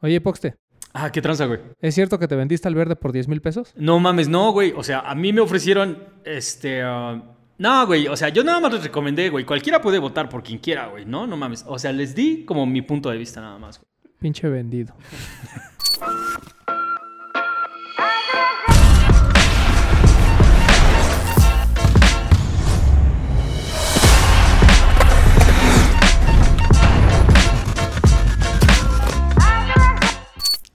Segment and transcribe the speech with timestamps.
[0.00, 0.56] Oye, Poxte,
[0.92, 1.60] Ah, qué tranza, güey.
[1.80, 3.72] ¿es cierto que te vendiste al verde por 10 mil pesos?
[3.76, 4.72] No mames, no, güey.
[4.76, 6.82] O sea, a mí me ofrecieron, este...
[6.82, 7.22] ah,
[7.58, 8.08] no, güey.
[8.08, 9.44] O sea, yo nada más les recomendé, güey.
[9.44, 11.04] Cualquiera puede votar por quien quiera, güey.
[11.04, 11.64] No, no mames.
[11.68, 13.86] O sea, les di como mi punto de vista nada más, güey.
[14.18, 14.94] Pinche vendido.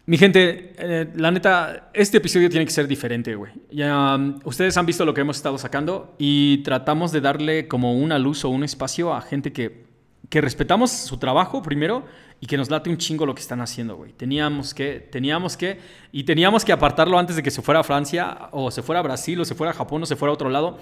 [0.07, 3.51] Mi gente, eh, la neta, este episodio tiene que ser diferente, güey.
[3.71, 7.93] Ya, um, ustedes han visto lo que hemos estado sacando y tratamos de darle como
[7.93, 9.85] una luz o un espacio a gente que,
[10.29, 12.05] que respetamos su trabajo primero
[12.39, 14.11] y que nos late un chingo lo que están haciendo, güey.
[14.13, 15.79] Teníamos que, teníamos que,
[16.11, 19.03] y teníamos que apartarlo antes de que se fuera a Francia o se fuera a
[19.03, 20.77] Brasil o se fuera a Japón o se fuera a otro lado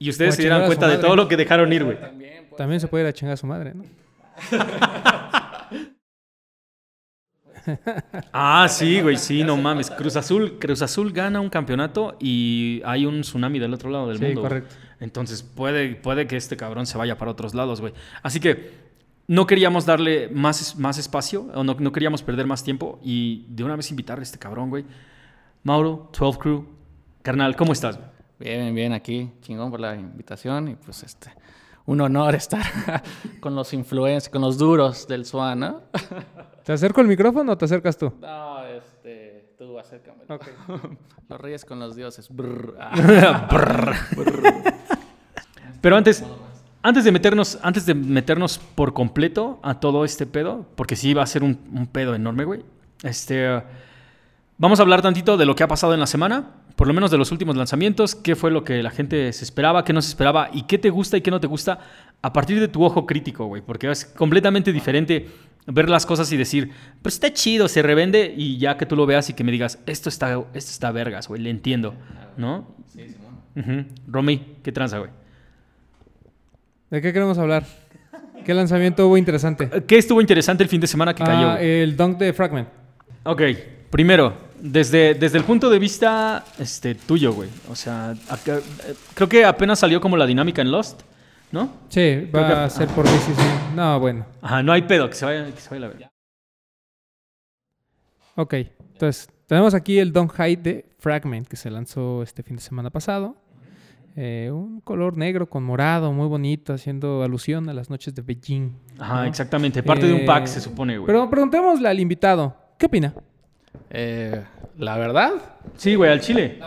[0.00, 1.98] y ustedes se dieran cuenta de todo lo que dejaron ir, güey.
[2.56, 3.84] También se puede ir a chingar a su madre, ¿no?
[8.32, 9.90] Ah, sí, güey, sí, no mames.
[9.90, 14.18] Cruz Azul, Cruz Azul gana un campeonato y hay un tsunami del otro lado del
[14.18, 14.40] Sí, mundo.
[14.42, 14.50] güey.
[14.50, 14.74] correcto.
[15.00, 17.92] Entonces puede, puede que este cabrón se vaya para otros lados, güey.
[18.22, 18.86] Así que
[19.28, 23.64] no queríamos darle más, más espacio, o no, no queríamos perder más tiempo y de
[23.64, 24.84] una vez invitarle a este cabrón, güey.
[25.64, 26.66] Mauro, 12 Crew.
[27.22, 27.98] Carnal, ¿cómo estás?
[28.38, 31.30] Bien, bien, aquí, chingón por la invitación y pues este,
[31.86, 32.62] un honor estar
[33.40, 35.80] con los influencers, con los duros del SWAN, ¿no?
[36.66, 38.12] ¿Te acerco el micrófono o te acercas tú?
[38.20, 40.24] No, este, tú acércame.
[41.28, 42.28] los reyes con los dioses.
[42.28, 43.92] brr, ah.
[45.80, 46.24] Pero antes,
[46.82, 51.22] antes de meternos, antes de meternos por completo a todo este pedo, porque sí va
[51.22, 52.64] a ser un, un pedo enorme, güey.
[53.04, 53.62] Este,
[54.58, 57.12] vamos a hablar tantito de lo que ha pasado en la semana, por lo menos
[57.12, 60.08] de los últimos lanzamientos, qué fue lo que la gente se esperaba, qué no se
[60.08, 61.78] esperaba y qué te gusta y qué no te gusta
[62.22, 65.28] a partir de tu ojo crítico, güey, porque es completamente diferente
[65.66, 66.70] ver las cosas y decir,
[67.02, 69.78] pues está chido, se revende y ya que tú lo veas y que me digas,
[69.86, 71.94] esto está, esto está vergas, güey, le entiendo,
[72.36, 72.74] ¿no?
[72.92, 73.88] Sí, Simón.
[74.06, 75.10] Romy, ¿qué tranza, güey?
[76.90, 77.64] ¿De qué queremos hablar?
[78.44, 79.68] ¿Qué lanzamiento hubo interesante?
[79.86, 81.48] ¿Qué estuvo interesante el fin de semana que cayó?
[81.50, 81.80] Ah, güey?
[81.80, 82.68] el dunk de Fragment.
[83.24, 83.42] Ok,
[83.90, 87.48] primero, desde, desde el punto de vista este, tuyo, güey.
[87.68, 91.02] O sea, acá- eh, creo que apenas salió como la dinámica en Lost,
[91.52, 91.70] ¿no?
[91.88, 93.74] Sí, que- va a ser por BCC.
[93.74, 94.26] No, bueno.
[94.42, 96.10] Ajá, no hay pedo, que se vaya, que se vaya la verga.
[98.36, 98.54] Ok,
[98.92, 102.90] entonces tenemos aquí el Dunk High de Fragment que se lanzó este fin de semana
[102.90, 103.36] pasado.
[104.18, 108.70] Eh, un color negro con morado, muy bonito, haciendo alusión a las noches de Beijing.
[108.98, 109.24] Ajá, ¿no?
[109.24, 109.82] exactamente.
[109.82, 111.06] Parte de un pack, Eh, se supone, güey.
[111.06, 113.12] Pero preguntémosle al invitado, ¿qué opina?
[113.90, 114.42] Eh,
[114.78, 115.32] la verdad,
[115.76, 116.58] Sí, güey, al chile.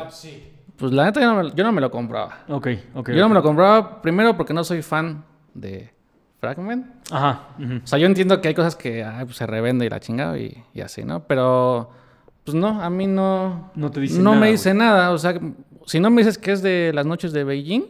[0.80, 2.40] Pues la neta yo no me, yo no me lo compraba.
[2.48, 3.10] Ok, ok.
[3.10, 5.24] Yo no me lo compraba primero porque no soy fan
[5.54, 5.92] de
[6.40, 6.88] Fragment.
[7.12, 7.50] Ajá.
[7.84, 10.38] O sea, yo entiendo que hay cosas que ay, pues, se revende y la chingada
[10.38, 11.24] y, y así, ¿no?
[11.28, 11.92] Pero,
[12.46, 13.72] pues no, a mí no...
[13.76, 14.52] No te dice no nada, me güey.
[14.54, 15.12] dice nada.
[15.12, 15.38] O sea,
[15.86, 17.84] si no me dices que es de las noches de Beijing,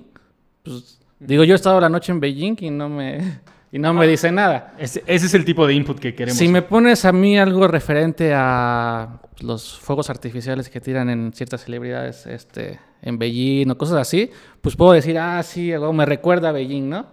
[0.64, 3.40] pues digo, yo he estado la noche en Beijing y no me,
[3.72, 4.74] y no me dice nada.
[4.80, 6.38] Ese, ese es el tipo de input que queremos.
[6.38, 11.64] Si me pones a mí algo referente a los fuegos artificiales que tiran en ciertas
[11.64, 14.32] celebridades este, en Beijing o cosas así,
[14.62, 17.06] pues puedo decir, ah, sí, o me recuerda a Beijing, ¿no?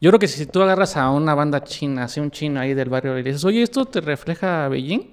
[0.00, 2.90] Yo creo que si tú agarras a una banda china, así un chino ahí del
[2.90, 5.10] barrio y le dices, oye, ¿esto te refleja a Beijing?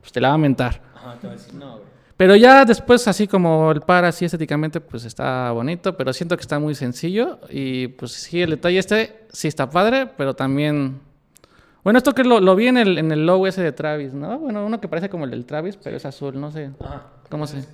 [0.00, 0.82] Pues te la va a mentar.
[0.94, 1.97] Ajá, te voy a decir, no, güey.
[2.18, 6.40] Pero ya después, así como el par, así estéticamente, pues está bonito, pero siento que
[6.40, 7.38] está muy sencillo.
[7.48, 11.00] Y pues sí, el detalle este sí está padre, pero también.
[11.84, 14.36] Bueno, esto que lo, lo vi en el, en el logo ese de Travis, ¿no?
[14.40, 16.72] Bueno, uno que parece como el del Travis, pero es azul, no sé.
[16.84, 17.04] Ajá.
[17.30, 17.64] ¿Cómo se.?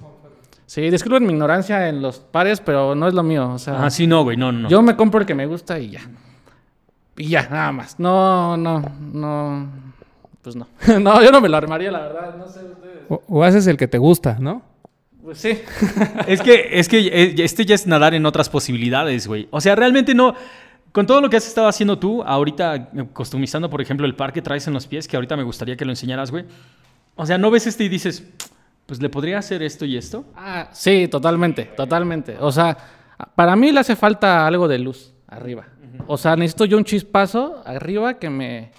[0.66, 3.50] Sí, disculpen mi ignorancia en los pares, pero no es lo mío.
[3.50, 4.53] O sea, Ajá, sí, no, güey, no.
[4.53, 4.69] no.
[4.69, 6.03] yo me compro el que me gusta y ya.
[7.16, 7.99] Y ya, nada más.
[7.99, 8.82] No, no,
[9.12, 9.84] no.
[10.44, 10.69] Pues no.
[11.00, 12.37] no, yo no me lo armaría, la verdad.
[12.37, 13.00] No sé ustedes.
[13.09, 14.62] O, o haces el que te gusta, ¿no?
[15.22, 15.59] Pues sí.
[16.27, 19.49] Es que, es que eh, este ya es nadar en otras posibilidades, güey.
[19.50, 20.34] O sea, realmente no.
[20.93, 24.32] Con todo lo que has estado haciendo tú, ahorita eh, customizando, por ejemplo, el par
[24.32, 26.44] que traes en los pies, que ahorita me gustaría que lo enseñaras, güey.
[27.16, 28.23] O sea, no ves este y dices,
[28.87, 30.26] pues le podría hacer esto y esto.
[30.37, 32.37] Ah, sí, totalmente, totalmente.
[32.38, 32.76] O sea,
[33.35, 35.64] para mí le hace falta algo de luz arriba.
[36.06, 38.73] O sea, necesito yo un chispazo arriba que me...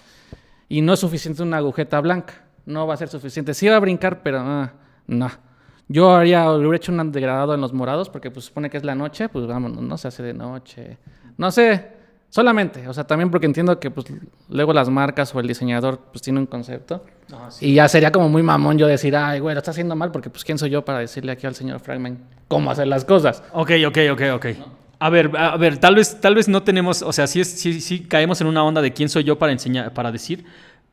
[0.76, 2.34] Y no es suficiente una agujeta blanca.
[2.66, 3.54] No va a ser suficiente.
[3.54, 4.74] Sí va a brincar, pero ah,
[5.08, 5.32] no.
[5.88, 8.94] Yo haría, hubiera hecho un degradado en los morados porque pues supone que es la
[8.94, 10.98] noche, pues vámonos, no se hace de noche.
[11.38, 11.92] No sé,
[12.28, 12.90] solamente.
[12.90, 14.08] O sea, también porque entiendo que pues
[14.50, 17.06] luego las marcas o el diseñador pues tiene un concepto.
[17.62, 20.30] Y ya sería como muy mamón yo decir, ay, güey, lo está haciendo mal, porque
[20.30, 22.20] pues quién soy yo para decirle aquí al señor Fragment
[22.50, 23.44] cómo hacer las cosas.
[23.54, 24.46] Ok, ok, ok, ok.
[25.00, 28.00] A ver, a ver, tal vez, tal vez no tenemos, o sea, sí, sí, sí
[28.02, 30.46] caemos en una onda de quién soy yo para enseñar, para decir,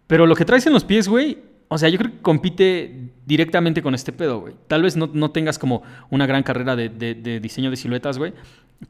[0.06, 1.38] pero lo que traes en los pies, güey,
[1.68, 4.54] O sea, yo creo que compite directamente con este pedo, güey.
[4.68, 8.18] Tal vez no, no tengas como una gran carrera de, de- de diseño de siluetas,
[8.18, 8.34] güey.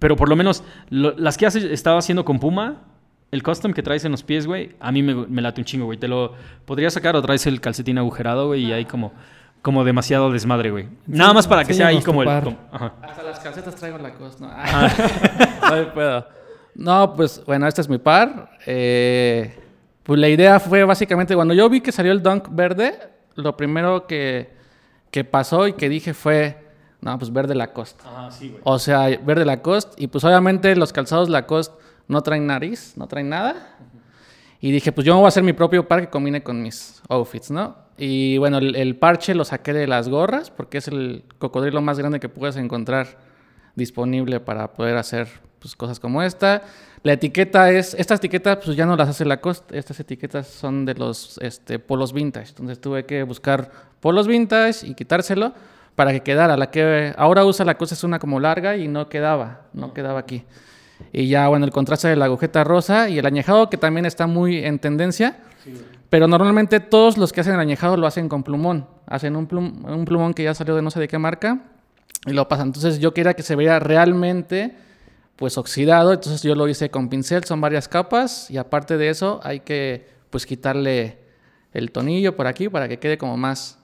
[0.01, 2.83] Pero por lo menos las que has estado haciendo con Puma,
[3.31, 5.85] el custom que traes en los pies, güey, a mí me, me late un chingo,
[5.85, 5.97] güey.
[5.97, 6.33] Te lo
[6.65, 9.13] podrías sacar o traes el calcetín agujerado, güey, y hay como,
[9.63, 10.89] como demasiado desmadre, güey.
[11.07, 12.43] Nada más para que sea ahí como el...
[12.43, 12.93] como- ajá.
[13.03, 14.45] Hasta las calcetas traigo la costa.
[14.45, 16.27] No, no hay pedo.
[16.75, 18.51] No, pues bueno, este es mi par.
[18.67, 19.57] Eh,
[20.03, 22.99] pues la idea fue básicamente cuando yo vi que salió el Dunk verde,
[23.37, 24.53] lo primero que,
[25.11, 26.59] que pasó y que dije fue,
[27.01, 28.03] no, pues verde Lacoste.
[28.07, 28.61] Ajá, sí, güey.
[28.65, 30.03] O sea, verde Lacoste.
[30.03, 31.77] Y pues obviamente los calzados Lacoste
[32.09, 33.77] no traen nariz, no traen nada.
[34.63, 37.03] Y dije, pues yo me voy a hacer mi propio par que combine con mis
[37.09, 37.77] outfits, ¿no?
[37.99, 41.99] Y bueno, el, el parche lo saqué de las gorras porque es el cocodrilo más
[41.99, 43.19] grande que puedes encontrar
[43.75, 45.29] disponible para poder hacer
[45.59, 46.63] pues, cosas como esta.
[47.03, 50.95] La etiqueta es, estas etiquetas pues ya no las hace Lacoste, estas etiquetas son de
[50.95, 52.51] los este, polos vintage.
[52.51, 53.69] Entonces tuve que buscar
[53.99, 55.55] polos vintage y quitárselo
[55.97, 56.57] para que quedara.
[56.57, 60.21] La que ahora usa la cosa es una como larga y no quedaba, no quedaba
[60.21, 60.45] aquí.
[61.13, 64.27] Y ya, bueno, el contraste de la agujeta rosa y el añejado que también está
[64.27, 65.39] muy en tendencia.
[66.11, 68.87] Pero normalmente todos los que hacen el añejado lo hacen con plumón.
[69.07, 71.61] Hacen un, plum- un plumón que ya salió de no sé de qué marca
[72.27, 72.69] y lo pasan.
[72.69, 74.77] Entonces yo quería que se vea realmente
[75.37, 76.13] pues oxidado.
[76.13, 78.51] Entonces yo lo hice con pincel, son varias capas.
[78.51, 81.19] Y aparte de eso hay que pues quitarle
[81.73, 83.79] el tonillo por aquí para que quede como más,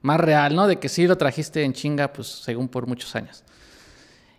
[0.00, 0.66] más real, ¿no?
[0.66, 3.44] De que sí lo trajiste en chinga pues según por muchos años.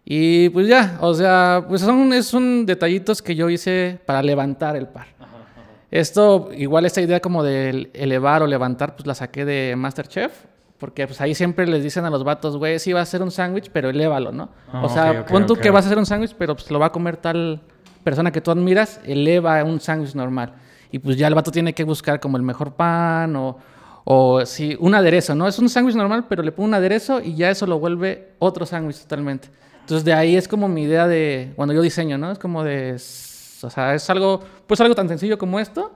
[0.05, 4.75] Y pues ya, o sea, pues son, es un detallitos que yo hice para levantar
[4.75, 5.07] el par.
[5.91, 10.31] Esto, igual esta idea como de elevar o levantar, pues la saqué de Masterchef.
[10.79, 13.31] Porque pues ahí siempre les dicen a los vatos, güey, sí va a ser un
[13.31, 14.49] sándwich, pero elévalo, ¿no?
[14.69, 16.69] Ah, o sea, ok, ok, pon tú que vas a hacer un sándwich, pero pues
[16.71, 17.61] lo va a comer tal
[18.03, 20.55] persona que tú admiras, eleva un sándwich normal.
[20.91, 23.57] Y pues ya el vato tiene que buscar como el mejor pan o,
[24.03, 25.47] o sí, un aderezo, ¿no?
[25.47, 28.65] Es un sándwich normal, pero le pone un aderezo y ya eso lo vuelve otro
[28.65, 29.47] sándwich totalmente.
[29.83, 32.31] Entonces de ahí es como mi idea de, cuando yo diseño, ¿no?
[32.31, 35.93] Es como de, o sea, es algo, pues algo tan sencillo como esto,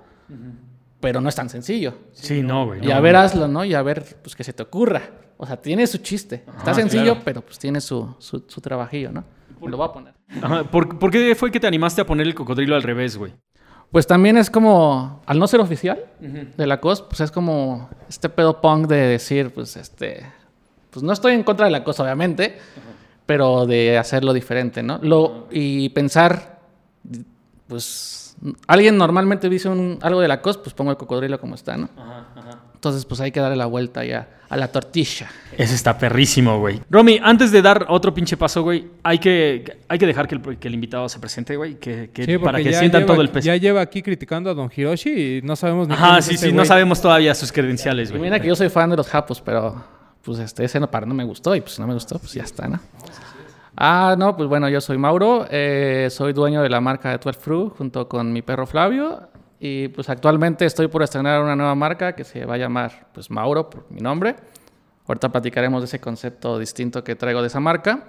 [0.99, 1.93] pero no es tan sencillo.
[2.11, 2.83] Sí, no, güey.
[2.83, 3.19] Y no, a ver, no.
[3.19, 3.63] hazlo, ¿no?
[3.63, 5.01] Y a ver, pues que se te ocurra.
[5.37, 6.43] O sea, tiene su chiste.
[6.57, 7.21] Está Ah, sencillo, claro.
[7.23, 9.23] pero pues tiene su, su, su trabajillo, ¿no?
[9.61, 10.13] Lo voy a poner.
[10.41, 13.33] Ajá, ¿Por, por qué fue que te animaste a poner el cocodrilo al revés, güey?
[13.91, 18.27] Pues también es como, al no ser oficial de la COS, pues es como este
[18.27, 20.25] pedo punk de decir, pues este,
[20.89, 22.57] pues no estoy en contra de la cosa, obviamente,
[23.27, 24.97] pero de hacerlo diferente, ¿no?
[25.03, 26.59] Lo, y pensar,
[27.67, 28.35] pues,
[28.67, 31.89] alguien normalmente dice un, algo de la COS, pues pongo el cocodrilo como está, ¿no?
[32.73, 35.27] Entonces, pues hay que darle la vuelta ya a la tortilla.
[35.57, 36.79] Ese está perrísimo, güey.
[36.91, 40.57] Romy, antes de dar otro pinche paso, güey, hay que, hay que dejar que el,
[40.59, 43.29] que el invitado se presente, güey, que, que- Sí, para que sientan lleva- todo el
[43.29, 43.47] peso.
[43.47, 46.45] Ya lleva aquí criticando a Don Hiroshi y no sabemos ni Ajá, es sí, ese
[46.45, 46.67] sí, no güey.
[46.67, 48.21] sabemos todavía sus credenciales, güey.
[48.21, 49.83] mira que yo soy fan de los japos, pero
[50.27, 52.43] pues este, ese no, para no me gustó y pues no me gustó, pues ya
[52.43, 52.79] está, ¿no?
[53.77, 57.39] Ah, no, pues bueno, yo soy Mauro, eh, soy dueño de la marca de 12
[57.39, 59.29] Fruit junto con mi perro Flavio
[59.59, 63.31] y pues actualmente estoy por estrenar una nueva marca que se va a llamar pues
[63.31, 64.35] Mauro por mi nombre.
[65.07, 68.07] Ahorita platicaremos de ese concepto distinto que traigo de esa marca.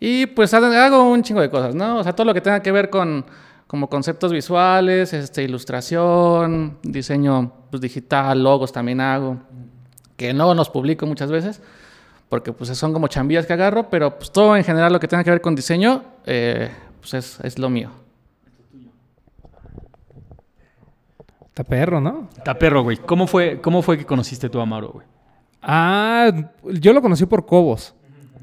[0.00, 1.98] Y pues ha- hago un chingo de cosas, ¿no?
[1.98, 3.24] O sea, todo lo que tenga que ver con
[3.68, 9.38] como conceptos visuales, este, ilustración, diseño pues, digital, logos también hago,
[10.16, 11.60] que no los publico muchas veces,
[12.28, 15.22] porque pues son como chambillas que agarro, pero pues todo en general lo que tenga
[15.24, 16.70] que ver con diseño, eh,
[17.00, 17.90] pues es, es lo mío.
[21.46, 22.28] Está perro, ¿no?
[22.36, 22.98] Está perro, güey.
[22.98, 25.06] ¿Cómo fue, ¿Cómo fue que conociste tú a Mauro, güey?
[25.62, 26.30] Ah,
[26.64, 27.94] yo lo conocí por Cobos.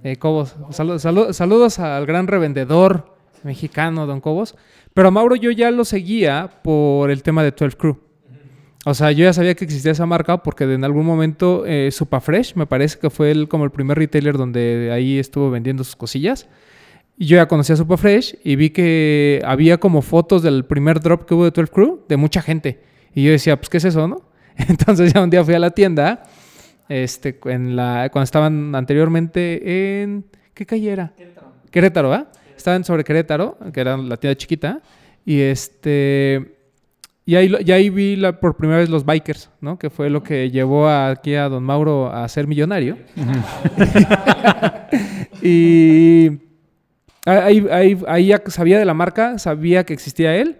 [0.04, 0.56] Eh, Cobos.
[0.72, 4.56] Salu- salu- saludos al gran revendedor mexicano, Don Cobos.
[4.94, 7.98] Pero a Mauro yo ya lo seguía por el tema de 12 Crew.
[8.86, 12.56] O sea, yo ya sabía que existía esa marca porque en algún momento eh, Supafresh,
[12.56, 16.48] me parece que fue el, como el primer retailer donde ahí estuvo vendiendo sus cosillas.
[17.18, 21.34] Y yo ya conocía Supafresh y vi que había como fotos del primer drop que
[21.34, 22.82] hubo de 12 Crew de mucha gente.
[23.16, 24.22] Y yo decía, pues, ¿qué es eso, no?
[24.58, 26.24] Entonces ya un día fui a la tienda,
[26.90, 30.26] este, en la, cuando estaban anteriormente en...
[30.54, 31.14] ¿Qué calle era?
[31.16, 31.48] Querétaro.
[31.72, 32.28] Querétaro, ¿ah?
[32.56, 34.82] Estaban sobre Querétaro, que era la tienda chiquita.
[35.26, 36.53] Y este...
[37.26, 39.80] Y ahí, y ahí vi la- por primera vez los bikers, ¿no?
[39.80, 42.98] Que fue lo que llevó a- aquí a don Mauro a ser millonario.
[45.42, 46.40] y
[47.26, 50.58] ahí, ahí, ahí ya sabía de la marca, sabía que existía él,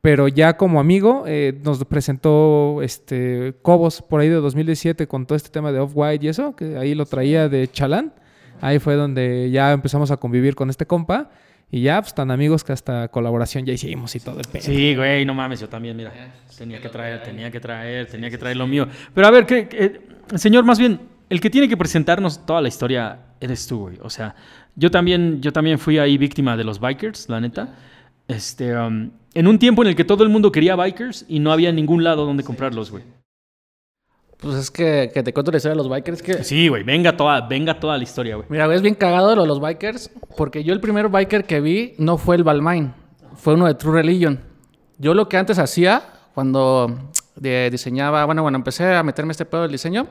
[0.00, 5.36] pero ya como amigo eh, nos presentó este Cobos por ahí de 2017 con todo
[5.36, 8.12] este tema de Off-White y eso, que ahí lo traía de Chalán.
[8.60, 11.28] Ahí fue donde ya empezamos a convivir con este compa.
[11.70, 14.62] Y ya, pues tan amigos que hasta colaboración ya hicimos y todo el pedo.
[14.62, 16.12] Sí, güey, no mames, yo también, mira.
[16.56, 18.86] Tenía que traer, tenía que traer, tenía que traer lo mío.
[19.12, 20.00] Pero a ver, ¿qué, qué-
[20.38, 23.98] señor, más bien, el que tiene que presentarnos toda la historia eres tú, güey.
[24.02, 24.34] O sea,
[24.76, 27.74] yo también, yo también fui ahí víctima de los bikers, la neta.
[28.28, 31.52] Este, um, en un tiempo en el que todo el mundo quería bikers y no
[31.52, 33.02] había ningún lado donde comprarlos, güey.
[34.38, 36.22] Pues es que, que te cuento la historia de los bikers.
[36.22, 38.46] Que, Sí, güey, venga toda, venga toda la historia, güey.
[38.50, 40.10] Mira, güey, es bien cagado lo de los bikers.
[40.36, 42.92] Porque yo el primer biker que vi no fue el Balmain.
[43.36, 44.40] Fue uno de True Religion.
[44.98, 46.02] Yo lo que antes hacía,
[46.34, 48.24] cuando de- diseñaba...
[48.26, 50.06] Bueno, bueno, empecé a meterme este pedo del diseño.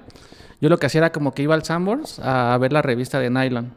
[0.59, 3.29] Yo lo que hacía era como que iba al Sanborns a ver la revista de
[3.29, 3.73] Nylon.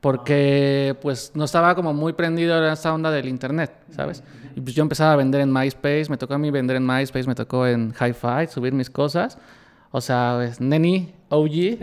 [0.00, 4.22] Porque pues no estaba como muy prendido en esta onda del internet, ¿sabes?
[4.54, 7.26] Y pues yo empezaba a vender en MySpace, me tocó a mí vender en MySpace,
[7.26, 9.38] me tocó en Hi-Fi, subir mis cosas.
[9.90, 11.78] O sea, es Neni, OG.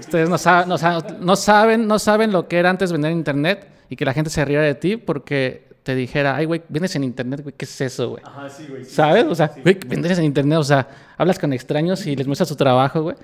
[0.00, 0.76] Ustedes no, sa- no
[1.20, 4.30] no saben, no saben lo que era antes vender en internet y que la gente
[4.30, 7.80] se riera de ti porque te dijera, ay, güey, vendes en internet, güey, ¿qué es
[7.80, 8.22] eso, güey?
[8.24, 8.84] Ajá, sí, güey.
[8.84, 9.24] ¿Sabes?
[9.24, 10.86] O sea, güey, vendes en internet, o sea,
[11.16, 13.16] hablas con extraños y les muestras tu trabajo, güey.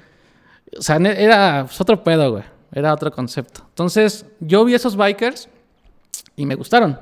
[0.79, 2.45] O sea, era pues, otro pedo, güey.
[2.73, 3.62] Era otro concepto.
[3.69, 5.49] Entonces, yo vi esos bikers
[6.35, 6.99] y me gustaron.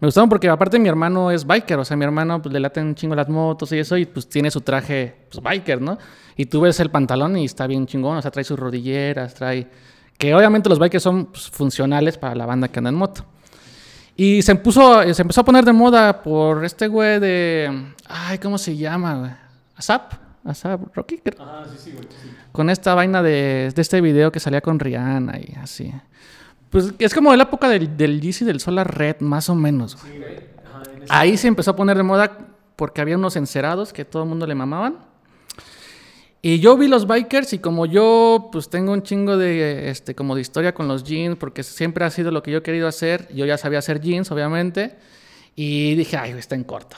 [0.00, 2.86] Me gustaron porque aparte mi hermano es biker, o sea, mi hermano pues, le laten
[2.86, 5.98] un chingo las motos y eso, y pues tiene su traje pues, biker, ¿no?
[6.36, 9.66] Y tú ves el pantalón y está bien chingón, o sea, trae sus rodilleras, trae...
[10.16, 13.24] Que obviamente los bikers son pues, funcionales para la banda que anda en moto.
[14.16, 17.92] Y se, puso, se empezó a poner de moda por este güey de...
[18.08, 19.30] Ay, ¿cómo se llama, güey?
[19.76, 20.12] ¿Asap?
[20.44, 21.18] ¿Asap Rocky?
[21.18, 21.40] creo.
[21.40, 22.04] Ajá, sí, sí, güey.
[22.04, 22.30] sí.
[22.50, 25.92] Con esta vaina de, de este video que salía con Rihanna y así.
[26.70, 29.96] Pues es como de la época del, del Yeezy del Solar Red, más o menos.
[30.00, 30.22] güey.
[31.08, 32.36] Ahí se empezó a poner de moda
[32.76, 34.98] porque había unos encerados que todo el mundo le mamaban.
[36.40, 40.36] Y yo vi los bikers y como yo pues tengo un chingo de este como
[40.36, 43.28] de historia con los jeans porque siempre ha sido lo que yo he querido hacer,
[43.34, 44.96] yo ya sabía hacer jeans obviamente
[45.56, 46.96] y dije, "Ay, está en corto."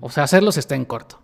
[0.00, 1.20] O sea, hacerlos está en corto.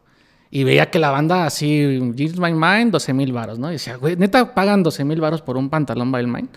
[0.51, 3.71] Y veía que la banda así, Jeans by Mine, 12 mil varos, ¿no?
[3.71, 6.49] Y decía, güey, neta pagan 12 mil varos por un pantalón by Mine.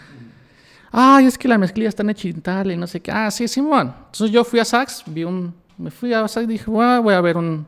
[0.91, 3.11] Ay, es que la mezclilla está en tal y no sé qué.
[3.11, 3.93] Ah, sí, Simón.
[4.05, 5.53] Entonces yo fui a Saks, vi un.
[5.77, 7.65] Me fui a Saks y dije, "Bueno, voy a ver un,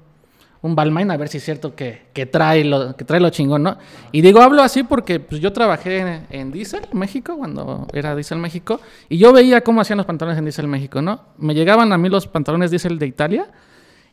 [0.61, 3.63] un Balmain a ver si es cierto que, que, trae lo, que trae lo chingón,
[3.63, 3.77] ¿no?
[4.11, 8.37] Y digo, hablo así porque pues, yo trabajé en, en Diesel México, cuando era Diesel
[8.37, 11.21] México, y yo veía cómo hacían los pantalones en Diesel México, ¿no?
[11.37, 13.51] Me llegaban a mí los pantalones Diesel de Italia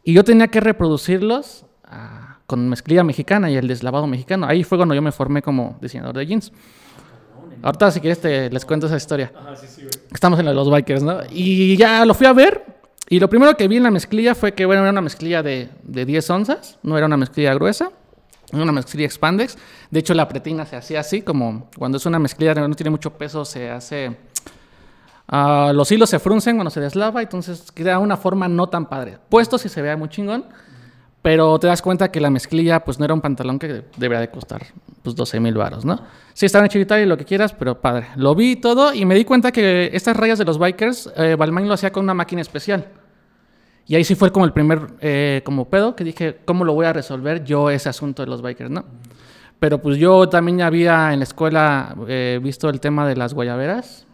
[0.02, 4.46] y yo tenía que reproducirlos ah, con mezclilla mexicana y el deslavado mexicano.
[4.46, 6.52] Ahí fue cuando yo me formé como diseñador de jeans.
[7.62, 9.32] Ahorita, si quieres, te, les cuento esa historia.
[9.36, 9.92] Ajá, sí, sí, güey.
[10.12, 11.20] Estamos en lo de los bikers, ¿no?
[11.30, 12.64] Y ya lo fui a ver.
[13.08, 15.70] Y lo primero que vi en la mezclilla fue que, bueno, era una mezclilla de,
[15.82, 16.78] de 10 onzas.
[16.82, 17.90] No era una mezclilla gruesa.
[18.52, 19.58] Era una mezclilla expandex.
[19.90, 22.90] De hecho, la pretina se hacía así, como cuando es una mezclilla que no tiene
[22.90, 24.16] mucho peso, se hace...
[25.28, 29.18] ah, los hilos se fruncen cuando se deslava, entonces queda una forma no tan padre.
[29.28, 30.46] Puesto si se vea muy chingón,
[31.28, 34.30] pero te das cuenta que la mezclilla pues no era un pantalón que debería de
[34.30, 34.62] costar
[35.02, 36.00] pues 12 mil baros, ¿no?
[36.32, 38.06] Sí, estaba en Chivitari y lo que quieras, pero padre.
[38.16, 41.68] Lo vi todo y me di cuenta que estas rayas de los bikers, eh, Balmain
[41.68, 42.86] lo hacía con una máquina especial.
[43.86, 46.86] Y ahí sí fue como el primer eh, como pedo que dije, ¿cómo lo voy
[46.86, 48.86] a resolver yo ese asunto de los bikers, no?
[49.60, 54.06] Pero pues yo también había en la escuela eh, visto el tema de las guayaberas.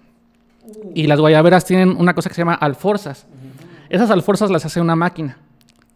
[0.97, 3.28] Y las guayaberas tienen una cosa que se llama alforzas.
[3.88, 5.38] Esas alforzas las hace una máquina,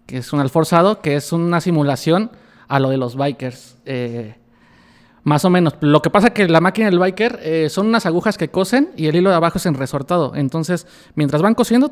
[0.09, 2.31] que es un alforzado, que es una simulación
[2.67, 3.77] a lo de los bikers.
[3.85, 4.35] eh,
[5.23, 5.75] más o menos.
[5.81, 8.91] Lo que pasa es que la máquina del biker eh, son unas agujas que cosen
[8.97, 10.35] y el hilo de abajo es en resortado.
[10.35, 10.87] Entonces,
[11.17, 11.91] mientras van cosiendo,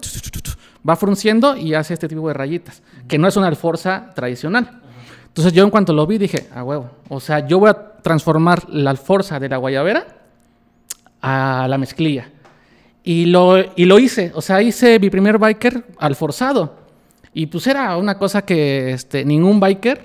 [0.89, 4.81] va frunciendo y hace este tipo de rayitas, que no es una alforza tradicional.
[5.27, 8.71] Entonces yo en cuanto lo vi dije, a huevo, o sea, yo voy a transformar
[8.71, 10.07] la alforza de la guayabera
[11.21, 12.31] a la mezclilla.
[13.05, 16.86] Y lo, y lo hice, o sea, hice mi primer biker alforzado.
[17.38, 20.00] Y pues era una cosa que este, ningún biker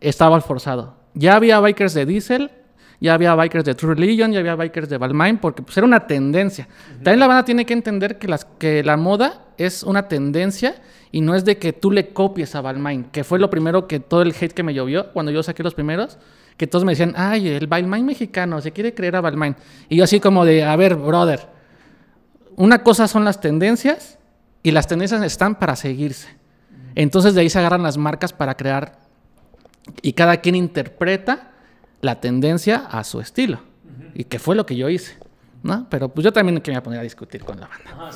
[0.00, 0.96] estaba alforzado.
[1.12, 2.50] Ya había bikers de Diesel,
[2.98, 6.06] ya había bikers de True Religion, ya había bikers de Balmain, porque pues era una
[6.06, 6.66] tendencia.
[6.94, 10.76] También la banda tiene que entender que, las, que la moda es una tendencia
[11.12, 14.00] y no es de que tú le copies a Balmain, que fue lo primero que
[14.00, 16.16] todo el hate que me llovió cuando yo saqué los primeros,
[16.56, 19.56] que todos me decían, ay, el Balmain mexicano, se quiere creer a Balmain.
[19.90, 21.48] Y yo así como de, a ver, brother,
[22.56, 24.18] una cosa son las tendencias
[24.62, 26.45] y las tendencias están para seguirse.
[26.96, 28.98] Entonces de ahí se agarran las marcas para crear
[30.02, 31.52] y cada quien interpreta
[32.00, 33.60] la tendencia a su estilo.
[34.14, 35.16] Y que fue lo que yo hice.
[35.62, 35.86] ¿no?
[35.90, 38.10] Pero pues yo también que me a poner a discutir con la banda.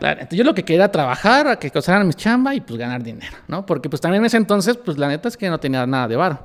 [0.00, 3.02] Claro, entonces yo lo que quería era trabajar, que costaran mi chamba y pues ganar
[3.02, 3.64] dinero, ¿no?
[3.64, 6.16] Porque pues también en ese entonces, pues la neta es que no tenía nada de
[6.16, 6.40] varo.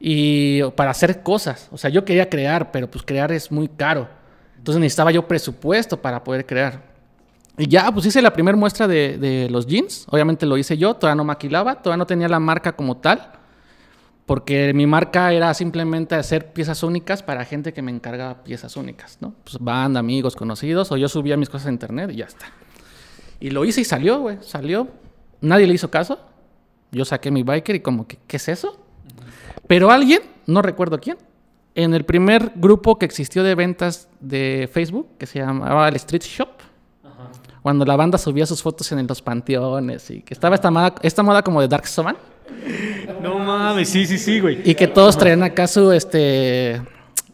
[0.00, 4.08] Y para hacer cosas, o sea, yo quería crear, pero pues crear es muy caro.
[4.56, 6.87] Entonces necesitaba yo presupuesto para poder crear.
[7.58, 10.06] Y ya, pues hice la primera muestra de, de los jeans.
[10.08, 13.32] Obviamente lo hice yo, todavía no maquilaba, todavía no tenía la marca como tal.
[14.26, 19.18] Porque mi marca era simplemente hacer piezas únicas para gente que me encargaba piezas únicas,
[19.20, 19.34] ¿no?
[19.42, 22.46] Pues banda, amigos, conocidos, o yo subía mis cosas a internet y ya está.
[23.40, 24.88] Y lo hice y salió, güey, salió.
[25.40, 26.18] Nadie le hizo caso.
[26.92, 28.78] Yo saqué mi biker y como que, ¿qué es eso?
[29.66, 31.16] Pero alguien, no recuerdo quién,
[31.74, 36.22] en el primer grupo que existió de ventas de Facebook, que se llamaba el Street
[36.22, 36.48] Shop,
[37.68, 41.22] cuando la banda subía sus fotos en los panteones y que estaba esta moda, esta
[41.22, 42.16] moda como de Dark Soman,
[43.22, 44.62] No mames, sí, sí, sí, güey.
[44.64, 46.80] y que todos traían acá su, este,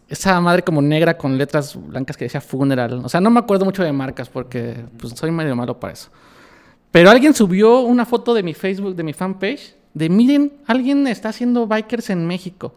[0.08, 3.02] esa madre como negra con letras blancas que decía Funeral.
[3.04, 6.10] O sea, no me acuerdo mucho de marcas porque pues, soy medio malo para eso.
[6.90, 11.28] Pero alguien subió una foto de mi Facebook, de mi fanpage, de miren, alguien está
[11.28, 12.74] haciendo bikers en México.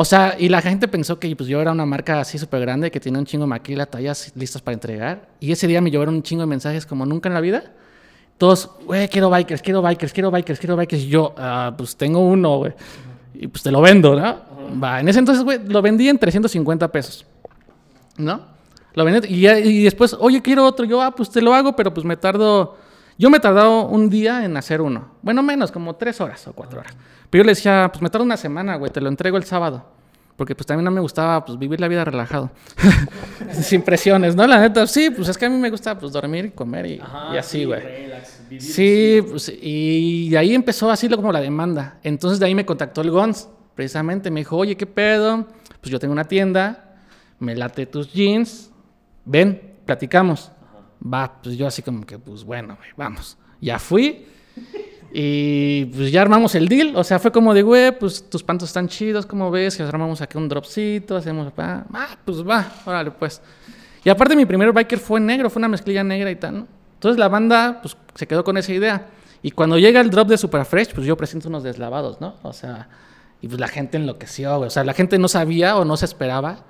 [0.00, 2.88] O sea, y la gente pensó que pues, yo era una marca así súper grande
[2.88, 5.26] que tiene un chingo de maquila, tallas listas para entregar.
[5.40, 7.64] Y ese día me llevaron un chingo de mensajes como nunca en la vida.
[8.38, 11.02] Todos, güey, quiero bikers, quiero bikers, quiero bikers, quiero bikers.
[11.02, 12.74] Y yo, ah, pues tengo uno, güey.
[13.34, 14.36] Y pues te lo vendo, ¿no?
[14.80, 17.26] Va, en ese entonces, güey, lo vendí en 350 pesos.
[18.18, 18.42] ¿No?
[18.94, 20.86] Lo vendí y, y después, oye, quiero otro.
[20.86, 22.76] Yo, ah, pues te lo hago, pero pues me tardo.
[23.18, 25.16] Yo me he tardado un día en hacer uno.
[25.22, 26.96] Bueno, menos, como tres horas o cuatro horas.
[27.28, 29.84] Pero yo le decía, pues me tardo una semana, güey, te lo entrego el sábado.
[30.36, 32.52] Porque pues también no me gustaba pues vivir la vida relajado.
[33.52, 34.46] Sin presiones, ¿no?
[34.46, 37.02] La neta, sí, pues es que a mí me gusta pues dormir y comer y,
[37.32, 37.82] y así, güey.
[38.60, 41.98] Sí, pues, y de ahí empezó así como la demanda.
[42.04, 44.30] Entonces de ahí me contactó el Gons, precisamente.
[44.30, 45.48] Me dijo, oye, ¿qué pedo?
[45.80, 47.00] Pues yo tengo una tienda,
[47.40, 48.70] me late tus jeans,
[49.24, 50.52] ven, platicamos.
[51.02, 53.36] Va, pues yo así como que, pues bueno, güey, vamos.
[53.60, 54.26] Ya fui
[55.12, 56.96] y pues ya armamos el deal.
[56.96, 59.76] O sea, fue como de, güey, pues tus pantos están chidos, como ves?
[59.76, 63.40] Que armamos aquí un dropcito, hacemos, ah, pues va, órale, pues.
[64.04, 66.66] Y aparte mi primer biker fue negro, fue una mezclilla negra y tal, ¿no?
[66.94, 69.06] Entonces la banda, pues, se quedó con esa idea.
[69.42, 72.34] Y cuando llega el drop de Super Fresh, pues yo presento unos deslavados, ¿no?
[72.42, 72.88] O sea,
[73.40, 74.66] y pues la gente enloqueció, güey.
[74.66, 76.64] O sea, la gente no sabía o no se esperaba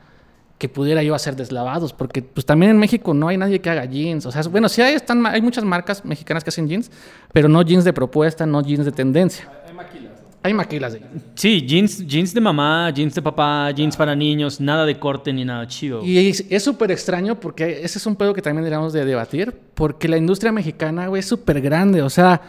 [0.58, 3.84] que pudiera yo hacer deslavados, porque pues también en México no hay nadie que haga
[3.84, 4.26] jeans.
[4.26, 6.90] O sea, bueno, sí hay, están, hay muchas marcas mexicanas que hacen jeans,
[7.32, 9.48] pero no jeans de propuesta, no jeans de tendencia.
[10.42, 11.22] Hay maquilas de jeans.
[11.34, 15.44] Sí, jeans, jeans de mamá, jeans de papá, jeans para niños, nada de corte ni
[15.44, 16.04] nada chido.
[16.04, 19.54] Y es es súper extraño porque ese es un pedo que también deberíamos de debatir,
[19.74, 22.02] porque la industria mexicana, güey, es súper grande.
[22.02, 22.40] O sea,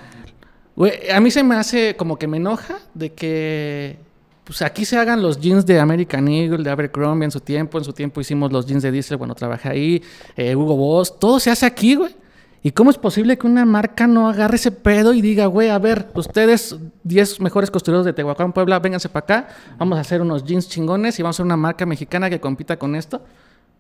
[0.76, 4.09] güey, a mí se me hace como que me enoja de que
[4.50, 7.78] pues aquí se hagan los jeans de American Eagle, de Abercrombie en su tiempo.
[7.78, 10.04] En su tiempo hicimos los jeans de Diesel, bueno, trabajé ahí,
[10.36, 12.16] eh, Hugo Boss, todo se hace aquí, güey.
[12.64, 15.78] ¿Y cómo es posible que una marca no agarre ese pedo y diga, güey, a
[15.78, 20.44] ver, ustedes, 10 mejores costureros de Tehuacán, Puebla, vénganse para acá, vamos a hacer unos
[20.44, 23.22] jeans chingones y vamos a hacer una marca mexicana que compita con esto?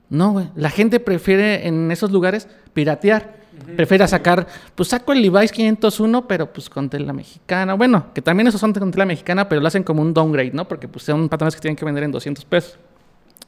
[0.09, 0.49] No, güey.
[0.55, 3.37] La gente prefiere en esos lugares piratear.
[3.75, 7.73] Prefiere sacar, pues saco el Levi's 501, pero pues con tela mexicana.
[7.73, 10.67] Bueno, que también esos son con tela mexicana, pero lo hacen como un downgrade, ¿no?
[10.67, 12.79] Porque pues son patrones que tienen que vender en 200 pesos.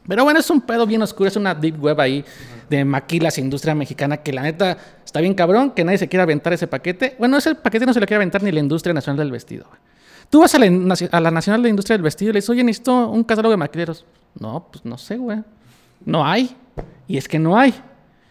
[0.08, 2.26] Pero bueno, es un pedo bien oscuro, es una deep web ahí
[2.69, 6.54] de maquilas, industria mexicana, que la neta está bien cabrón, que nadie se quiera aventar
[6.54, 7.15] ese paquete.
[7.19, 9.67] Bueno, ese paquete no se lo quiere aventar ni la industria nacional del vestido.
[10.30, 12.63] Tú vas a la, a la Nacional de Industria del Vestido y le dices, oye,
[12.63, 14.06] necesito un catálogo de maquileros.
[14.39, 15.39] No, pues no sé, güey.
[16.06, 16.56] No hay.
[17.08, 17.74] Y es que no hay.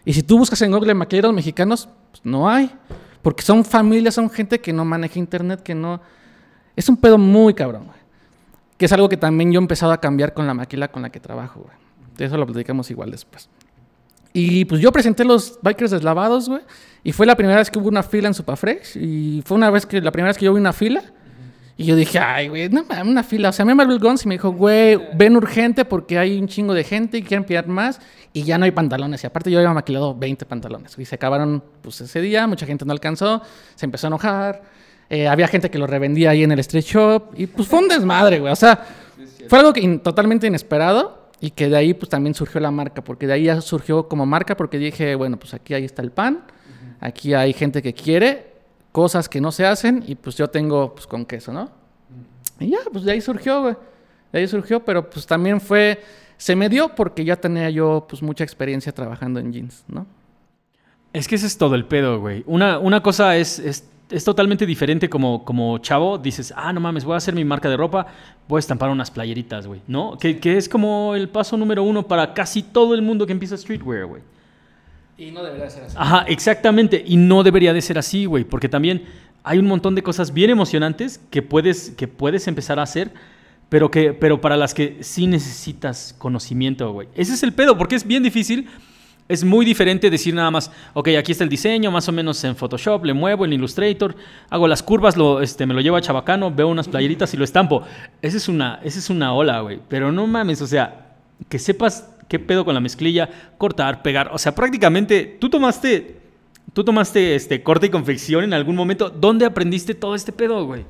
[0.05, 2.71] Y si tú buscas en Google maquileros mexicanos, pues no hay.
[3.21, 6.01] Porque son familias, son gente que no maneja internet, que no...
[6.75, 7.99] Es un pedo muy cabrón, güey.
[8.77, 11.09] Que es algo que también yo he empezado a cambiar con la maquila con la
[11.09, 11.75] que trabajo, güey.
[12.17, 13.49] De eso lo platicamos igual después.
[14.33, 16.61] Y pues yo presenté los bikers deslavados, güey.
[17.03, 18.97] Y fue la primera vez que hubo una fila en Supafresh.
[18.97, 21.03] Y fue una vez que, la primera vez que yo vi una fila.
[21.77, 23.49] Y yo dije, ay, güey, no una fila.
[23.49, 26.47] O sea, me llamó el Gons y me dijo, güey, ven urgente porque hay un
[26.47, 27.99] chingo de gente y quieren pillar más.
[28.33, 29.23] Y ya no hay pantalones.
[29.23, 30.95] Y aparte yo había maquilado 20 pantalones.
[30.99, 32.45] Y se acabaron, pues, ese día.
[32.45, 33.41] Mucha gente no alcanzó.
[33.75, 34.61] Se empezó a enojar.
[35.09, 37.23] Eh, había gente que lo revendía ahí en el street shop.
[37.35, 38.51] Y pues fue un desmadre, güey.
[38.53, 38.85] O sea,
[39.49, 41.29] fue algo que in- totalmente inesperado.
[41.39, 43.03] Y que de ahí, pues, también surgió la marca.
[43.03, 44.55] Porque de ahí ya surgió como marca.
[44.55, 46.43] Porque dije, bueno, pues aquí ahí está el pan.
[46.99, 48.50] Aquí hay gente que quiere
[48.91, 50.03] cosas que no se hacen.
[50.07, 51.69] Y pues yo tengo, pues, con queso, ¿no?
[52.59, 53.75] Y ya, pues de ahí surgió, güey.
[54.31, 56.01] De ahí surgió, pero pues también fue...
[56.37, 60.07] Se me dio porque ya tenía yo, pues, mucha experiencia trabajando en jeans, ¿no?
[61.13, 62.43] Es que ese es todo el pedo, güey.
[62.47, 66.17] Una, una cosa es, es, es totalmente diferente como, como chavo.
[66.17, 68.07] Dices, ah, no mames, voy a hacer mi marca de ropa,
[68.47, 69.81] voy a estampar unas playeritas, güey.
[69.87, 70.17] ¿No?
[70.17, 73.57] Que, que es como el paso número uno para casi todo el mundo que empieza
[73.57, 74.21] streetwear, güey.
[75.17, 75.95] Y no debería ser así.
[75.99, 77.03] Ajá, exactamente.
[77.05, 78.43] Y no debería de ser así, güey.
[78.43, 79.05] Porque también
[79.43, 83.11] hay un montón de cosas bien emocionantes que puedes, que puedes empezar a hacer,
[83.69, 87.07] pero, que, pero para las que sí necesitas conocimiento, güey.
[87.15, 88.67] Ese es el pedo, porque es bien difícil
[89.27, 92.55] Es muy diferente decir nada más, ok, aquí está el diseño, más o menos en
[92.55, 94.13] Photoshop, le muevo en Illustrator,
[94.49, 97.45] hago las curvas, lo, este, me lo llevo a Chabacano, veo unas playeritas y lo
[97.45, 97.83] estampo.
[98.21, 99.79] Esa es una, esa es una ola, güey.
[99.87, 101.15] Pero no mames, o sea,
[101.47, 104.29] que sepas qué pedo con la mezclilla, cortar, pegar.
[104.31, 106.15] O sea, prácticamente tú tomaste,
[106.71, 109.09] tú tomaste este, corte y confección en algún momento.
[109.09, 110.85] ¿Dónde aprendiste todo este pedo, güey?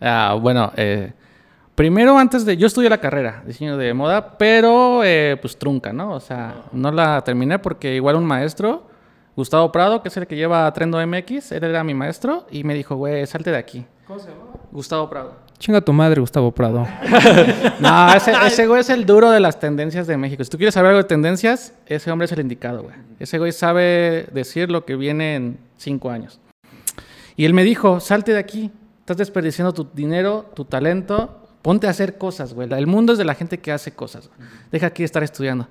[0.00, 1.12] Ah, bueno, eh,
[1.76, 2.56] primero antes de...
[2.56, 6.14] Yo estudié la carrera, diseño de moda, pero eh, pues trunca, ¿no?
[6.14, 8.88] O sea, no la terminé porque igual un maestro,
[9.36, 12.74] Gustavo Prado, que es el que lleva Trendo MX, él era mi maestro y me
[12.74, 13.86] dijo, güey, salte de aquí.
[14.08, 14.46] ¿Cómo se llama?
[14.72, 15.36] Gustavo Prado.
[15.62, 16.84] Chinga tu madre, Gustavo Prado.
[17.78, 20.42] No, ese, ese güey es el duro de las tendencias de México.
[20.42, 22.96] Si tú quieres saber algo de tendencias, ese hombre es el indicado, güey.
[23.20, 26.40] Ese güey sabe decir lo que viene en cinco años.
[27.36, 28.72] Y él me dijo, salte de aquí.
[29.00, 31.38] Estás desperdiciando tu dinero, tu talento.
[31.62, 32.68] Ponte a hacer cosas, güey.
[32.72, 34.28] El mundo es de la gente que hace cosas.
[34.36, 34.48] güey.
[34.72, 35.68] Deja aquí de estar estudiando.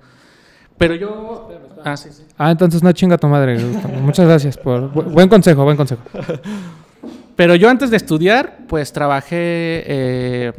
[0.77, 1.49] Pero yo...
[1.83, 2.23] Ah, sí, sí.
[2.37, 3.93] Ah, entonces no chinga tu madre, Gustavo.
[3.95, 4.89] Muchas gracias por...
[4.93, 6.01] bu- buen consejo, buen consejo.
[7.35, 9.35] Pero yo antes de estudiar, pues trabajé.
[9.87, 10.53] eh,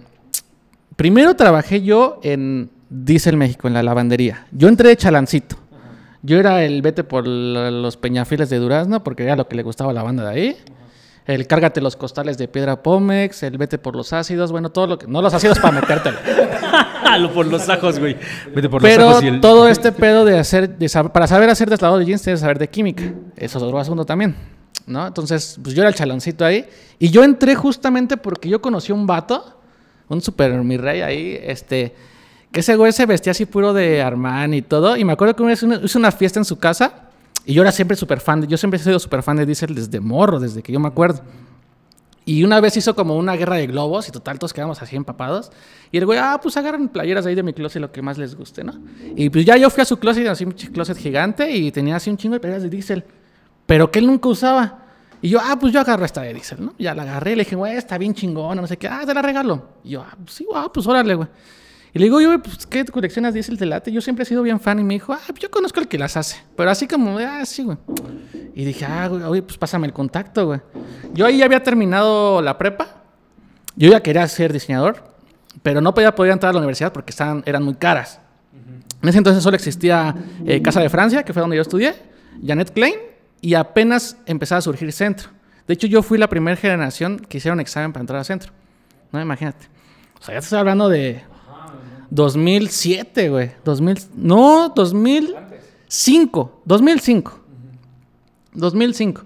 [0.97, 4.47] primero trabajé yo en Diesel México, en la lavandería.
[4.53, 5.57] Yo entré de chalancito.
[6.23, 9.91] Yo era el vete por los peñafiles de Durazno, porque era lo que le gustaba
[9.91, 10.57] a la banda de ahí.
[11.27, 14.99] El cárgate los costales de piedra Pómex, el vete por los ácidos, bueno, todo lo
[14.99, 15.07] que.
[15.07, 16.19] No los ácidos para metértelo.
[17.19, 18.17] Lo por los ajos, güey.
[18.55, 19.41] Vete por los Pero ajos y el...
[19.43, 22.43] todo este pedo de hacer, de sab- para saber hacer deslavado de jeans tienes que
[22.43, 23.03] saber de química.
[23.37, 24.35] Eso es otro asunto también,
[24.87, 25.07] ¿no?
[25.07, 26.67] Entonces, pues yo era el chaloncito ahí.
[26.99, 29.59] Y yo entré justamente porque yo conocí a un vato,
[30.09, 31.95] un super mi rey ahí, este,
[32.51, 34.97] que ese güey se vestía así puro de Armani y todo.
[34.97, 37.09] Y me acuerdo que una vez hizo una fiesta en su casa
[37.45, 39.75] y yo era siempre súper fan, de- yo siempre he sido súper fan de Diesel
[39.75, 41.23] desde morro, desde que yo me acuerdo.
[42.25, 45.51] Y una vez hizo como una guerra de globos y total todos quedamos así empapados.
[45.91, 48.37] Y el güey, ah, pues agarran playeras ahí de mi closet lo que más les
[48.37, 48.75] guste, ¿no?
[49.17, 52.11] Y pues ya yo fui a su closet, así un closet gigante y tenía así
[52.11, 53.05] un chingo de playeras de diésel,
[53.73, 54.81] pero que él nunca usaba.
[55.23, 56.75] Y yo, ah, pues yo agarro esta de diésel, ¿no?
[56.79, 59.23] Ya la agarré le dije, güey, está bien chingona, no sé qué, ah, te la
[59.23, 59.67] regalo.
[59.83, 61.27] Y yo, ah, pues sí, ah, pues órale, güey.
[61.95, 63.91] Y le digo, yo, pues, ¿qué coleccionas diésel de late?
[63.91, 66.19] Yo siempre he sido bien fan y me dijo, ah, yo conozco al que las
[66.19, 67.79] hace, pero así como, ah, sí, güey.
[68.55, 70.61] Y dije, ah, güey, oye, pues pásame el contacto, güey.
[71.15, 73.03] Yo ahí ya había terminado la prepa.
[73.75, 75.03] Yo ya quería ser diseñador,
[75.63, 78.21] pero no podía poder entrar a la universidad porque estaban, eran muy caras.
[79.03, 81.95] En ese entonces solo existía eh, Casa de Francia, que fue donde yo estudié,
[82.45, 83.12] Janet Klein,
[83.43, 85.29] y apenas empezaba a surgir Centro.
[85.67, 88.53] De hecho, yo fui la primera generación que hicieron examen para entrar a Centro.
[89.11, 89.67] No, imagínate.
[90.19, 91.23] O sea, ya estoy hablando de
[92.11, 93.51] 2007, güey.
[93.65, 96.63] 2000, no, 2005.
[96.65, 97.41] 2005.
[98.55, 99.23] 2005.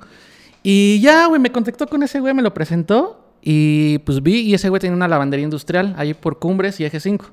[0.62, 3.22] Y ya, güey, me contactó con ese güey, me lo presentó.
[3.42, 7.00] Y pues vi, y ese güey tenía una lavandería industrial ahí por Cumbres y Eje
[7.00, 7.26] 5.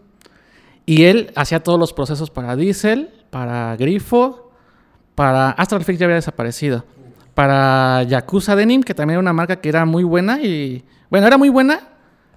[0.86, 4.43] Y él hacía todos los procesos para Diesel, para Grifo,
[5.16, 6.86] para Astral Fix ya había desaparecido.
[7.34, 10.84] Para Yakuza Denim, que también era una marca que era muy buena y...
[11.10, 11.94] Bueno, era muy buena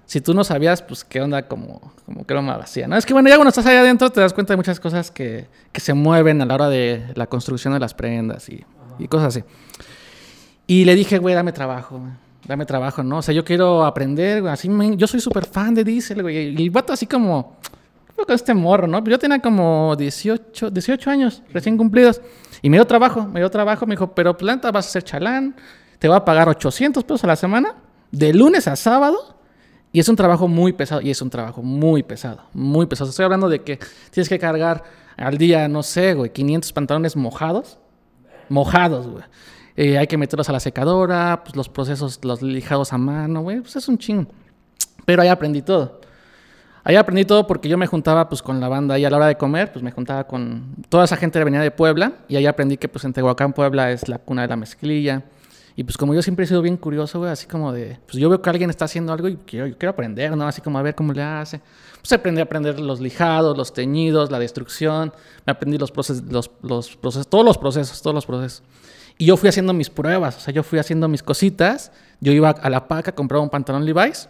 [0.07, 2.95] si tú no sabías, pues, qué onda como, como que lo hacía, ¿no?
[2.95, 5.47] Es que, bueno, ya cuando estás allá adentro te das cuenta de muchas cosas que,
[5.73, 8.63] que se mueven a la hora de la construcción de las prendas y,
[9.09, 9.43] cosas así.
[10.65, 12.01] Y le dije, güey, dame trabajo.
[12.47, 13.17] Dame trabajo, ¿no?
[13.17, 14.47] O sea, yo quiero aprender.
[14.47, 16.55] Así yo soy súper fan de Diesel, güey.
[16.57, 17.57] Y el vato así como...
[18.17, 19.03] "¿Qué con este morro, ¿no?
[19.03, 22.21] Yo tenía como 18, 18 años recién cumplidos.
[22.61, 23.85] Y me dio trabajo, me dio trabajo.
[23.85, 25.55] Me dijo, pero planta, vas a ser chalán.
[25.99, 27.75] Te va a pagar 800 pesos a la semana.
[28.11, 29.37] De lunes a sábado.
[29.91, 31.01] Y es un trabajo muy pesado.
[31.01, 32.41] Y es un trabajo muy pesado.
[32.53, 33.09] Muy pesado.
[33.09, 33.79] Estoy hablando de que
[34.11, 34.83] tienes que cargar
[35.15, 37.77] al día, no sé, güey, 500 pantalones mojados.
[38.49, 39.23] Mojados, güey.
[39.75, 43.61] Eh, hay que meterlos a la secadora, pues los procesos, los lijados a mano, güey,
[43.61, 44.27] pues es un chingo.
[45.05, 46.01] Pero ahí aprendí todo.
[46.87, 49.27] Ahí aprendí todo porque yo me juntaba pues con la banda y a la hora
[49.27, 52.45] de comer, pues me juntaba con toda esa gente que venía de Puebla y ahí
[52.45, 55.25] aprendí que pues en Tehuacán, Puebla es la cuna de la mezclilla.
[55.75, 58.29] Y pues como yo siempre he sido bien curioso, güey, así como de, pues yo
[58.29, 60.47] veo que alguien está haciendo algo y quiero, yo quiero aprender, ¿no?
[60.47, 61.59] Así como a ver cómo le hace.
[61.99, 65.11] Pues aprendí a aprender los lijados, los teñidos, la destrucción,
[65.45, 68.63] me aprendí los procesos, los, los procesos, todos los procesos, todos los procesos.
[69.17, 71.91] Y yo fui haciendo mis pruebas, o sea, yo fui haciendo mis cositas.
[72.21, 74.29] Yo iba a la paca, compraba un pantalón Levi's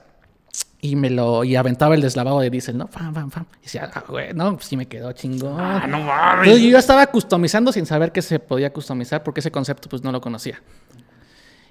[0.92, 2.88] y me lo y aventaba el deslavado de diésel, ¿no?
[2.88, 3.46] Fam, fam, fam.
[3.60, 5.60] Y decía, ah, güey, no, pues sí me quedó chingón.
[5.60, 6.48] Ah, no mames.
[6.48, 10.04] Entonces yo ya estaba customizando sin saber que se podía customizar porque ese concepto pues
[10.04, 10.62] no lo conocía.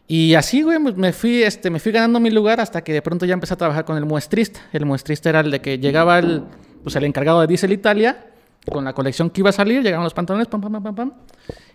[0.08, 3.02] Y así, güey, pues, me fui, este, me fui ganando mi lugar hasta que de
[3.02, 4.60] pronto ya empecé a trabajar con el muestrista.
[4.72, 6.44] El muestrista era el de que llegaba el,
[6.82, 8.26] pues, el encargado de Diesel Italia
[8.70, 11.12] con la colección que iba a salir, llegaban los pantalones, pam, pam, pam, pam, pam.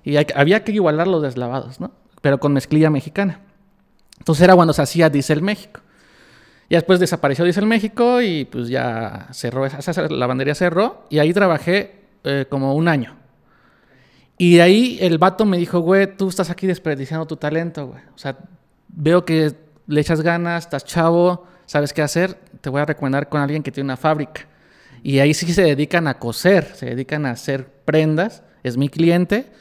[0.03, 1.91] Y hay había que igualar los deslavados, ¿no?
[2.21, 3.39] Pero con mezclilla mexicana.
[4.19, 5.81] Entonces era cuando se hacía Diesel México.
[6.71, 11.05] Y después desapareció Diesel México y pues ya cerró, esa, esa lavandería cerró.
[11.09, 13.17] Y ahí trabajé eh, como un año.
[14.37, 18.01] Y de ahí el vato me dijo, güey, tú estás aquí desperdiciando tu talento, güey.
[18.15, 18.37] O sea,
[18.87, 19.53] veo que
[19.85, 23.71] le echas ganas, estás chavo, sabes qué hacer, te voy a recomendar con alguien que
[23.73, 24.47] tiene una fábrica.
[25.03, 29.51] Y ahí sí se dedican a coser, se dedican a hacer prendas, es mi cliente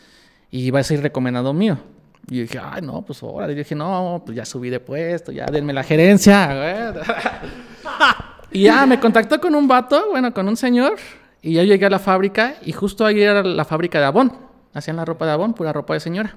[0.52, 1.80] y va a ser recomendado mío.
[2.28, 3.50] Y dije, ay, no, pues ahora.
[3.50, 6.94] Y dije, no, pues ya subí de puesto, ya denme la gerencia.
[8.52, 10.96] y ya me contactó con un vato, bueno, con un señor.
[11.42, 14.32] Y yo llegué a la fábrica y justo ahí era la fábrica de Avon.
[14.74, 16.36] Hacían la ropa de Avon, pura ropa de señora.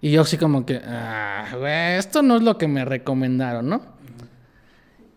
[0.00, 1.46] Y yo así como que, ah,
[1.98, 3.82] esto no es lo que me recomendaron, ¿no?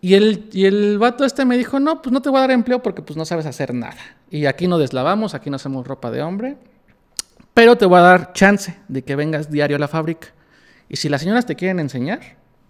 [0.02, 2.50] Y el, y el vato este me dijo, no, pues no te voy a dar
[2.50, 3.96] empleo porque pues no sabes hacer nada.
[4.30, 6.58] Y aquí no deslavamos, aquí no hacemos ropa de hombre.
[7.54, 10.28] Pero te voy a dar chance de que vengas diario a la fábrica.
[10.88, 12.20] Y si las señoras te quieren enseñar,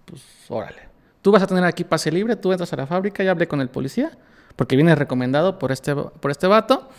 [0.05, 0.83] pues órale.
[1.23, 3.63] Tú vas a tener aquí pase libre, tú entras a la fábrica, ya hablé con
[3.63, 4.11] el policía,
[4.57, 6.91] porque vienes recomendado por este, por este vato.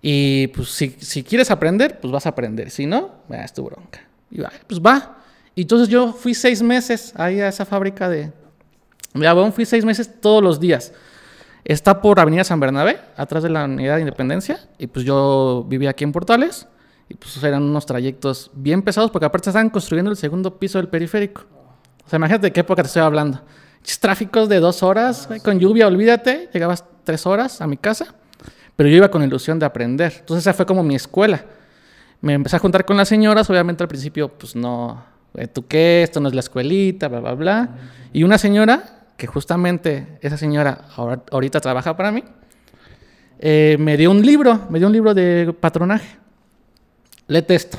[0.00, 2.70] Y pues si, si quieres aprender, pues vas a aprender.
[2.70, 4.00] Si no, ah, es tu bronca.
[4.30, 5.18] Y va, pues va.
[5.56, 8.30] Y entonces yo fui seis meses ahí a esa fábrica de,
[9.12, 10.92] de Avon, fui seis meses todos los días.
[11.64, 14.60] Está por Avenida San Bernabé, atrás de la Unidad de Independencia.
[14.78, 16.68] Y pues yo vivía aquí en Portales.
[17.08, 20.88] Y pues eran unos trayectos bien pesados porque aparte estaban construyendo el segundo piso del
[20.88, 21.42] periférico.
[22.04, 23.40] O sea, imagínate de qué época te estoy hablando.
[24.00, 26.50] Tráficos de dos horas, güey, con lluvia, olvídate.
[26.52, 28.14] Llegabas tres horas a mi casa.
[28.76, 30.12] Pero yo iba con ilusión de aprender.
[30.20, 31.44] Entonces esa fue como mi escuela.
[32.20, 33.48] Me empecé a juntar con las señoras.
[33.48, 35.02] Obviamente al principio, pues no,
[35.34, 36.02] eh, ¿tú qué?
[36.02, 37.68] Esto no es la escuelita, bla, bla, bla.
[38.12, 42.22] Y una señora, que justamente esa señora ahora- ahorita trabaja para mí,
[43.38, 46.18] eh, me dio un libro, me dio un libro de patronaje.
[47.28, 47.78] Léete esto,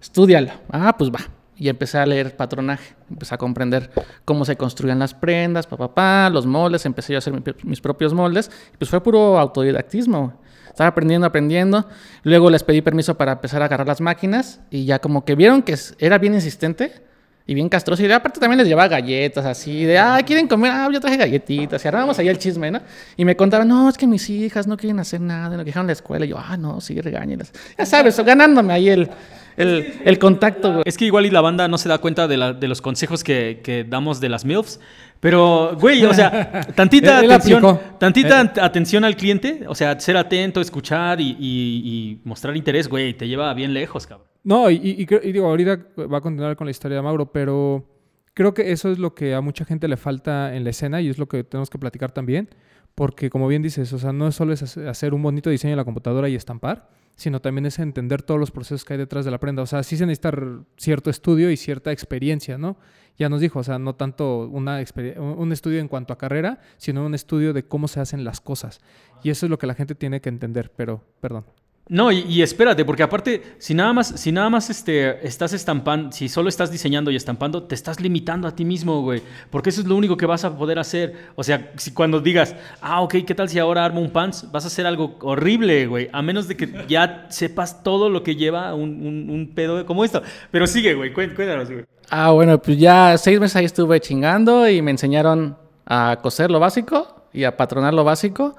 [0.00, 0.50] estudialo.
[0.70, 1.20] Ah, pues va.
[1.56, 3.90] Y empecé a leer patronaje, empecé a comprender
[4.24, 7.80] cómo se construían las prendas, papá, pa, los moldes, empecé yo a hacer mi- mis
[7.80, 8.50] propios moldes.
[8.76, 10.40] Pues fue puro autodidactismo.
[10.66, 11.88] Estaba aprendiendo, aprendiendo.
[12.24, 15.62] Luego les pedí permiso para empezar a agarrar las máquinas y ya como que vieron
[15.62, 17.04] que era bien insistente
[17.46, 18.02] y bien castroso.
[18.02, 20.72] Y de- aparte también les llevaba galletas así, de, ah, ¿quieren comer?
[20.72, 21.84] Ah, yo traje galletitas.
[21.84, 22.80] Y armábamos ahí el chisme, ¿no?
[23.16, 25.92] Y me contaban, no, es que mis hijas no quieren hacer nada, no dejaron la
[25.92, 26.24] escuela.
[26.24, 27.52] Y yo, ah, no, sí, regáñelas.
[27.78, 29.10] Ya sabes, ganándome ahí el,
[29.56, 30.82] el, el contacto, güey.
[30.86, 33.22] Es que igual y la banda no se da cuenta de, la- de los consejos
[33.22, 34.80] que, que damos de las MILFs.
[35.20, 37.96] Pero, güey, o sea, tantita Él- él atención, aplicó.
[37.98, 42.88] tantita at- atención al cliente, o sea, ser atento, escuchar y, y- y mostrar interés,
[42.88, 44.28] güey, te lleva bien lejos, cabrón.
[44.44, 47.88] No, y, digo, ahorita va a continuar con la historia de Mauro, pero
[48.34, 51.08] creo que eso es lo que a mucha gente le falta en la escena y
[51.08, 52.50] es lo que tenemos que platicar también,
[52.94, 56.28] porque como bien dices, o sea, no solo hacer un bonito diseño en la computadora
[56.28, 59.62] y estampar, sino también es entender todos los procesos que hay detrás de la prenda.
[59.62, 60.32] O sea, sí se necesita
[60.76, 62.76] cierto estudio y cierta experiencia, ¿no?
[63.16, 64.82] Ya nos dijo, o sea, no tanto una
[65.16, 68.80] un estudio en cuanto a carrera, sino un estudio de cómo se hacen las cosas.
[69.22, 71.44] Y eso es lo que la gente tiene que entender, pero, perdón.
[71.86, 76.30] No, y, espérate, porque aparte, si nada más, si nada más este, estás estampando, si
[76.30, 79.20] solo estás diseñando y estampando, te estás limitando a ti mismo, güey.
[79.50, 81.14] Porque eso es lo único que vas a poder hacer.
[81.36, 84.50] O sea, si cuando digas, ah, ok, ¿qué tal si ahora armo un pants?
[84.50, 86.08] Vas a hacer algo horrible, güey.
[86.10, 90.06] A menos de que ya sepas todo lo que lleva un, un- un pedo como
[90.06, 90.22] esto.
[90.50, 91.84] Pero sigue, güey, cué- cuéntanos, güey.
[92.08, 96.60] Ah, bueno, pues ya seis meses ahí estuve chingando y me enseñaron a coser lo
[96.60, 98.56] básico y a patronar lo básico,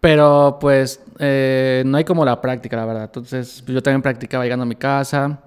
[0.00, 3.04] pero pues eh, no hay como la práctica, la verdad.
[3.04, 5.40] Entonces yo también practicaba llegando a mi casa,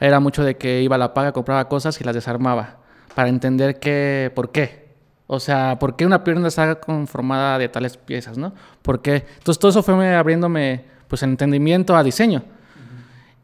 [0.00, 2.76] era mucho de que iba a la paga, compraba cosas y las desarmaba
[3.14, 4.88] para entender qué, por qué.
[5.26, 8.54] O sea, ¿por qué una pierna está conformada de tales piezas, no?
[8.80, 9.26] ¿Por qué?
[9.38, 12.42] Entonces todo eso fue abriéndome pues el entendimiento a diseño.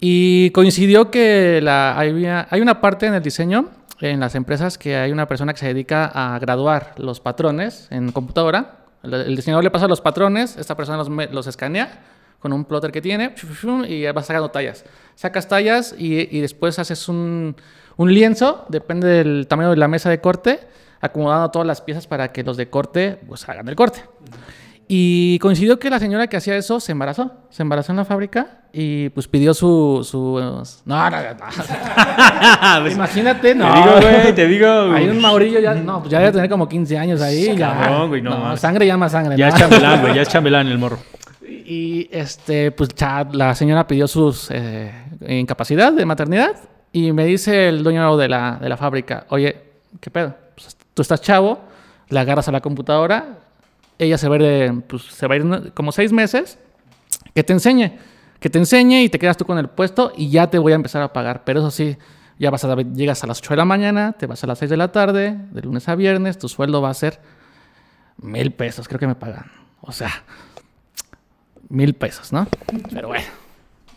[0.00, 3.68] Y coincidió que la, había- hay una parte en el diseño,
[4.00, 8.12] en las empresas, que hay una persona que se dedica a graduar los patrones en
[8.12, 8.83] computadora.
[9.04, 12.02] El, diseñador le pasa los patrones, esta persona los, escanea
[12.40, 13.34] con un plotter que tiene
[13.88, 14.84] y va sacando tallas.
[15.14, 17.56] Sacas tallas y, después haces un,
[17.96, 20.60] un lienzo, depende del tamaño de la mesa de corte,
[21.00, 24.02] acomodando todas las piezas para que los de corte pues hagan el corte.
[24.86, 27.32] Y coincidió que la señora que hacía eso se embarazó.
[27.48, 30.06] Se embarazó en la fábrica y pues pidió su...
[30.08, 30.38] su
[30.84, 33.72] no, no, Imagínate, no.
[33.72, 35.04] Te digo, güey, te digo, güey.
[35.04, 35.74] Hay un Maurillo ya...
[35.74, 37.56] No, pues ya debe tener como 15 años ahí.
[37.56, 38.04] ya.
[38.06, 38.60] Güey, no mames.
[38.60, 39.36] Sangre llama sangre.
[39.36, 39.54] Ya ¿no?
[39.54, 40.98] es chambelán, güey, ya es chambelán el morro.
[41.46, 42.90] Y este, pues
[43.32, 44.92] la señora pidió sus eh,
[45.26, 46.56] incapacidad de maternidad
[46.92, 49.56] y me dice el dueño de la, de la fábrica, oye,
[50.00, 50.34] ¿qué pedo?
[50.54, 51.58] Pues, tú estás chavo,
[52.08, 53.38] la agarras a la computadora,
[53.98, 55.72] ella se va a ir, de- pues, se va a ir ¿no?
[55.74, 56.58] como seis meses,
[57.34, 57.92] que te enseñe,
[58.40, 60.74] que te enseñe y te quedas tú con el puesto y ya te voy a
[60.76, 61.42] empezar a pagar.
[61.44, 61.96] Pero eso sí,
[62.38, 64.70] ya vas a, llegas a las 8 de la mañana, te vas a las 6
[64.70, 67.20] de la tarde, de lunes a viernes, tu sueldo va a ser
[68.18, 69.50] mil pesos, creo que me pagan.
[69.80, 70.10] O sea,
[71.68, 72.46] mil pesos, ¿no?
[72.92, 73.26] Pero bueno,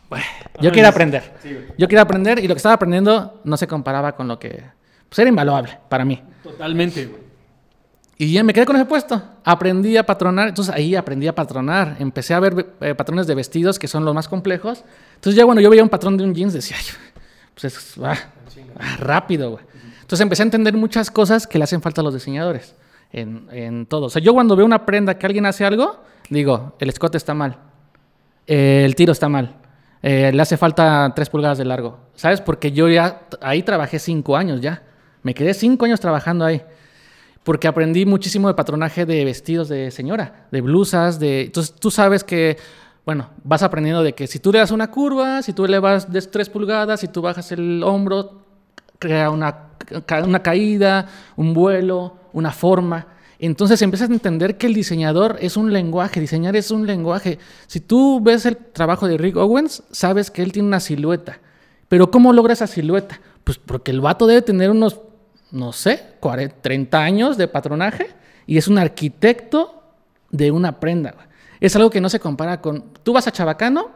[0.09, 0.25] Bueno,
[0.61, 1.33] yo quería aprender.
[1.77, 4.63] Yo quería aprender y lo que estaba aprendiendo no se comparaba con lo que...
[5.09, 6.21] Pues era invaluable para mí.
[6.43, 7.21] Totalmente, güey.
[8.19, 9.21] Y ya me quedé con ese puesto.
[9.43, 11.97] Aprendí a patronar, entonces ahí aprendí a patronar.
[11.99, 14.83] Empecé a ver eh, patrones de vestidos que son los más complejos.
[15.15, 16.85] Entonces ya bueno, yo veía un patrón de un jeans, decía, "Ay,
[17.53, 18.15] pues es ah,
[18.79, 19.63] ah, rápido, güey.
[20.01, 22.75] Entonces empecé a entender muchas cosas que le hacen falta a los diseñadores
[23.11, 24.05] en, en todo.
[24.05, 27.33] O sea, yo cuando veo una prenda que alguien hace algo, digo, el escote está
[27.33, 27.57] mal,
[28.47, 29.57] el tiro está mal,
[30.01, 31.99] eh, le hace falta tres pulgadas de largo.
[32.15, 32.41] ¿Sabes?
[32.41, 34.83] Porque yo ya ahí trabajé cinco años ya.
[35.23, 36.63] Me quedé cinco años trabajando ahí
[37.47, 41.43] porque aprendí muchísimo de patronaje de vestidos de señora, de blusas, de...
[41.43, 42.57] Entonces tú sabes que,
[43.05, 46.21] bueno, vas aprendiendo de que si tú le das una curva, si tú elevas de
[46.21, 48.41] 3 pulgadas, si tú bajas el hombro,
[48.99, 49.69] crea una,
[50.25, 51.07] una caída,
[51.37, 53.07] un vuelo, una forma.
[53.39, 57.39] Entonces empiezas a entender que el diseñador es un lenguaje, diseñar es un lenguaje.
[57.67, 61.39] Si tú ves el trabajo de Rick Owens, sabes que él tiene una silueta.
[61.87, 63.21] Pero ¿cómo logra esa silueta?
[63.45, 64.99] Pues porque el vato debe tener unos,
[65.51, 68.07] no sé, 40, 30 años de patronaje
[68.45, 69.83] y es un arquitecto
[70.31, 71.15] de una prenda.
[71.59, 72.85] Es algo que no se compara con...
[73.03, 73.91] Tú vas a Chabacano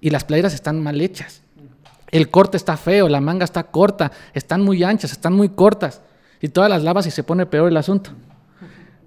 [0.00, 1.42] y las playeras están mal hechas.
[2.10, 6.02] El corte está feo, la manga está corta, están muy anchas, están muy cortas.
[6.40, 8.10] Y todas las lavas y se pone peor el asunto.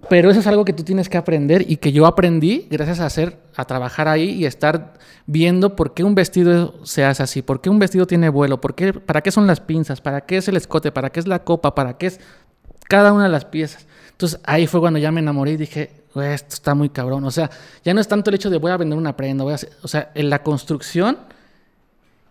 [0.10, 3.06] Pero eso es algo que tú tienes que aprender y que yo aprendí gracias a
[3.08, 4.94] hacer, a trabajar ahí y estar
[5.26, 8.76] viendo por qué un vestido se hace así, por qué un vestido tiene vuelo, por
[8.76, 11.44] qué, para qué son las pinzas, para qué es el escote, para qué es la
[11.44, 12.20] copa, para qué es
[12.88, 13.88] cada una de las piezas.
[14.12, 17.24] Entonces ahí fue cuando ya me enamoré y dije, "Güey, esto está muy cabrón.
[17.26, 17.50] O sea,
[17.84, 19.72] ya no es tanto el hecho de voy a vender una prenda, voy a hacer-
[19.82, 21.18] o sea, en la construcción,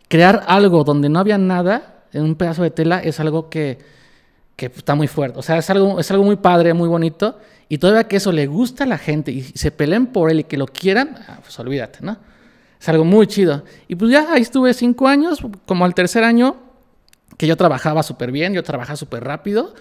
[0.09, 3.79] crear algo donde no había nada en un pedazo de tela es algo que,
[4.57, 5.39] que está muy fuerte.
[5.39, 7.39] O sea, es algo, es algo muy padre, muy bonito.
[7.69, 10.45] Y todavía que eso le gusta a la gente y se peleen por él y
[10.45, 12.19] que lo quieran, ah, pues olvídate, ¿no?
[12.81, 13.65] Es algo muy chido.
[13.89, 16.57] Y pues ya ahí estuve cinco años, como al tercer año,
[17.39, 19.75] que yo trabajaba súper bien, yo trabajaba súper rápido.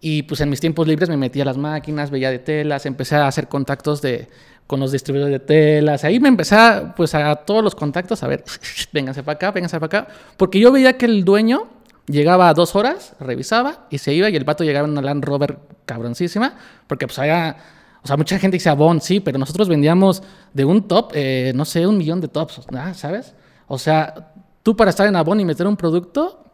[0.00, 3.16] Y pues en mis tiempos libres me metía a las máquinas, veía de telas, empecé
[3.16, 4.28] a hacer contactos de,
[4.68, 6.04] con los distribuidores de telas.
[6.04, 6.56] Ahí me empecé
[6.96, 8.44] pues a todos los contactos, a ver,
[8.92, 10.12] vénganse para acá, vénganse para acá.
[10.36, 11.66] Porque yo veía que el dueño
[12.08, 15.24] llegaba a dos horas, revisaba y se iba y el vato llegaba en una Land
[15.24, 16.54] Rover cabroncísima.
[16.86, 17.56] Porque pues había,
[18.02, 21.64] o sea, mucha gente dice Bon, sí, pero nosotros vendíamos de un top, eh, no
[21.64, 22.94] sé, un millón de tops, ¿ah?
[22.94, 23.34] ¿sabes?
[23.66, 26.44] O sea, tú para estar en Avon y meter un producto,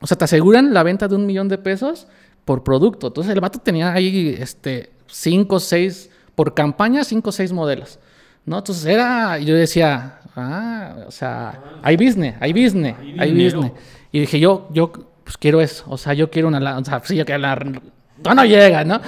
[0.00, 2.06] o sea, te aseguran la venta de un millón de pesos
[2.44, 3.08] por producto.
[3.08, 7.98] Entonces el vato tenía ahí este, cinco, seis, por campaña, cinco o seis modelos.
[8.44, 8.58] ¿no?
[8.58, 13.72] Entonces era, yo decía, ah, o sea, hay business, hay business, Hay hay business.
[14.12, 14.92] Y dije, yo, yo,
[15.24, 15.84] pues quiero eso.
[15.88, 19.00] O sea, yo quiero una, o sea, sí, yo quiero la, no, no llega, ¿no?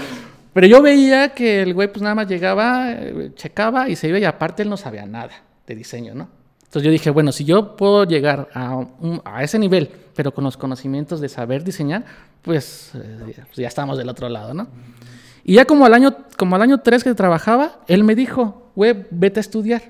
[0.53, 4.19] Pero yo veía que el güey pues nada más llegaba, eh, checaba y se iba
[4.19, 5.31] y aparte él no sabía nada
[5.67, 6.29] de diseño, ¿no?
[6.59, 10.45] Entonces yo dije, bueno, si yo puedo llegar a, un- a ese nivel, pero con
[10.45, 12.05] los conocimientos de saber diseñar,
[12.43, 14.69] pues, eh, pues ya estamos del otro lado, ¿no?
[15.45, 19.07] Y ya como al año, como al año 3 que trabajaba, él me dijo, güey,
[19.11, 19.83] vete a estudiar.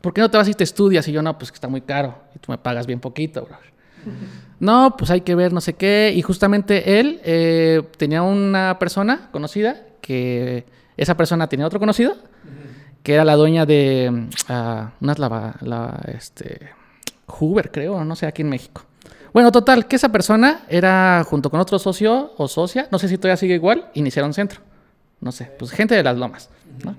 [0.00, 1.08] ¿Por qué no te vas y te estudias?
[1.08, 3.56] Y yo, no, pues que está muy caro y tú me pagas bien poquito, bro.
[4.60, 6.12] No, pues hay que ver no sé qué.
[6.14, 10.64] Y justamente él eh, tenía una persona conocida que
[10.96, 12.16] esa persona tenía otro conocido
[13.08, 16.70] que era la dueña de ah, unas lava, la, este,
[17.26, 18.82] Hoover, creo, no sé, aquí en México.
[19.32, 23.16] Bueno, total, que esa persona era junto con otro socio o socia, no sé si
[23.16, 24.60] todavía sigue igual, iniciaron centro.
[25.20, 26.50] No sé, pues gente de las lomas,
[26.84, 26.94] ¿no?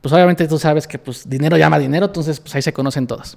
[0.00, 3.36] Pues obviamente tú sabes que pues dinero llama dinero, entonces pues ahí se conocen todos.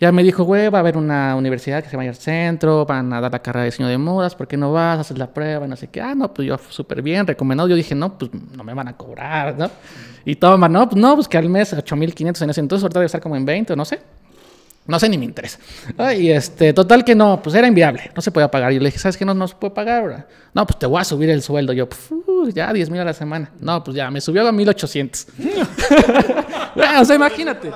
[0.00, 3.12] Ya me dijo, güey, va a haber una universidad que se llama el centro, van
[3.12, 4.98] a dar la carrera de diseño de modas, ¿por qué no vas?
[4.98, 6.00] Haces la prueba, y no sé qué.
[6.00, 7.68] Ah, no, pues yo súper bien, recomendado.
[7.68, 9.70] Yo dije, no, pues no me van a cobrar, ¿no?
[10.24, 13.06] Y toma, no, pues no, pues que al mes 8.500 en ese entonces, ahorita debe
[13.06, 14.00] estar como en 20, o no sé.
[14.86, 15.58] No sé, ni me interesa.
[16.18, 18.72] Y este, total que no, pues era inviable, no se podía pagar.
[18.72, 19.26] Yo le dije, ¿sabes qué?
[19.26, 20.02] No, no se puede pagar.
[20.04, 20.16] bro?".
[20.54, 21.74] No, pues te voy a subir el sueldo.
[21.74, 23.50] Yo, "Pf, uh, ya 10 mil a la semana.
[23.60, 25.26] No, pues ya, me subió a 1.800.
[26.74, 27.70] Bueno, o sea, imagínate,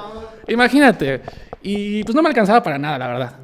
[0.48, 1.20] imagínate.
[1.64, 3.36] Y pues no me alcanzaba para nada, la verdad.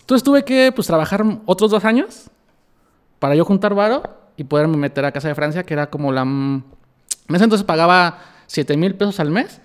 [0.00, 2.30] Entonces tuve que pues trabajar otros dos años
[3.18, 4.02] para yo juntar varo
[4.36, 6.22] y poderme meter a Casa de Francia, que era como la...
[6.22, 6.64] En
[7.28, 9.60] ese entonces pagaba 7 mil pesos al mes,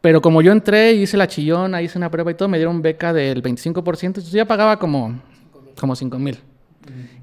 [0.00, 2.82] pero como yo entré y hice la chillona, hice una prueba y todo, me dieron
[2.82, 5.20] beca del 25%, entonces ya pagaba como,
[5.78, 6.40] como 5 mil,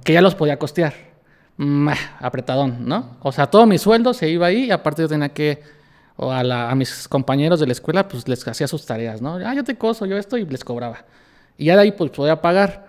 [0.05, 0.93] que ya los podía costear.
[1.57, 1.89] Mm,
[2.21, 3.17] apretadón, ¿no?
[3.21, 5.61] O sea, todo mi sueldo se iba ahí y aparte yo tenía que,
[6.21, 9.35] o a, la- mis compañeros de la escuela, pues les hacía sus tareas, ¿no?
[9.35, 11.05] Ah, yo te coso, yo esto y les cobraba.
[11.57, 12.87] Y ya de ahí pues podía pagar.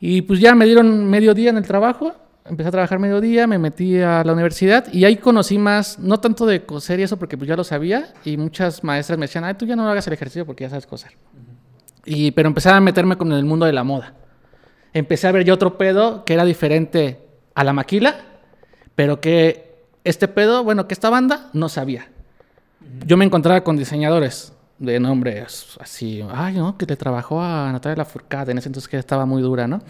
[0.00, 2.14] Y pues ya me dieron medio día en el trabajo
[2.46, 6.44] empecé a trabajar mediodía, me metí a la universidad y ahí conocí más, no tanto
[6.44, 9.54] de coser y eso porque pues ya lo sabía y muchas maestras me decían, ay,
[9.54, 11.12] tú ya no hagas el ejercicio porque ya sabes coser.
[12.04, 14.12] Y, pero empecé a meterme con el mundo de la moda.
[14.92, 17.18] Empecé a ver yo otro pedo que era diferente
[17.54, 18.14] a la maquila,
[18.94, 22.08] pero que este pedo, bueno, que esta banda no sabía.
[23.06, 27.96] Yo me encontraba con diseñadores de nombres así, ay, no, que le trabajó a Natalia
[27.96, 29.82] Lafourcade, en ese entonces que estaba muy dura, ¿no?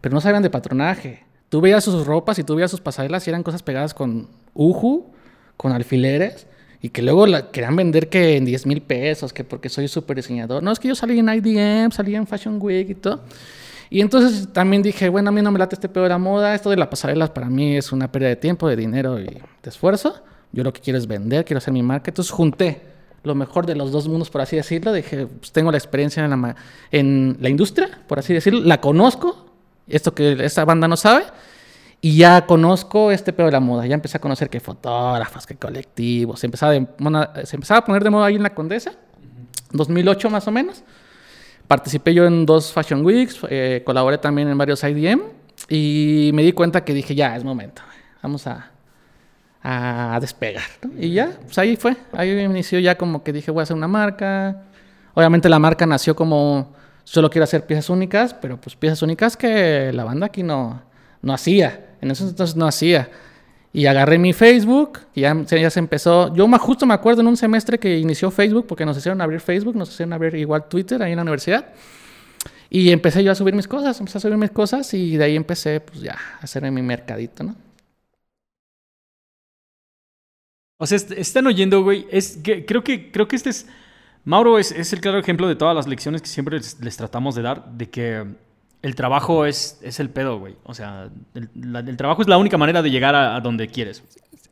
[0.00, 1.24] Pero no sabían de patronaje.
[1.48, 5.12] Tú veías sus ropas y tú veías sus pasarelas y eran cosas pegadas con uju,
[5.56, 6.46] con alfileres,
[6.80, 10.16] y que luego la querían vender que en 10 mil pesos, que porque soy súper
[10.16, 10.62] diseñador.
[10.62, 13.22] No, es que yo salí en IDM, salí en Fashion Week y todo.
[13.88, 16.54] Y entonces también dije, bueno, a mí no me late este pedo de la moda,
[16.54, 19.42] esto de las pasarelas para mí es una pérdida de tiempo, de dinero y de
[19.64, 20.22] esfuerzo.
[20.54, 22.10] Yo lo que quiero es vender, quiero hacer mi marca.
[22.10, 22.80] Entonces junté
[23.24, 24.92] lo mejor de los dos mundos, por así decirlo.
[24.92, 26.56] Dije, pues tengo la experiencia en la,
[26.92, 29.46] en la industria, por así decirlo, la conozco,
[29.88, 31.24] esto que esta banda no sabe.
[32.00, 33.86] Y ya conozco este pedo de la moda.
[33.86, 36.38] Ya empecé a conocer que fotógrafos, que colectivos.
[36.38, 36.74] Se empezaba,
[37.44, 38.92] se empezaba a poner de moda ahí en la Condesa.
[39.72, 40.84] 2008 más o menos.
[41.66, 43.40] Participé yo en dos Fashion Weeks.
[43.48, 45.22] Eh, colaboré también en varios IDM.
[45.70, 47.80] Y me di cuenta que dije, ya, es momento.
[48.22, 48.70] Vamos a,
[49.66, 50.62] a despegar.
[50.98, 51.96] Y ya, pues ahí fue.
[52.12, 54.62] Ahí inició ya como que dije, voy a hacer una marca.
[55.14, 59.90] Obviamente la marca nació como solo quiero hacer piezas únicas, pero pues piezas únicas que
[59.92, 60.82] la banda aquí no,
[61.22, 61.86] no hacía.
[62.02, 63.08] En esos entonces no hacía.
[63.72, 66.32] Y agarré mi Facebook y ya, ya se empezó.
[66.34, 69.40] Yo más justo me acuerdo en un semestre que inició Facebook porque nos hicieron abrir
[69.40, 71.68] Facebook, nos hicieron abrir igual Twitter ahí en la universidad.
[72.68, 75.36] Y empecé yo a subir mis cosas, empecé a subir mis cosas y de ahí
[75.36, 77.63] empecé pues ya a hacer mi mercadito, ¿no?
[80.84, 82.06] O sea, están oyendo, güey.
[82.10, 83.66] Es creo que creo que este es.
[84.26, 87.40] Mauro es, es, el claro ejemplo de todas las lecciones que siempre les, tratamos de
[87.40, 88.24] dar, de que
[88.82, 90.56] el trabajo es, es el pedo, güey.
[90.64, 94.02] O sea, el, trabajo es la única manera de llegar a, donde quieres.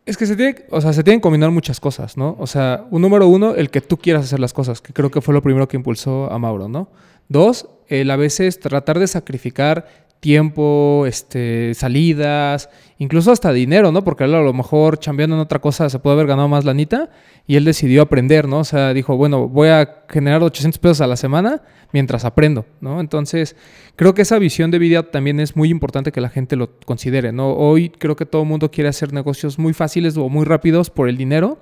[0.06, 2.34] Es que se tiene, o sea, se tienen que combinar muchas cosas, ¿no?
[2.38, 5.20] O sea, un número uno, el que tú quieras hacer las cosas, que creo que
[5.20, 6.88] fue lo primero que impulsó a Mauro, ¿no?
[7.28, 9.86] Dos, el a veces tratar de sacrificar
[10.22, 14.04] tiempo, este, salidas, incluso hasta dinero, ¿no?
[14.04, 17.10] Porque él a lo mejor chambeando en otra cosa se puede haber ganado más lanita
[17.44, 18.60] y él decidió aprender, ¿no?
[18.60, 21.62] O sea, dijo, bueno, voy a generar 800 pesos a la semana
[21.92, 23.00] mientras aprendo, ¿no?
[23.00, 23.56] Entonces,
[23.96, 27.32] creo que esa visión de vida también es muy importante que la gente lo considere,
[27.32, 27.54] ¿no?
[27.54, 31.08] Hoy creo que todo el mundo quiere hacer negocios muy fáciles o muy rápidos por
[31.08, 31.58] el dinero,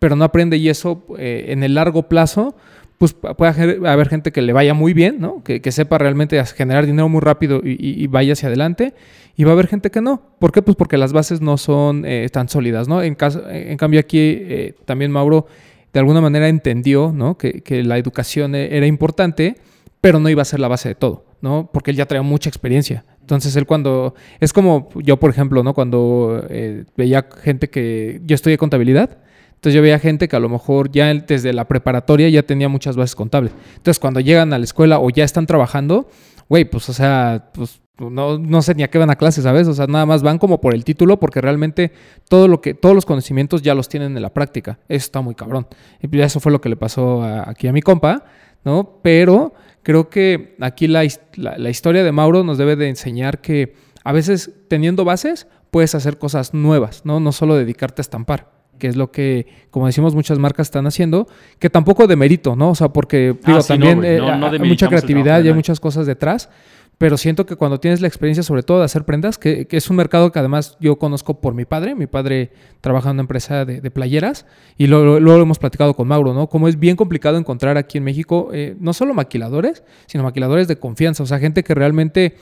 [0.00, 2.56] pero no aprende y eso eh, en el largo plazo
[3.00, 5.42] pues puede haber gente que le vaya muy bien, ¿no?
[5.42, 8.92] Que, sepa realmente generar dinero muy rápido y, vaya hacia adelante.
[9.36, 10.20] Y va a haber gente que no.
[10.38, 10.60] ¿Por qué?
[10.60, 13.02] Pues porque las bases no son eh, tan sólidas, ¿no?
[13.02, 15.46] En, caso, en cambio aquí eh, también Mauro
[15.94, 17.38] de alguna manera entendió, ¿no?
[17.38, 19.56] Que, la educación e, era importante,
[20.02, 21.70] pero no iba a ser la base de todo, ¿no?
[21.72, 23.06] Porque él ya traía mucha experiencia.
[23.22, 24.14] Entonces él cuando...
[24.40, 25.72] Es como yo, por ejemplo, ¿no?
[25.72, 28.20] Cuando eh, veía gente que...
[28.26, 29.20] Yo estudié contabilidad
[29.60, 32.96] entonces yo veía gente que a lo mejor ya desde la preparatoria ya tenía muchas
[32.96, 33.52] bases contables.
[33.76, 36.08] Entonces cuando llegan a la escuela o ya están trabajando,
[36.48, 39.68] güey, pues o sea, pues no, no, sé ni a qué van a clases, ¿sabes?
[39.68, 41.92] O sea, nada más van como por el título porque realmente
[42.30, 44.78] todo lo que, todos los conocimientos ya los tienen en la práctica.
[44.88, 45.66] Eso está muy cabrón.
[46.00, 48.24] Y pues, eso fue lo que le pasó aquí a mi compa,
[48.64, 49.00] ¿no?
[49.02, 49.52] Pero
[49.82, 51.06] creo que aquí la,
[51.36, 56.16] la historia de Mauro nos debe de enseñar que a veces teniendo bases puedes hacer
[56.16, 57.20] cosas nuevas, ¿no?
[57.20, 61.28] No solo dedicarte a estampar que es lo que, como decimos, muchas marcas están haciendo,
[61.60, 62.70] que tampoco de mérito, ¿no?
[62.70, 66.48] O sea, porque ah, también eh, hay mucha creatividad y hay muchas cosas detrás,
[67.00, 69.96] pero siento que cuando tienes la experiencia, sobre todo de hacer prendas, que, es un
[69.96, 72.50] mercado que además yo conozco por mi padre, mi padre
[72.82, 74.44] trabaja en una empresa de, playeras,
[74.76, 76.48] y luego lo, hemos platicado con Mauro, ¿no?
[76.48, 80.76] Como es bien complicado encontrar aquí en México, eh, no solo maquiladores, sino maquiladores de
[80.76, 82.34] confianza, o sea, gente que realmente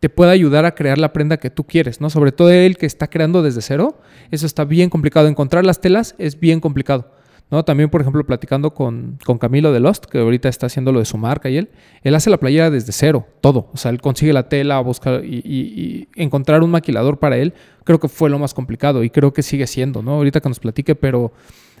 [0.00, 2.10] te pueda ayudar a crear la prenda que tú quieres, ¿no?
[2.10, 3.98] Sobre todo él que está creando desde cero,
[4.30, 5.28] eso está bien complicado.
[5.28, 7.10] Encontrar las telas es bien complicado,
[7.50, 7.64] ¿no?
[7.64, 11.04] También, por ejemplo, platicando con, con Camilo de Lost, que ahorita está haciendo lo de
[11.04, 11.70] su marca y él,
[12.02, 13.70] él hace la playera desde cero, todo.
[13.72, 17.98] O sea, él consigue la tela, busca y, y, encontrar un maquilador para él, creo
[17.98, 20.12] que fue lo más complicado y creo que sigue siendo, ¿no?
[20.12, 21.32] Ahorita que nos platique, pero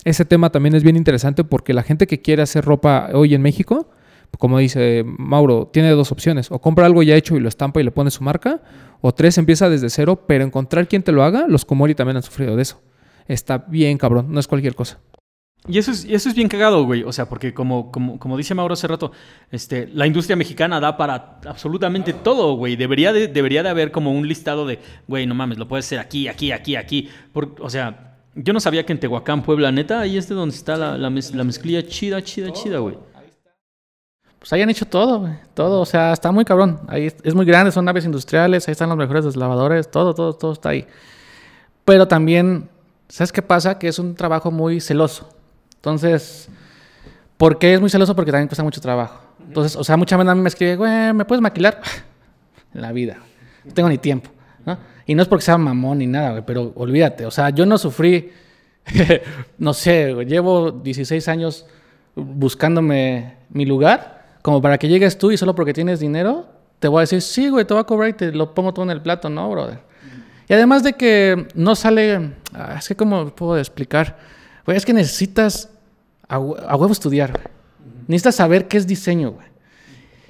[0.04, 3.42] ese tema también es bien interesante porque la gente que quiere hacer ropa hoy en
[3.42, 3.88] México,
[4.38, 6.50] como dice Mauro, tiene dos opciones.
[6.50, 8.60] O compra algo ya hecho y lo estampa y le pone su marca.
[9.00, 12.22] O tres, empieza desde cero, pero encontrar quien te lo haga, los Comori también han
[12.22, 12.80] sufrido de eso.
[13.26, 14.98] Está bien cabrón, no es cualquier cosa.
[15.66, 17.02] Y eso es, eso es bien cagado, güey.
[17.02, 19.12] O sea, porque como, como, como dice Mauro hace rato,
[19.50, 22.76] este, la industria mexicana da para absolutamente todo, güey.
[22.76, 25.98] Debería de, debería de haber como un listado de, güey, no mames, lo puedes hacer
[25.98, 27.08] aquí, aquí, aquí, aquí.
[27.34, 30.76] o sea, yo no sabía que en Tehuacán, Puebla, neta, ahí es de donde está
[30.76, 32.96] la, la, la mezclilla chida, chida, chida, güey.
[34.38, 35.32] Pues hayan hecho todo, güey.
[35.54, 36.80] Todo, o sea, está muy cabrón.
[36.88, 40.32] Ahí es, es muy grande, son naves industriales, ahí están los mejores deslavadores, todo, todo,
[40.32, 40.86] todo está ahí.
[41.84, 42.68] Pero también,
[43.08, 43.78] ¿sabes qué pasa?
[43.78, 45.28] Que es un trabajo muy celoso.
[45.76, 46.48] Entonces,
[47.36, 48.14] ¿por qué es muy celoso?
[48.14, 49.20] Porque también cuesta mucho trabajo.
[49.46, 51.80] Entonces, o sea, mucha gente a mí me escribe, güey, ¿me puedes maquilar?
[52.74, 53.18] en la vida.
[53.64, 54.30] No tengo ni tiempo,
[54.64, 54.78] ¿no?
[55.06, 57.24] Y no es porque sea mamón ni nada, güey, pero olvídate.
[57.24, 58.30] O sea, yo no sufrí,
[59.58, 61.66] no sé, güey, llevo 16 años
[62.14, 64.17] buscándome mi lugar,
[64.48, 66.46] como para que llegues tú y solo porque tienes dinero,
[66.78, 68.82] te voy a decir, sí, güey, te voy a cobrar y te lo pongo todo
[68.86, 69.80] en el plato, ¿no, brother?
[70.48, 74.16] Y además de que no sale, ah, es que cómo puedo explicar,
[74.64, 75.68] güey, es que necesitas
[76.26, 77.44] a, hue- a huevo estudiar, güey.
[78.06, 79.46] Necesitas saber qué es diseño, güey.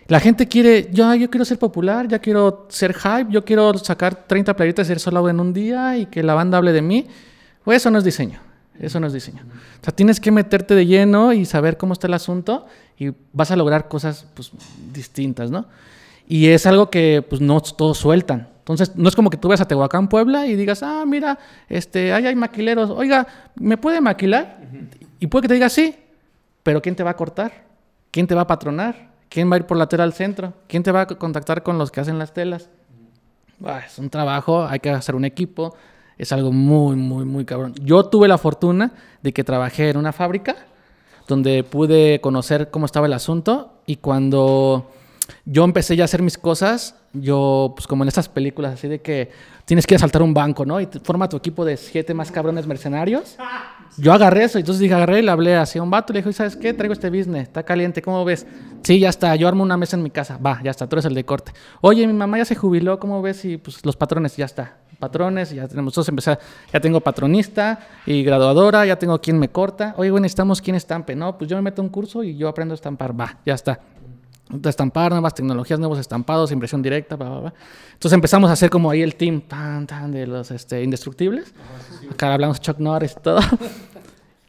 [0.08, 4.26] La gente quiere, yo, yo quiero ser popular, ya quiero ser hype, yo quiero sacar
[4.26, 7.06] 30 playetas y ser solo en un día y que la banda hable de mí.
[7.64, 8.40] Güey, eso no es diseño.
[8.80, 9.42] Eso no es diseño.
[9.80, 12.66] O sea, tienes que meterte de lleno y saber cómo está el asunto
[12.98, 14.52] y vas a lograr cosas pues,
[14.92, 15.66] distintas, ¿no?
[16.28, 18.48] Y es algo que pues no todos sueltan.
[18.58, 21.38] Entonces, no es como que tú vas a Tehuacán, Puebla y digas, ah, mira,
[21.70, 22.90] este, ahí hay maquileros.
[22.90, 24.58] Oiga, ¿me puede maquilar?
[25.18, 25.96] Y puede que te diga sí,
[26.62, 27.64] pero ¿quién te va a cortar?
[28.10, 29.08] ¿Quién te va a patronar?
[29.30, 30.52] ¿Quién va a ir por la tela al centro?
[30.66, 32.68] ¿Quién te va a contactar con los que hacen las telas?
[33.64, 35.74] Ah, es un trabajo, hay que hacer un equipo,
[36.18, 37.74] es algo muy, muy, muy cabrón.
[37.82, 38.92] Yo tuve la fortuna
[39.22, 40.56] de que trabajé en una fábrica
[41.28, 44.90] donde pude conocer cómo estaba el asunto y cuando
[45.44, 49.00] yo empecé ya a hacer mis cosas, yo, pues como en estas películas, así de
[49.00, 49.30] que
[49.64, 50.80] tienes que ir a saltar un banco, ¿no?
[50.80, 53.36] Y forma tu equipo de siete más cabrones mercenarios.
[53.96, 56.56] Yo agarré eso, entonces dije, agarré y le hablé así un vato, le dije, ¿sabes
[56.56, 56.72] qué?
[56.72, 58.46] Traigo este business, está caliente, ¿cómo ves?
[58.82, 61.04] Sí, ya está, yo armo una mesa en mi casa, va, ya está, tú eres
[61.04, 61.52] el de corte.
[61.80, 63.44] Oye, mi mamá ya se jubiló, ¿cómo ves?
[63.44, 66.38] Y pues los patrones, ya está, patrones, ya tenemos, entonces empecé, a-
[66.72, 69.94] ya tengo patronista y graduadora, ya tengo quien me corta.
[69.96, 71.38] Oye, güey, necesitamos quien estampe, ¿no?
[71.38, 73.80] Pues yo me meto a un curso y yo aprendo a estampar, va, ya está.
[74.50, 77.54] De estampar, nuevas tecnologías, nuevos estampados, impresión directa, bla, bla, bla.
[77.92, 81.52] Entonces empezamos a hacer como ahí el team tan, tan de los este, indestructibles.
[82.10, 83.40] Acá hablamos Chuck Norris y todo.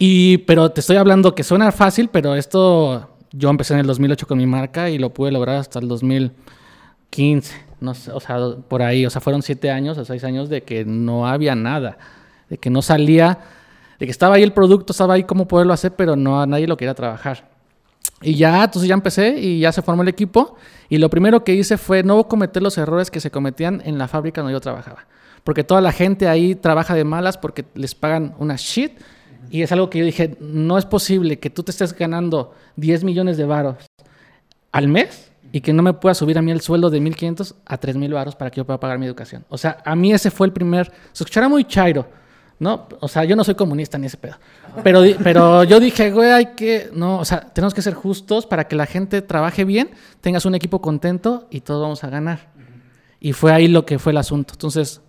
[0.02, 4.28] Y, pero te estoy hablando que suena fácil, pero esto yo empecé en el 2008
[4.28, 8.82] con mi marca y lo pude lograr hasta el 2015, no sé, o sea, por
[8.82, 11.98] ahí, o sea, fueron siete años o seis años de que no había nada,
[12.50, 13.40] de que no salía,
[14.00, 16.78] de que estaba ahí el producto, estaba ahí cómo poderlo hacer, pero no nadie lo
[16.78, 17.50] quería trabajar.
[18.22, 20.58] Y ya, entonces ya empecé y ya se formó el equipo.
[20.90, 24.08] Y lo primero que hice fue no cometer los errores que se cometían en la
[24.08, 25.06] fábrica donde yo trabajaba.
[25.44, 28.92] Porque toda la gente ahí trabaja de malas porque les pagan una shit.
[29.50, 33.04] Y es algo que yo dije, no es posible que tú te estés ganando 10
[33.06, 33.78] millones de varos
[34.72, 37.80] al mes y que no me pueda subir a mí el sueldo de 1.500 a
[37.80, 39.46] 3.000 varos para que yo pueda pagar mi educación.
[39.50, 40.92] O sea, a mí ese fue el primer...
[41.12, 42.08] Se escuchará muy chairo,
[42.60, 42.88] ¿no?
[43.00, 44.36] O sea, yo no soy comunista ni ese pedo.
[44.84, 46.90] Pero, pero yo dije, güey, hay que...
[46.94, 49.90] No, o sea, tenemos que ser justos para que la gente trabaje bien,
[50.22, 52.50] tengas un equipo contento y todos vamos a ganar.
[53.20, 54.54] Y fue ahí lo que fue el asunto.
[54.54, 55.02] Entonces,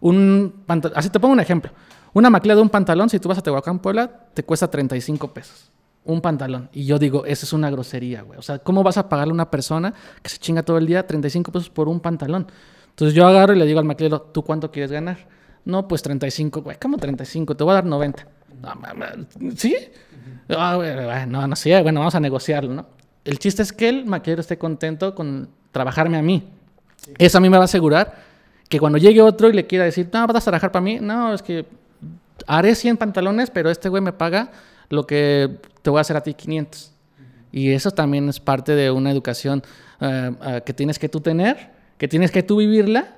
[0.00, 0.62] un
[0.94, 1.72] así te pongo un ejemplo.
[2.12, 5.69] Una maquila de un pantalón, si tú vas a Tehuacán, Puebla, te cuesta 35 pesos.
[6.04, 6.68] Un pantalón.
[6.72, 8.38] Y yo digo, esa es una grosería, güey.
[8.38, 9.92] O sea, ¿cómo vas a pagarle a una persona
[10.22, 12.46] que se chinga todo el día 35 pesos por un pantalón?
[12.88, 15.28] Entonces yo agarro y le digo al maquilero, ¿tú cuánto quieres ganar?
[15.64, 16.76] No, pues 35, güey.
[16.80, 17.56] ¿Cómo 35?
[17.56, 18.26] Te voy a dar 90.
[18.62, 19.26] No, mames,
[19.56, 19.76] ¿Sí?
[20.48, 20.90] Ah, güey,
[21.26, 22.86] no, no sé, bueno, vamos a negociarlo, ¿no?
[23.24, 26.48] El chiste es que el maquilero esté contento con trabajarme a mí.
[27.18, 28.14] Eso a mí me va a asegurar
[28.68, 31.32] que cuando llegue otro y le quiera decir, no, vas a trabajar para mí, no,
[31.34, 31.66] es que
[32.46, 34.50] haré 100 pantalones, pero este güey me paga
[34.88, 36.92] lo que te voy a hacer a ti 500.
[37.52, 39.62] Y eso también es parte de una educación
[40.00, 43.16] eh, eh, que tienes que tú tener, que tienes que tú vivirla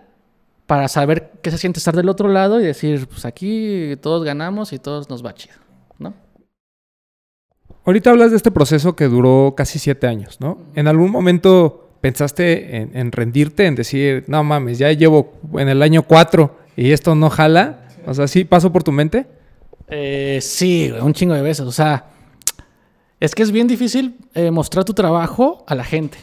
[0.66, 4.72] para saber qué se siente estar del otro lado y decir, pues aquí todos ganamos
[4.72, 5.56] y todos nos va chido,
[5.98, 6.14] ¿no?
[7.84, 10.58] Ahorita hablas de este proceso que duró casi siete años, ¿no?
[10.74, 15.82] ¿En algún momento pensaste en, en rendirte, en decir, no mames, ya llevo en el
[15.82, 17.88] año cuatro y esto no jala?
[18.06, 19.26] O sea, ¿sí pasó por tu mente?
[19.88, 21.66] Eh, sí, un chingo de veces.
[21.66, 22.06] O sea,
[23.22, 26.18] es que es bien difícil eh, mostrar tu trabajo a la gente.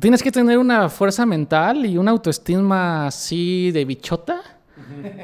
[0.00, 4.40] Tienes que tener una fuerza mental y una autoestima así de bichota,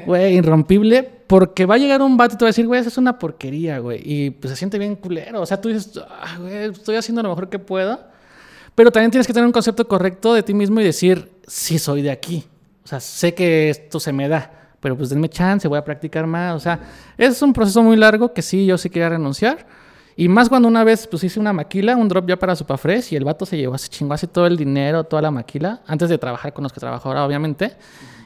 [0.05, 2.87] güey, irrompible, porque va a llegar un vato y te va a decir, güey, eso
[2.87, 5.41] es una porquería, güey, y pues se siente bien culero.
[5.41, 7.99] O sea, tú dices, "Ah, güey, estoy haciendo lo mejor que puedo,
[8.75, 12.01] pero también tienes que tener un concepto correcto de ti mismo y decir, sí, soy
[12.01, 12.45] de aquí.
[12.85, 16.25] O sea, sé que esto se me da, pero pues denme chance, voy a practicar
[16.27, 16.55] más.
[16.55, 16.79] O sea,
[17.17, 19.84] es un proceso muy largo que sí, yo sí quería renunciar.
[20.17, 23.15] Y más cuando una vez pues hice una maquila, un drop ya para Supafresh y
[23.17, 26.17] el vato se llevó, se chingó así todo el dinero, toda la maquila, antes de
[26.17, 27.75] trabajar con los que trabajo ahora, obviamente.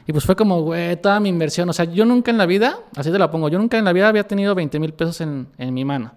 [0.06, 1.68] Y pues fue como, güey, toda mi inversión.
[1.68, 3.92] O sea, yo nunca en la vida, así te la pongo, yo nunca en la
[3.92, 6.12] vida había tenido 20 mil pesos en, en mi mano.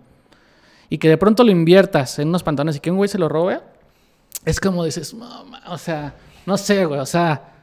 [0.90, 3.28] y que de pronto lo inviertas en unos pantalones y que un güey se lo
[3.28, 3.60] robe,
[4.46, 6.14] es como dices, "Mamá", o sea,
[6.46, 7.54] no sé, güey, o sea,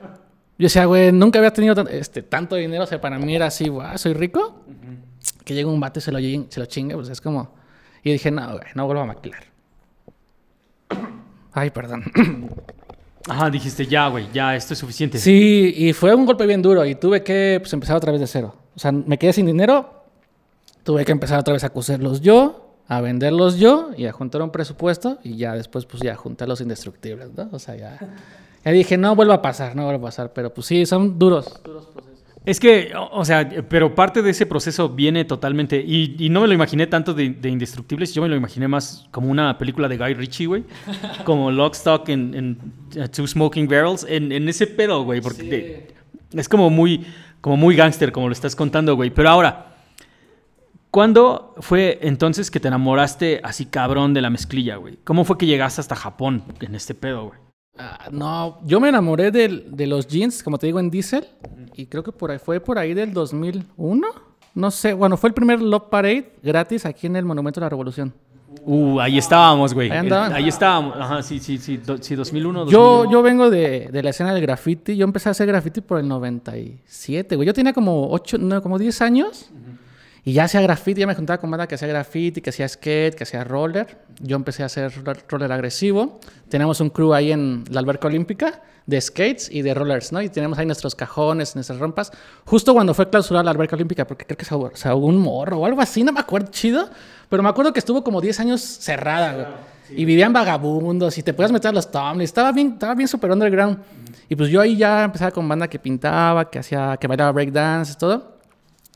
[0.58, 3.46] yo decía, güey, nunca había tenido tan- este, tanto dinero, o sea, para mí era
[3.46, 4.62] así, güey, soy rico,
[5.44, 7.54] que llega un vato y se lo, se lo chingue, pues es como,
[8.02, 9.44] y dije, no, güey, no vuelvo a maquilar.
[11.52, 12.04] Ay, perdón.
[13.28, 15.18] Ajá, dijiste, ya, güey, ya, esto es suficiente.
[15.18, 18.26] Sí, y fue un golpe bien duro y tuve que pues, empezar otra vez de
[18.26, 18.54] cero.
[18.74, 20.04] O sea, me quedé sin dinero,
[20.84, 24.50] tuve que empezar otra vez a coserlos yo, a venderlos yo y a juntar un
[24.50, 27.48] presupuesto y ya después pues ya juntar los indestructibles, ¿no?
[27.52, 27.98] O sea, ya,
[28.64, 31.60] ya dije, no vuelva a pasar, no vuelva a pasar, pero pues sí, son duros.
[32.44, 35.78] Es que, o sea, pero parte de ese proceso viene totalmente.
[35.86, 39.06] Y, y no me lo imaginé tanto de, de Indestructibles, yo me lo imaginé más
[39.10, 40.64] como una película de Guy Ritchie, güey.
[41.24, 42.58] como Lock, Stock and, and,
[42.96, 44.06] uh, Two Smoking Barrels.
[44.08, 45.20] En, en ese pedo, güey.
[45.20, 45.88] Porque
[46.32, 47.04] es como muy,
[47.42, 49.10] como muy gángster, como lo estás contando, güey.
[49.10, 49.76] Pero ahora,
[50.90, 54.98] ¿cuándo fue entonces que te enamoraste así cabrón de la mezclilla, güey?
[55.04, 57.38] ¿Cómo fue que llegaste hasta Japón en este pedo, güey?
[57.78, 61.24] Ah, no, yo me enamoré del- de los jeans, como te digo, en Diesel.
[61.76, 64.06] Y creo que por ahí, fue por ahí del 2001.
[64.54, 67.68] No sé, bueno, fue el primer Love Parade gratis aquí en el Monumento de la
[67.70, 68.12] Revolución.
[68.64, 69.90] Uh, ahí estábamos, güey.
[69.92, 70.08] Ahí.
[70.10, 70.96] Ahí estábamos.
[70.98, 71.76] Ajá, sí, sí, sí.
[71.76, 73.12] do- sí 2001, Yo, 2001.
[73.12, 74.96] yo vengo de, de la escena del graffiti.
[74.96, 77.46] Yo empecé a hacer graffiti por el 97, güey.
[77.46, 79.50] Yo tenía como 8, no, como 10 años.
[80.24, 83.14] Y ya hacía graffiti, ya me juntaba con banda que hacía graffiti, que hacía skate,
[83.14, 83.98] que hacía roller.
[84.20, 86.20] Yo empecé a hacer roller- roller agresivo.
[86.48, 90.20] Tenemos un crew ahí en la alberca olímpica de skates y de rollers, ¿no?
[90.20, 92.12] Y tenemos ahí nuestros cajones, nuestras rompas.
[92.44, 95.16] Justo cuando fue clausurada la alberca olímpica, porque creo que se ahogó, se ahogó un
[95.18, 96.90] morro o algo así, no me acuerdo chido.
[97.28, 99.46] Pero me acuerdo que estuvo como 10 años cerrada, güey.
[99.96, 102.24] Y vivían vagabundos y te podías meter a los tumblers.
[102.30, 103.78] Estaba bien, estaba bien super underground.
[104.28, 107.92] Y pues yo ahí ya empezaba con banda que pintaba, que hacía, que bailaba breakdance
[107.94, 108.39] y todo.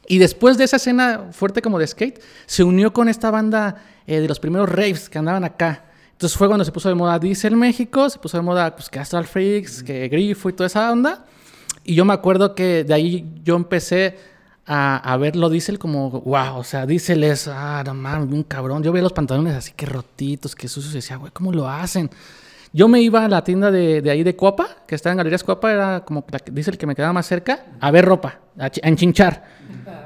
[0.06, 4.20] Y después de esa escena fuerte como de skate, se unió con esta banda eh,
[4.20, 5.84] de los primeros raves que andaban acá.
[6.12, 8.98] Entonces fue cuando se puso de moda Diesel México, se puso de moda pues, que
[8.98, 11.24] Astral Freaks, que Grifo y toda esa onda.
[11.84, 14.16] Y yo me acuerdo que de ahí yo empecé
[14.66, 18.82] a, a verlo Diesel como, wow, o sea, Diesel es, ah, no mames, un cabrón.
[18.82, 22.10] Yo veía los pantalones así que rotitos, que sucios, y decía, güey, ¿cómo lo hacen?
[22.76, 25.44] Yo me iba a la tienda de, de ahí de Cuapa, que está en Galerías
[25.44, 28.40] Cuapa, era como la que dice el que me quedaba más cerca, a ver ropa,
[28.58, 29.44] a, a enchinchar.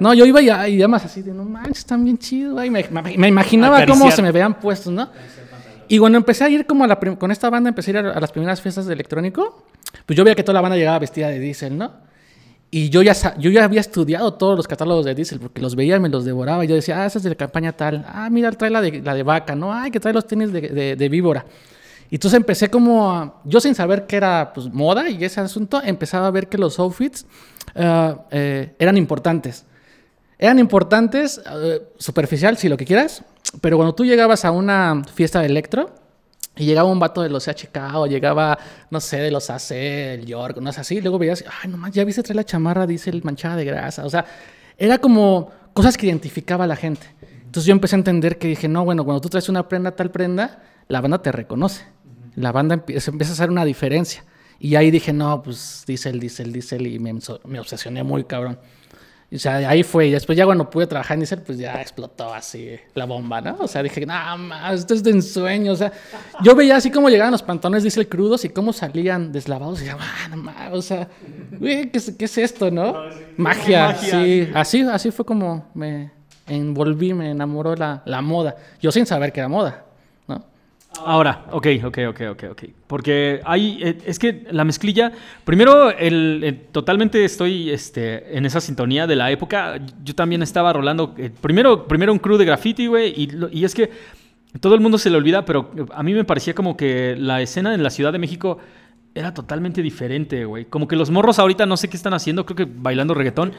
[0.00, 2.54] No, yo iba y, y además así de, no manches, están bien chidos.
[2.68, 5.08] Me, me- me imaginaba cómo se me veían puestos, ¿no?
[5.88, 8.10] Y cuando empecé a ir como a la con esta banda, empecé a ir a,
[8.12, 9.64] a las primeras fiestas de electrónico,
[10.04, 11.92] pues yo veía que toda la banda llegaba vestida de Diesel, ¿no?
[12.70, 15.96] Y yo ya, yo ya había estudiado todos los catálogos de Diesel, porque los veía
[15.96, 16.62] y me los devoraba.
[16.66, 18.04] Y yo decía, ah, esa es de la campaña tal.
[18.06, 19.72] Ah, mira, trae la de, la de vaca, ¿no?
[19.72, 21.46] Ay, que trae los tenis de, de- de víbora.
[22.10, 25.80] Y entonces empecé como, a- yo sin saber que era pues, moda y ese asunto,
[25.84, 27.26] empezaba a ver que los outfits
[27.74, 29.64] eh, eh, eran importantes.
[30.38, 33.24] Eran importantes, eh, superficial, si lo que quieras,
[33.60, 35.90] pero cuando tú llegabas a una fiesta de electro
[36.56, 38.58] y llegaba un vato de los CHK o llegaba,
[38.90, 42.04] no sé, de los AC, el York, no es así, luego veías, ay, nomás, ya
[42.04, 44.24] viste trae la chamarra, dice el manchada de grasa, o sea,
[44.76, 47.06] era como cosas que identificaba a la gente.
[47.44, 50.10] Entonces yo empecé a entender que dije, no, bueno, cuando tú traes una prenda, tal
[50.10, 51.84] prenda, la banda te reconoce.
[52.38, 54.24] La banda empieza, empieza a hacer una diferencia.
[54.60, 57.14] Y ahí dije, no, pues Diesel, Diesel, Diesel, y me,
[57.44, 58.58] me obsesioné muy cabrón.
[59.30, 60.06] Y, O sea, ahí fue.
[60.08, 63.56] Y después ya cuando pude trabajar en Diesel, pues ya explotó así la bomba, ¿no?
[63.60, 65.72] O sea, dije, nada más, esto es de ensueño.
[65.72, 65.92] O sea,
[66.42, 69.80] yo veía así cómo llegaban los pantalones Diesel crudos y cómo salían deslavados.
[69.80, 71.08] Y decía, ah, más, o sea,
[71.58, 72.94] güey, ¿qué, es- qué es esto, no?
[73.36, 74.10] Magia, magia.
[74.24, 74.48] sí.
[74.54, 76.10] Así, así fue como me
[76.46, 78.56] envolví, me enamoró la, la moda.
[78.80, 79.84] Yo sin saber que era moda.
[81.04, 82.62] Ahora, ok, ok, ok, ok, ok.
[82.86, 85.12] Porque hay, eh, es que la mezclilla,
[85.44, 89.80] primero, el, eh, totalmente estoy este, en esa sintonía de la época.
[90.04, 93.74] Yo también estaba rolando, eh, primero, primero un crew de graffiti, güey, y, y es
[93.74, 93.90] que
[94.60, 97.74] todo el mundo se le olvida, pero a mí me parecía como que la escena
[97.74, 98.58] en la Ciudad de México
[99.14, 100.64] era totalmente diferente, güey.
[100.66, 103.52] Como que los morros ahorita no sé qué están haciendo, creo que bailando reggaetón.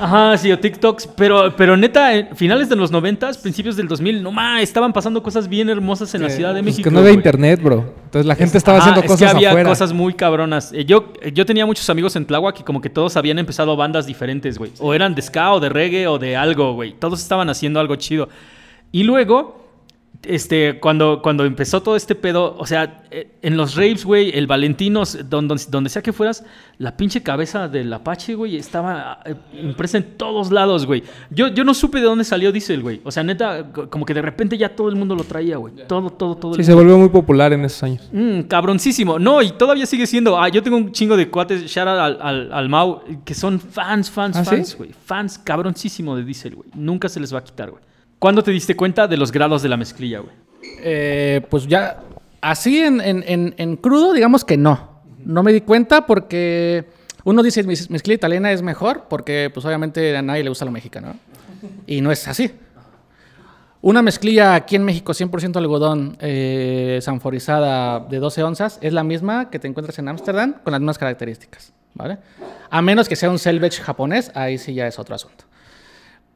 [0.00, 4.32] Ajá, sí, o TikToks, pero, pero neta, finales de los 90, principios del 2000, no
[4.32, 6.88] más, estaban pasando cosas bien hermosas en la Ciudad de Pues México.
[6.88, 7.94] que no había internet, bro.
[8.04, 9.68] Entonces la gente estaba haciendo es cosas que había afuera.
[9.68, 10.72] cosas muy cabronas.
[10.72, 14.06] Eh, Yo, yo tenía muchos amigos en Tláhuac y como que todos habían empezado bandas
[14.06, 14.70] diferentes, güey.
[14.78, 16.92] O eran de ska o de reggae o de algo, güey.
[16.92, 18.28] Todos estaban haciendo algo chido.
[18.92, 19.63] Y luego,
[20.28, 24.46] este, cuando, cuando empezó todo este pedo, o sea, eh, en los raves, güey, el
[24.46, 26.44] Valentinos, donde, donde sea que fueras,
[26.78, 31.02] la pinche cabeza del Apache, güey, estaba eh, impresa en todos lados, güey.
[31.30, 33.00] Yo, yo no supe de dónde salió Diesel, güey.
[33.04, 35.74] O sea, neta, co- como que de repente ya todo el mundo lo traía, güey.
[35.86, 36.52] Todo, todo, todo.
[36.54, 38.08] el Sí, se volvió muy popular en esos años.
[38.12, 39.18] Mm, cabroncísimo.
[39.18, 40.38] No, y todavía sigue siendo.
[40.40, 43.60] Ah, yo tengo un chingo de cuates, shout out al, al, al Mau, que son
[43.60, 44.90] fans, fans, ¿Ah, fans, güey.
[45.04, 46.68] Fans cabroncísimo de Diesel, güey.
[46.74, 47.82] Nunca se les va a quitar, güey.
[48.24, 50.34] ¿Cuándo te diste cuenta de los grados de la mezclilla, güey?
[50.78, 52.00] Eh, pues ya,
[52.40, 55.02] así en, en- en- en crudo, digamos que no.
[55.26, 56.86] No me di cuenta porque
[57.24, 61.08] uno dice mezclilla italiana es mejor porque pues obviamente a nadie le gusta lo mexicano.
[61.08, 61.68] ¿no?
[61.86, 62.50] Y no es así.
[63.82, 69.50] Una mezclilla aquí en México 100% algodón eh, sanforizada de 12 onzas es la misma
[69.50, 72.16] que te encuentras en Ámsterdam con las mismas características, ¿vale?
[72.70, 75.44] A menos que sea un selvage japonés, ahí sí ya es otro asunto.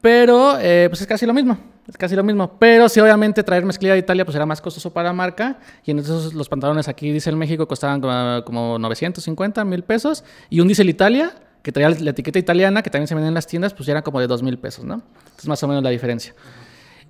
[0.01, 2.57] Pero eh, pues es casi lo mismo, es casi lo mismo.
[2.57, 5.59] Pero sí, obviamente traer mezclilla de Italia pues era más costoso para la marca.
[5.85, 10.23] Y entonces los pantalones aquí, dice el México, costaban como, como 950 mil pesos.
[10.49, 13.47] Y un Diesel Italia, que traía la etiqueta italiana, que también se vende en las
[13.47, 15.01] tiendas, pues ya era como de 2 mil pesos, ¿no?
[15.19, 16.33] Entonces más o menos la diferencia.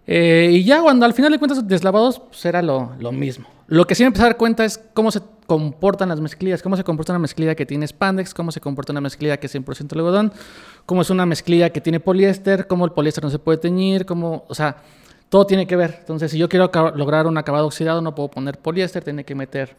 [0.07, 3.47] Eh, y ya cuando al final de cuentas deslavados, pues era lo, lo mismo.
[3.67, 6.77] Lo que sí me empecé a dar cuenta es cómo se comportan las mezclillas, cómo
[6.77, 9.93] se comporta una mezclilla que tiene spandex, cómo se comporta una mezclilla que es 100%
[9.93, 10.31] algodón,
[10.85, 14.45] cómo es una mezclilla que tiene poliéster, cómo el poliéster no se puede teñir, cómo,
[14.47, 14.77] o sea,
[15.27, 15.95] todo tiene que ver.
[16.01, 19.75] Entonces, si yo quiero lograr un acabado oxidado, no puedo poner poliéster, tiene que meter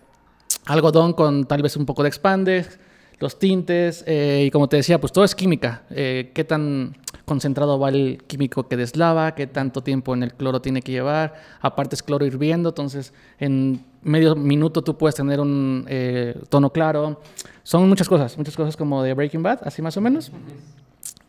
[0.66, 2.80] algodón con tal vez un poco de expandex,
[3.20, 5.82] los tintes, eh, y como te decía, pues todo es química.
[5.90, 6.96] Eh, qué tan
[7.30, 11.34] concentrado va el químico que deslava, qué tanto tiempo en el cloro tiene que llevar.
[11.60, 17.20] Aparte es cloro hirviendo, entonces en medio minuto tú puedes tener un eh, tono claro.
[17.62, 20.32] Son muchas cosas, muchas cosas como de Breaking Bad, así más o menos.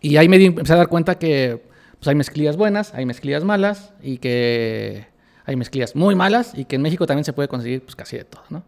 [0.01, 1.61] Y ahí me empecé a dar cuenta que
[1.99, 5.05] pues, hay mezclillas buenas, hay mezclillas malas y que
[5.45, 8.23] hay mezclillas muy malas y que en México también se puede conseguir pues, casi de
[8.23, 8.63] todo, ¿no?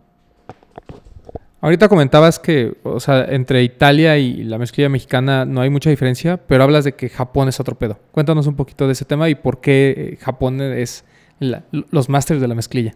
[1.64, 6.36] Ahorita comentabas que, o sea, entre Italia y la mezclilla mexicana no hay mucha diferencia,
[6.36, 7.98] pero hablas de que Japón es otro pedo.
[8.12, 11.06] Cuéntanos un poquito de ese tema y por qué eh, Japón es
[11.40, 12.96] la- los másteres de la mezclilla.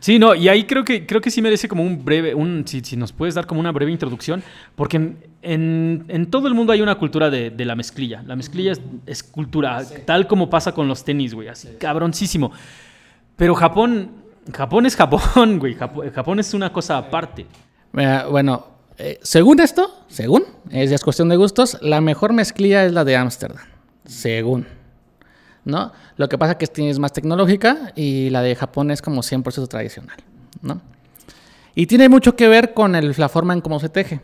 [0.00, 2.80] Sí, no, y ahí creo que, creo que sí merece como un breve, un, si,
[2.80, 4.42] si nos puedes dar como una breve introducción,
[4.76, 8.22] porque en, en- en todo el mundo hay una cultura de, de la mezclilla.
[8.26, 12.50] La mezclilla es, es cultura, tal como pasa con los tenis, güey, así cabroncísimo.
[13.36, 14.10] Pero Japón,
[14.54, 17.44] Japón es Japón, güey, Japón, Japón es una cosa aparte.
[17.92, 18.66] Mira, bueno,
[18.98, 23.16] eh, según esto, según, es, es cuestión de gustos, la mejor mezclilla es la de
[23.16, 23.64] Ámsterdam.
[24.04, 24.66] Según.
[25.64, 25.92] ¿No?
[26.16, 29.68] Lo que pasa que es- es más tecnológica y la de Japón es como 100%
[29.68, 30.16] tradicional.
[30.62, 30.80] ¿No?
[31.74, 34.20] Y tiene mucho que ver con la forma en cómo se teje.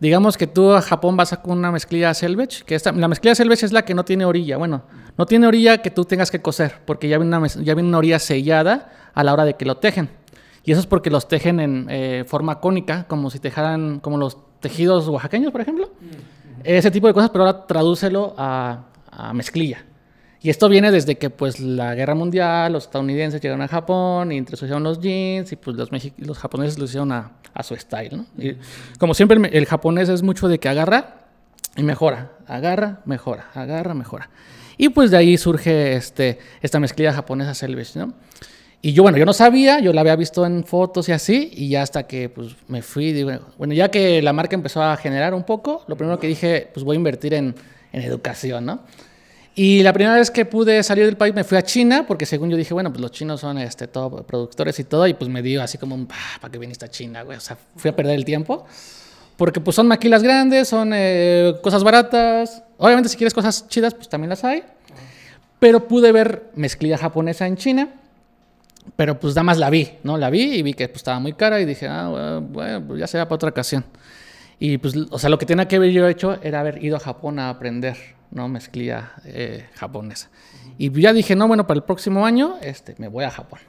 [0.00, 3.72] Digamos que tú a Japón vas con una mezclilla selvage, que la mezclilla selvage es
[3.72, 4.56] la que no tiene orilla.
[4.58, 4.82] Bueno,
[5.16, 8.92] no tiene orilla que tú tengas que coser, porque ya ya viene una orilla sellada
[9.14, 10.10] a la hora de que lo tejen.
[10.66, 14.36] Y eso es porque los tejen en eh, forma cónica, como si tejaran, como los
[14.60, 15.90] tejidos oaxaqueños, por ejemplo.
[16.64, 19.84] Ese tipo de cosas, pero ahora tradúcelo a, a mezclilla.
[20.42, 24.36] Y esto viene desde que pues la guerra mundial, los estadounidenses llegaron a Japón y
[24.36, 25.88] introdujeron los jeans y pues los,
[26.18, 28.26] los japoneses lo hicieron a, a su style, ¿no?
[28.36, 28.56] Y
[28.98, 31.26] como siempre el, el japonés es mucho de que agarra
[31.76, 34.30] y mejora, agarra, mejora, agarra, mejora.
[34.76, 38.12] Y pues de ahí surge este, esta mezclilla japonesa selvage, ¿no?
[38.86, 41.70] Y yo, bueno, yo no sabía, yo la había visto en fotos y así, y
[41.70, 45.34] ya hasta que pues me fui, digo, bueno, ya que la marca empezó a generar
[45.34, 47.52] un poco, lo primero que dije, pues voy a invertir en,
[47.92, 48.84] en educación, ¿no?
[49.56, 52.48] Y la primera vez que pude salir del país me fui a China, porque según
[52.48, 55.42] yo dije, bueno, pues los chinos son este, todo productores y todo, y pues me
[55.42, 57.38] dio así como un, ¿para qué viniste a China, güey?
[57.38, 58.66] O sea, fui a perder el tiempo.
[59.36, 62.62] Porque pues son maquilas grandes, son eh, cosas baratas.
[62.78, 64.62] Obviamente si quieres cosas chidas, pues también las hay.
[65.58, 67.88] Pero pude ver mezclilla japonesa en China.
[68.94, 70.16] Pero pues nada más la vi, ¿no?
[70.16, 73.06] La vi y vi que pues, estaba muy cara y dije, ah, bueno, pues ya
[73.06, 73.84] será para otra ocasión.
[74.58, 77.00] Y pues, o sea, lo que tenía que haber yo hecho era haber ido a
[77.00, 77.96] Japón a aprender,
[78.30, 78.48] ¿no?
[78.48, 80.30] Mezclilla eh, japonesa.
[80.78, 83.60] Y ya dije, no, bueno, para el próximo año este, me voy a Japón.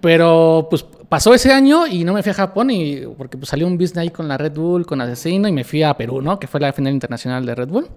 [0.00, 3.66] Pero pues pasó ese año y no me fui a Japón y, porque pues, salió
[3.66, 6.38] un business ahí con la Red Bull, con Asesino y me fui a Perú, ¿no?
[6.38, 7.88] Que fue la final internacional de Red Bull.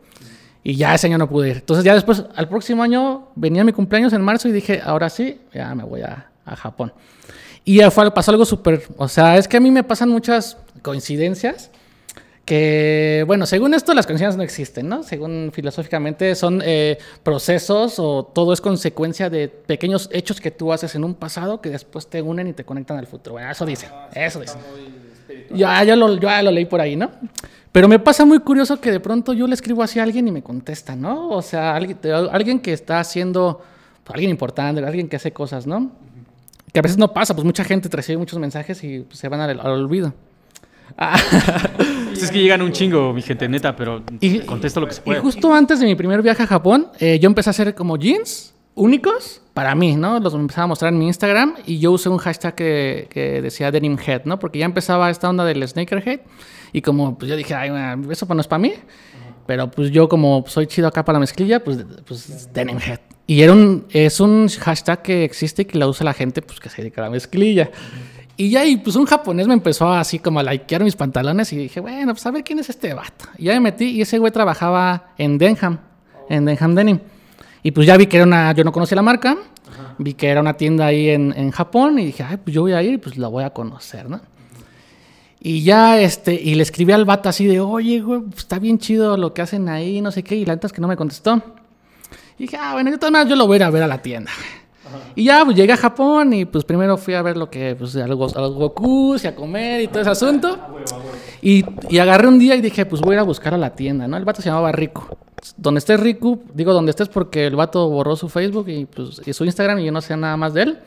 [0.64, 1.58] Y ya ese año no pude ir.
[1.58, 5.40] Entonces ya después, al próximo año, venía mi cumpleaños en marzo y dije, ahora sí,
[5.54, 6.94] ya me voy a, a Japón.
[7.64, 10.58] Y ya fue, pasó algo súper, o sea, es que a mí me pasan muchas
[10.82, 11.72] coincidencias
[12.50, 15.04] que, bueno, según esto las coincidencias no existen, ¿no?
[15.04, 20.96] Según filosóficamente son eh, procesos o todo es consecuencia de pequeños hechos que tú haces
[20.96, 23.34] en un pasado que después te unen y te conectan al futuro.
[23.34, 24.58] Bueno, eso dice, eso dice.
[25.52, 27.12] Ya, ya, lo, lo leí por ahí, ¿no?
[27.72, 30.32] Pero me pasa muy curioso que de pronto yo le escribo así a alguien y
[30.32, 31.30] me contesta, ¿no?
[31.30, 31.98] O sea, alguien,
[32.32, 33.62] alguien que está haciendo,
[34.04, 35.92] pues, alguien importante, alguien que hace cosas, ¿no?
[36.74, 39.40] Que a veces no pasa, pues mucha gente recibe muchos mensajes y pues, se van
[39.42, 40.14] al, al olvido.
[42.10, 45.02] Pues es que llegan un chingo, mi gente, neta, pero Y- contesto lo que se
[45.02, 45.20] Y puede.
[45.22, 48.54] justo antes de mi primer viaje a Japón, eh, yo empecé a hacer como jeans
[48.76, 50.20] únicos para mí, ¿no?
[50.20, 53.72] Los empezaba a mostrar en mi Instagram y yo usé un hashtag que, que decía
[53.72, 54.40] Denim Head, ¿no?
[54.40, 56.22] Porque ya empezaba esta onda del Sneakerhead
[56.72, 58.74] y como pues yo dije, ay, bueno, eso pues no es para mí.
[59.46, 63.00] Pero pues yo como soy chido acá para la mezclilla, pues, pues Denim Head.
[63.26, 66.60] Y era un, es un hashtag que existe y que la usa la gente pues,
[66.60, 67.72] que se dedica a la mezclilla.
[68.38, 71.58] Y ya, y pues un japonés me empezó así como a likear mis pantalones y
[71.58, 73.26] dije, bueno, pues a ver quién es este vato.
[73.38, 75.80] Y ya me metí y ese güey trabajaba en Denham,
[76.30, 77.00] en Denham Denim.
[77.64, 79.38] Y pues ya vi que era una, yo no conocía la marca,
[79.98, 82.74] vi que era una tienda ahí en, en Japón y dije, ay, pues yo voy
[82.74, 84.22] a ir y pues la voy a conocer, ¿no?
[85.42, 88.78] Y ya, este, y le escribí al vato así de, oye, güey, pues, está bien
[88.78, 90.98] chido lo que hacen ahí, no sé qué, y la neta es que no me
[90.98, 91.42] contestó.
[92.38, 94.02] Y dije, ah, bueno, de todas yo lo voy a ir a ver a la
[94.02, 94.32] tienda.
[95.16, 97.96] Y ya, pues llegué a Japón y pues primero fui a ver lo que, pues
[97.96, 100.58] a los, a los Gokus y a comer y todo ese asunto.
[101.42, 103.76] Y, y agarré un día y dije, pues voy a ir a buscar a la
[103.76, 104.18] tienda, ¿no?
[104.18, 105.04] El vato se llamaba Riku.
[105.58, 109.34] Donde estés Riku, digo donde estés porque el vato borró su Facebook y, pues, y
[109.34, 110.80] su Instagram y yo no sé nada más de él.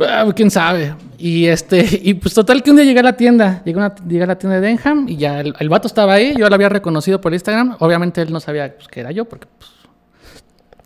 [0.00, 0.94] Ah, quién sabe.
[1.18, 3.94] Y este, y pues total que un día llegué a la tienda, llegué a, una-
[4.06, 6.54] llegué a la tienda de Denham y ya el, el vato estaba ahí, yo lo
[6.54, 9.70] había reconocido por Instagram, obviamente él no sabía pues, que era yo porque pues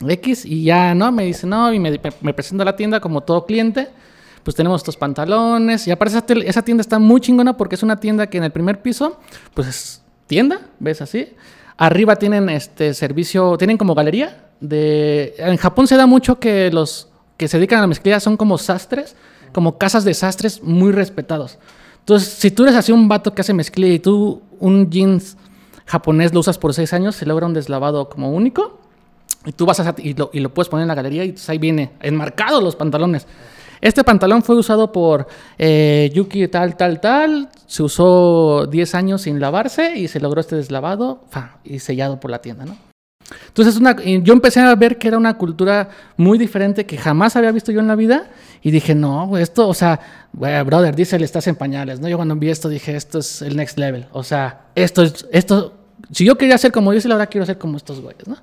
[0.06, 1.12] X y ya, ¿no?
[1.12, 3.88] Me dice, no, y me, me, presento a la tienda como todo cliente,
[4.42, 7.96] pues tenemos estos pantalones y aparte esa, esa tienda está muy chingona porque es una
[7.98, 9.18] tienda que en el primer piso,
[9.54, 11.28] pues es tienda, ¿ves así?
[11.76, 15.34] Arriba tienen este servicio, tienen como galería de...
[15.38, 18.58] En Japón se da mucho que los que se dedican a la mezclilla son como
[18.58, 19.16] sastres,
[19.52, 21.58] como casas de sastres muy respetados.
[22.00, 25.36] Entonces, si tú eres así un vato que hace mezclilla y tú un jeans
[25.86, 28.78] japonés lo usas por seis años, se logra un deslavado como único.
[29.44, 31.50] Y tú vas a, y, lo, y lo puedes poner en la galería y entonces
[31.50, 33.26] ahí viene enmarcado los pantalones.
[33.84, 35.26] Este pantalón fue usado por
[35.58, 37.50] eh, Yuki tal, tal, tal.
[37.66, 42.30] Se usó 10 años sin lavarse y se logró este deslavado fa, y sellado por
[42.30, 42.78] la tienda, ¿no?
[43.48, 47.52] Entonces una, yo empecé a ver que era una cultura muy diferente que jamás había
[47.52, 48.30] visto yo en la vida
[48.62, 50.00] y dije, no, esto, o sea,
[50.32, 52.08] brother, dice, le estás en pañales, ¿no?
[52.08, 55.74] Yo cuando vi esto dije, esto es el next level, o sea, esto es, esto,
[56.10, 58.36] si yo quería ser como dice, ahora quiero ser como estos güeyes, ¿no?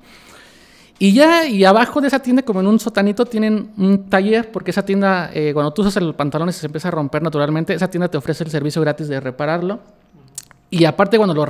[1.04, 4.70] Y ya, y abajo de esa tienda, como en un sotanito, tienen un taller, porque
[4.70, 7.90] esa tienda, eh, cuando tú usas el pantalón y se empieza a romper naturalmente, esa
[7.90, 9.80] tienda te ofrece el servicio gratis de repararlo.
[10.70, 11.44] Y aparte, cuando lo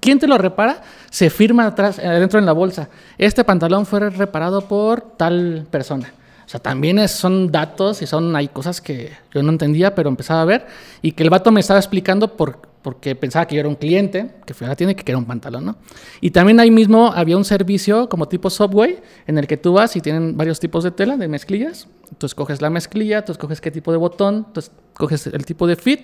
[0.00, 0.82] ¿quién te lo repara?
[1.08, 2.90] Se firma atrás, eh, adentro en la bolsa.
[3.16, 6.12] Este pantalón fue reparado por tal persona.
[6.44, 10.10] O sea, también es- son datos y son, hay cosas que yo no entendía, pero
[10.10, 10.66] empezaba a ver.
[11.00, 14.30] Y que el vato me estaba explicando por, porque pensaba que yo era un cliente,
[14.46, 15.76] que fui a la tienda y que quería un pantalón, ¿no?
[16.22, 19.94] Y también ahí mismo había un servicio como tipo Subway, en el que tú vas
[19.94, 21.86] y tienen varios tipos de tela, de mezclillas.
[22.16, 25.76] Tú escoges la mezclilla, tú escoges qué tipo de botón, tú escoges el tipo de
[25.76, 26.00] fit.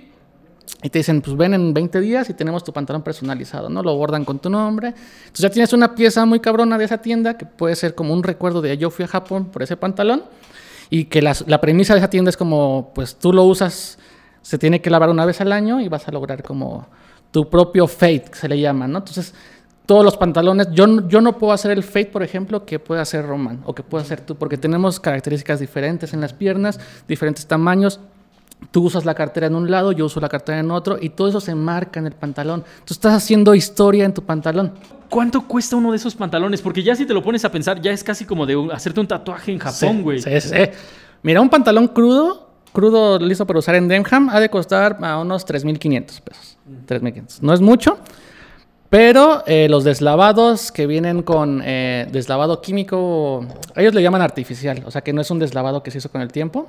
[0.83, 3.83] Y te dicen, pues ven en 20 días y tenemos tu pantalón personalizado, ¿no?
[3.83, 4.89] Lo bordan con tu nombre.
[4.89, 8.23] Entonces ya tienes una pieza muy cabrona de esa tienda que puede ser como un
[8.23, 10.25] recuerdo de yo fui a Japón por ese pantalón.
[10.91, 13.99] Y que las- la premisa de esa tienda es como, pues tú lo usas,
[14.45, 16.87] se tiene que lavar una vez al año y vas a lograr como
[17.31, 18.99] tu propio fade, que se le llama, ¿no?
[18.99, 19.35] Entonces,
[19.87, 23.01] todos los pantalones, yo, no- yo no puedo hacer el fade, por ejemplo, que puede
[23.01, 26.79] hacer Roman o que puede hacer tú, porque tenemos características diferentes en las piernas,
[27.09, 28.01] diferentes tamaños.
[28.71, 31.29] Tú usas la cartera en un lado, yo uso la cartera en otro, y todo
[31.29, 32.65] eso se marca en el pantalón.
[32.85, 34.73] Tú estás haciendo historia en tu pantalón.
[35.11, 36.63] ¿Cuánto cuesta uno de esos pantalones?
[36.63, 39.01] Porque ya si te lo pones a pensar, ya es casi como de un- hacerte
[39.01, 40.21] un tatuaje en Japón, Sí, güey.
[40.21, 40.55] Sí, sí.
[41.23, 42.44] Mira, un pantalón crudo,
[42.75, 46.59] crudo listo para usar en Denham, ha de costar a unos 3.500 pesos.
[46.87, 47.39] 3.500.
[47.41, 47.99] No es mucho,
[48.91, 53.47] pero eh, los deslavados que vienen con eh, deslavado químico,
[53.77, 56.21] ellos le llaman artificial, o sea que no es un deslavado que se hizo con
[56.21, 56.69] el tiempo.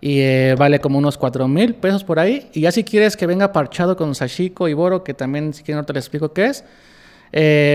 [0.00, 2.50] Y eh, vale como unos 4 mil pesos por ahí.
[2.52, 5.80] Y ya si quieres que venga parchado con sashiko y boro, que también si quieren
[5.80, 6.62] no te les explico qué es,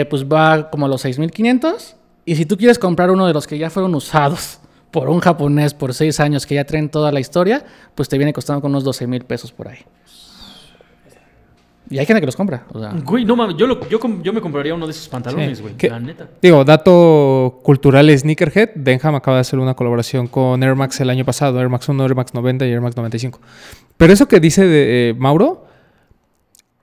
[0.10, 1.96] pues va como a los 6.500.
[2.26, 4.60] Y si tú quieres comprar uno de los que ya fueron usados
[4.92, 7.64] por un japonés por 6 años que ya traen toda la historia,
[7.96, 9.80] pues te viene costando con unos 12 mil pesos por ahí.
[11.92, 12.66] Y hay gente que los compra.
[12.72, 15.10] O sea, Güey, no mames, yo, lo- yo, com- yo me compraría uno de esos
[15.10, 15.64] pantalones, Sí.
[15.64, 15.76] güey.
[15.76, 15.90] ¿Qué?
[15.90, 16.28] La neta.
[16.40, 18.70] Digo, dato cultural Sneakerhead.
[18.76, 21.60] Denham acaba de hacer una colaboración con Air Max el año pasado.
[21.60, 23.40] Air Max 1, Air Max 90 y Air Max 95.
[23.98, 25.66] Pero eso que dice de, eh, Mauro,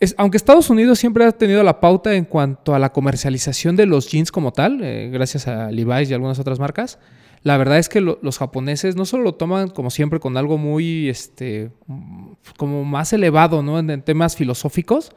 [0.00, 3.86] es, aunque Estados Unidos siempre ha tenido la pauta en cuanto a la comercialización de
[3.86, 6.98] los jeans como tal, eh, gracias a Levi's y algunas otras marcas,
[7.46, 10.58] la verdad es que lo- los japoneses no solo lo toman como siempre con algo
[10.58, 11.70] muy, este,
[12.56, 13.78] como más elevado, ¿no?
[13.78, 15.12] En, en temas filosóficos,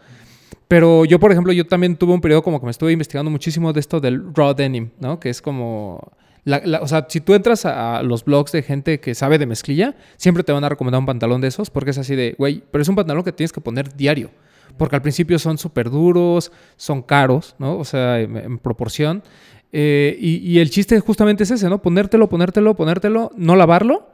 [0.67, 3.73] pero yo, por ejemplo, yo también tuve un periodo como que me estuve investigando muchísimo
[3.73, 5.19] de esto del raw denim, ¿no?
[5.19, 6.11] Que es como...
[6.45, 9.47] la- la- o sea, si tú entras a los blogs de gente que sabe de
[9.47, 12.63] mezclilla, siempre te van a recomendar un pantalón de esos porque es así de, güey,
[12.71, 14.29] pero es un pantalón que tienes que poner diario.
[14.77, 17.77] Porque al principio son súper duros, son caros, ¿no?
[17.77, 19.23] O sea, en, en proporción.
[19.71, 21.81] Eh, y, y el chiste justamente es ese, ¿no?
[21.81, 24.09] Ponértelo, ponértelo, ponértelo, no lavarlo.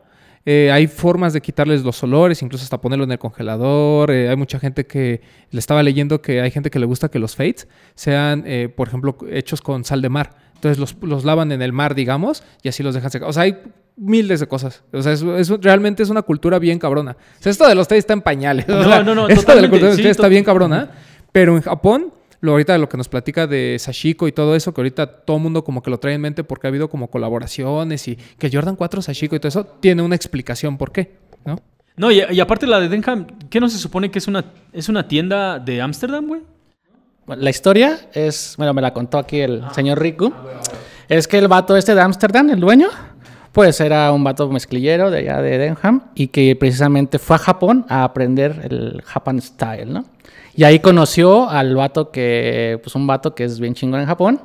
[0.47, 4.11] Eh, hay formas de quitarles los olores, incluso hasta ponerlo en el congelador.
[4.11, 7.17] Eh, hay mucha gente que le estaba leyendo que hay gente que le gusta que
[7.17, 10.35] los fades sean, eh, por ejemplo, hechos con sal de mar.
[10.53, 13.27] Entonces los, los lavan en el mar, digamos, y así los dejan secar.
[13.27, 13.57] O sea, hay
[13.97, 14.83] miles de cosas.
[14.93, 17.11] O sea, es, es- realmente es una cultura bien cabrona.
[17.39, 18.65] O sea, esto de los tés está en pañales.
[18.69, 20.91] O No, sea, no, no, Esto de la cultura de los está bien cabrona.
[21.31, 22.13] Pero en Japón,
[22.45, 25.43] lo ahorita lo que nos platica de Sashiko y todo eso, que ahorita todo el
[25.43, 28.75] mundo como que lo trae en mente porque ha habido como colaboraciones y que Jordan
[28.75, 31.59] 4 Sashiko y todo eso, tiene una explicación por qué, ¿no?
[31.97, 34.89] No, y, y aparte la de Denham, ¿qué no se supone que es una, es
[34.89, 36.41] una tienda de Ámsterdam, güey?
[37.27, 40.31] La historia es, bueno, me la contó aquí el señor Riku.
[41.09, 42.89] Es que el vato este de Ámsterdam, el dueño,
[43.51, 47.85] pues era un vato mezclillero de allá de Denham y que precisamente fue a Japón
[47.89, 50.05] a aprender el Japan Style, ¿no?
[50.55, 54.41] Y ahí conoció al vato que, pues un vato que es bien chingón en Japón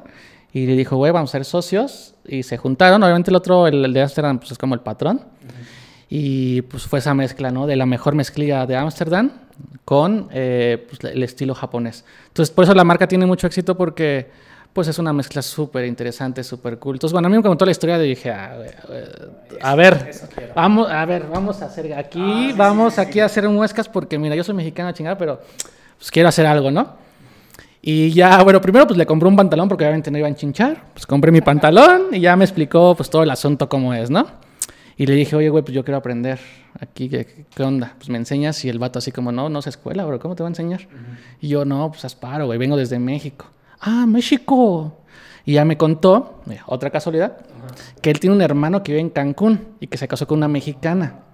[0.52, 3.02] y le dijo, güey, vamos a ser socios y se juntaron.
[3.02, 5.20] Obviamente el otro, el, el de Ámsterdam, pues es como el patrón.
[6.08, 7.68] Y pues fue esa mezcla, ¿no?
[7.68, 9.30] De la mejor mezclilla de Ámsterdam
[9.84, 12.04] con eh, pues, el estilo japonés.
[12.28, 14.28] Entonces, por eso la marca tiene mucho éxito porque
[14.72, 16.96] pues es una mezcla súper interesante, súper cool.
[16.96, 18.76] Entonces, bueno, a mí me contó la historia y dije, a ver,
[19.60, 20.10] a ver,
[20.54, 24.36] vamos, a ver, vamos a hacer aquí, vamos aquí a hacer un huescas porque mira,
[24.36, 25.40] yo soy mexicano chingada, pero
[26.00, 26.94] pues quiero hacer algo, ¿no?
[27.82, 30.82] Y ya, bueno, primero pues le compré un pantalón porque obviamente no iba a enchinchar.
[30.94, 34.26] Pues compré mi pantalón y ya me explicó pues todo el asunto cómo es, ¿no?
[34.96, 36.38] Y le dije, oye, güey, pues yo quiero aprender
[36.78, 37.94] aquí, ¿qué, qué onda?
[37.98, 40.42] Pues me enseñas y el vato así como, no, no es escuela, bro, ¿cómo te
[40.42, 40.88] va a enseñar?
[41.38, 43.46] Y yo, no, pues asparo, güey, vengo desde México.
[43.78, 44.96] Ah, México.
[45.44, 47.36] Y ya me contó, mira, otra casualidad,
[48.00, 50.48] que él tiene un hermano que vive en Cancún y que se casó con una
[50.48, 51.24] mexicana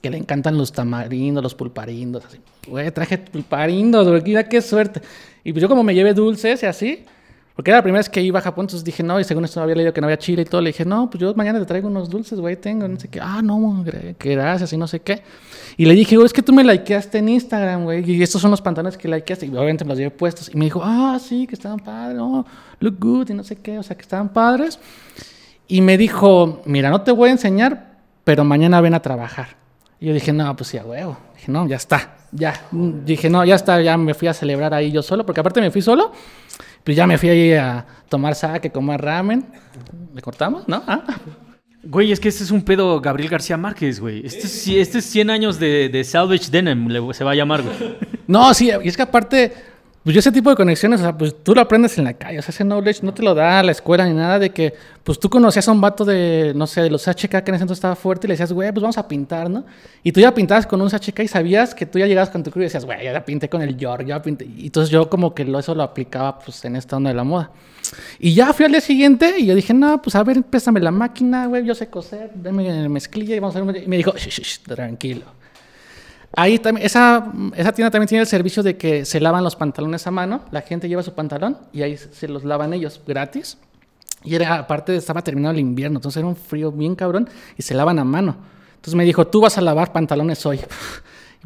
[0.00, 2.38] que le encantan los tamarindos, los pulparindos, así.
[2.66, 5.00] Güey, traje pulparindos, güey, mira qué suerte.
[5.44, 7.04] Y pues yo como me llevé dulces y así,
[7.56, 9.62] porque era la primera vez que iba a Japón, entonces dije, no, y según esto
[9.62, 11.64] había leído que no había chile y todo, le dije, no, pues yo mañana te
[11.64, 13.18] traigo unos dulces, güey, tengo, no sé qué.
[13.22, 13.82] Ah, no,
[14.18, 15.22] que gracias y no sé qué.
[15.78, 18.50] Y le dije, güey, es que tú me likeaste en Instagram, güey, y estos son
[18.50, 20.50] los pantalones que likeaste, y obviamente me los llevé puestos.
[20.52, 22.44] Y me dijo, ah, sí, que estaban padres, oh,
[22.78, 24.78] look good, y no sé qué, o sea, que estaban padres.
[25.66, 29.56] Y me dijo, mira, no te voy a enseñar, pero mañana ven a trabajar.
[30.00, 31.16] Y yo dije, no, pues sí, a huevo.
[31.36, 32.54] Dije, no, ya está, ya.
[32.70, 35.70] Dije, no, ya está, ya me fui a celebrar ahí yo solo, porque aparte me
[35.70, 36.12] fui solo.
[36.84, 39.44] Pues ya me fui ahí a tomar sake, comer ramen.
[40.14, 40.68] ¿Le cortamos?
[40.68, 40.82] ¿No?
[40.86, 41.02] Ah.
[41.82, 44.24] Güey, es que este es un pedo Gabriel García Márquez, güey.
[44.26, 47.62] Este es, este es 100 años de, de Salvage Denim, le- se va a llamar,
[47.62, 47.96] güey.
[48.26, 49.52] No, sí, y es que aparte,
[50.06, 52.38] pues yo ese tipo de conexiones, o sea, pues tú lo aprendes en la calle,
[52.38, 55.18] o sea, ese knowledge no te lo da la escuela ni nada de que, pues
[55.18, 57.78] tú conocías a un vato de, no sé, de los HK que en ese entonces
[57.78, 59.66] estaba fuerte y le decías, güey, pues vamos a pintar, ¿no?
[60.04, 62.52] Y tú ya pintabas con un HK y sabías que tú ya llegabas con tu
[62.52, 64.44] crew y decías, güey, ya pinté con el York, ya pinté.
[64.44, 67.50] Y entonces yo como que eso lo aplicaba pues en esta onda de la moda.
[68.20, 70.92] Y ya fui al día siguiente y yo dije, no, pues a ver, préstame la
[70.92, 73.82] máquina, güey, yo sé coser, dame mezclilla y vamos a ver.
[73.82, 75.24] Y me dijo, "Shh, shh, shh, tranquilo.
[76.38, 80.06] Ahí también, esa, esa tienda también tiene el servicio de que se lavan los pantalones
[80.06, 80.42] a mano.
[80.50, 83.56] La gente lleva su pantalón y ahí se los lavan ellos gratis.
[84.22, 87.74] Y era, aparte, estaba terminando el invierno, entonces era un frío bien cabrón y se
[87.74, 88.36] lavan a mano.
[88.74, 90.60] Entonces me dijo, tú vas a lavar pantalones hoy.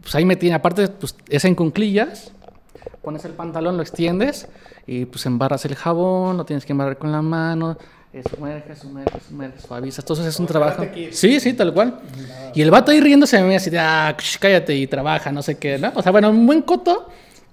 [0.01, 2.33] Pues ahí me tiene, aparte, pues es en cunclillas.
[3.03, 4.49] Pones el pantalón, lo extiendes
[4.87, 7.77] y pues embarras el jabón, lo tienes que embarrar con la mano.
[8.13, 10.05] Eh, Sumerge, sumerge, sumerge, suavizas.
[10.05, 10.85] Entonces es un trabajo.
[11.13, 12.01] Sí, sí, tal cual.
[12.55, 15.79] Y el vato ahí riéndose me así de, ah, cállate y trabaja, no sé qué,
[15.79, 15.93] ¿no?
[15.95, 17.09] O sea, bueno, un buen coto,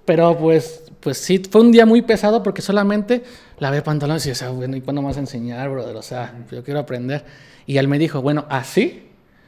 [0.06, 3.24] pero pues, pues sí, fue un día muy pesado porque solamente
[3.60, 5.96] lavé pantalones y decía, bueno, ¿y cuándo me vas a enseñar, brother?
[5.96, 7.24] O sea, yo quiero aprender.
[7.68, 9.04] Y él me dijo, bueno, así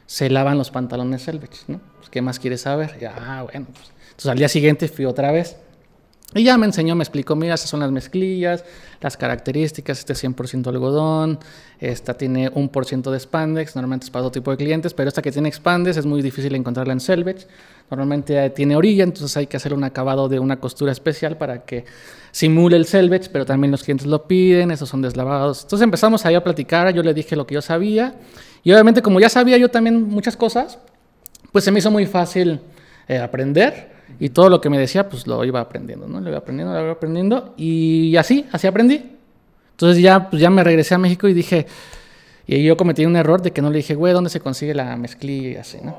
[0.06, 1.80] se lavan los pantalones Selvage, ¿no?
[1.98, 2.98] Pues, ¿Qué más quieres saber?
[3.00, 3.90] Ya, ah, bueno, pues.
[4.10, 5.56] Entonces al día siguiente fui otra vez.
[6.32, 8.64] Y ya me enseñó, me explicó, mira, estas son las mezclillas,
[9.00, 11.40] las características, este es 100% algodón,
[11.80, 15.08] esta tiene un por ciento de spandex, normalmente es para todo tipo de clientes, pero
[15.08, 17.48] esta que tiene expandes es muy difícil encontrarla en Selvage.
[17.90, 21.84] Normalmente tiene orilla, entonces hay que hacer un acabado de una costura especial para que
[22.30, 25.64] simule el selvage, pero también los clientes lo piden, esos son deslavados.
[25.64, 28.14] Entonces empezamos ahí a platicar, yo le dije lo que yo sabía,
[28.62, 30.78] y obviamente como ya sabía yo también muchas cosas,
[31.50, 32.60] pues se me hizo muy fácil
[33.08, 36.20] eh, aprender y todo lo que me decía, pues lo iba aprendiendo, ¿no?
[36.20, 39.02] Lo iba aprendiendo, lo iba aprendiendo y así, así aprendí.
[39.72, 41.66] Entonces ya, pues ya me regresé a México y dije,
[42.46, 44.96] y yo cometí un error de que no le dije, güey, ¿dónde se consigue la
[44.96, 45.96] mezclilla y así, no?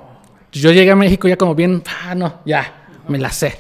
[0.52, 3.56] Yo llegué a México ya como bien, ah, no, ya, me la sé.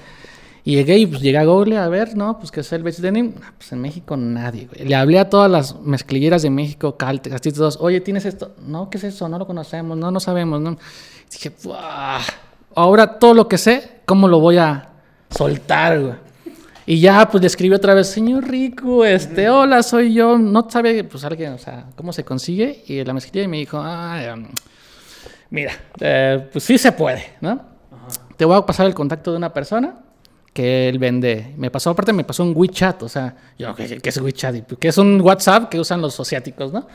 [0.64, 2.38] Y llegué y pues llegué a Google a ver, ¿no?
[2.38, 3.34] Pues que es el Beach Denim.
[3.41, 4.88] Ah, Pues en México nadie, güey.
[4.88, 8.54] Le hablé a todas las mezclilleras de México, Caltex, así todos, oye, ¿tienes esto?
[8.68, 9.28] No, ¿qué es eso?
[9.28, 10.78] No lo conocemos, no, no sabemos, ¿no?
[11.32, 12.20] Dije, "Buah,
[12.76, 14.89] ahora todo lo que sé, ¿cómo lo voy a
[15.30, 16.32] soltar, güey?
[16.86, 20.38] Y ya, pues le escribí otra vez, señor Rico, este, hola, soy yo.
[20.38, 22.84] No sabe, pues alguien, o sea, cómo se consigue.
[22.88, 24.36] Y la mezclilla me dijo, ah,
[25.49, 27.61] mira, eh, pues sí se puede, ¿no?
[28.36, 29.99] Te voy a pasar el contacto de una persona
[30.53, 31.53] que él vende.
[31.55, 34.55] Me pasó, aparte me pasó un WeChat, o sea, yo, ¿qué, qué es WeChat?
[34.55, 36.88] Y, ¿Qué es un WhatsApp que usan los asiáticos, no?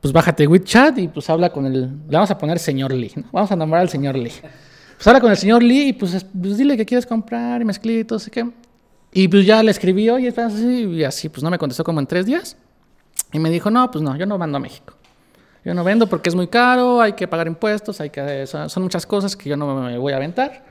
[0.00, 3.24] Pues bájate WeChat y pues habla con el, le vamos a poner señor Lee, ¿no?
[3.30, 4.32] Vamos a nombrar al señor Lee.
[4.96, 7.64] Pues habla con el señor Lee y pues, es- pues dile que quieres comprar y
[7.64, 8.48] mezclitos, así que...
[9.12, 12.06] Y pues ya le escribí, oye, así, y así, pues no me contestó como en
[12.06, 12.56] tres días.
[13.32, 14.94] Y me dijo, no, pues no, yo no mando a México.
[15.64, 18.82] Yo no vendo porque es muy caro, hay que pagar impuestos, hay que, son, son
[18.82, 20.64] muchas cosas que yo no me voy a aventar.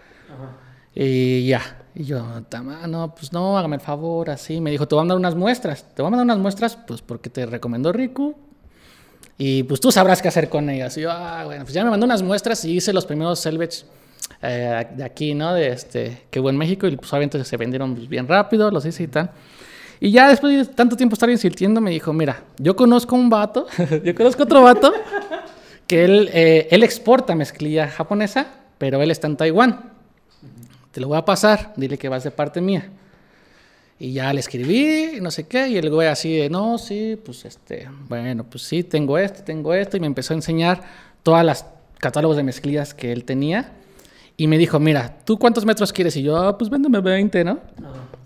[0.93, 1.61] Y ya.
[1.95, 4.61] Y yo, "Tama, no, pues no, hágame el favor, así.
[4.61, 5.83] Me dijo, te voy a mandar unas muestras.
[5.95, 8.35] Te voy a mandar unas muestras, pues porque te recomendó Riku.
[9.37, 10.97] Y pues tú sabrás qué hacer con ellas.
[10.97, 13.83] Y yo, ah, bueno, pues ya me mandó unas muestras y hice los primeros salvage
[14.47, 15.53] eh, de aquí, ¿no?
[15.53, 16.87] De este, que hubo en México.
[16.87, 19.31] Y pues obviamente se vendieron pues, bien rápido, los hice y tal.
[19.99, 23.65] Y ya después de tanto tiempo estar insistiendo, me dijo, mira, yo conozco un vato,
[24.03, 24.93] yo conozco otro vato,
[25.87, 29.91] que él, eh, él exporta mezclilla japonesa, pero él está en Taiwán.
[30.91, 32.89] Te lo voy a pasar, dile que vas de parte mía.
[33.97, 37.45] Y ya le escribí, no sé qué, y el güey así de, no, sí, pues
[37.45, 40.81] este, bueno, pues sí, tengo esto, tengo esto, y me empezó a enseñar
[41.23, 41.65] todas las
[41.99, 43.71] catálogos de mezclillas que él tenía.
[44.37, 46.15] Y me dijo, mira, ¿tú cuántos metros quieres?
[46.17, 47.59] Y yo, "Ah, pues véndeme 20, ¿no?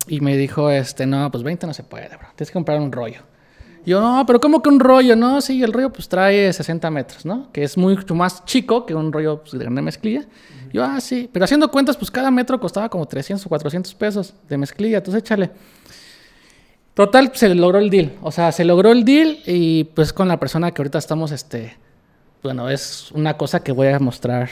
[0.08, 2.92] Y me dijo, este, no, pues 20 no se puede, bro, tienes que comprar un
[2.92, 3.22] rollo.
[3.86, 5.16] Y yo, no, pero ¿cómo que un rollo?
[5.16, 7.52] No, sí, el rollo pues trae 60 metros, ¿no?
[7.52, 10.26] Que es mucho más chico que un rollo pues, de grande mezclilla.
[10.74, 14.34] Yo, ah, sí, pero haciendo cuentas, pues cada metro costaba como 300 o 400 pesos
[14.48, 15.52] de mezclilla, entonces échale.
[16.94, 18.14] Total, se logró el deal.
[18.22, 21.78] O sea, se logró el deal y pues con la persona que ahorita estamos, este,
[22.44, 24.50] bueno, es una cosa que voy a mostrar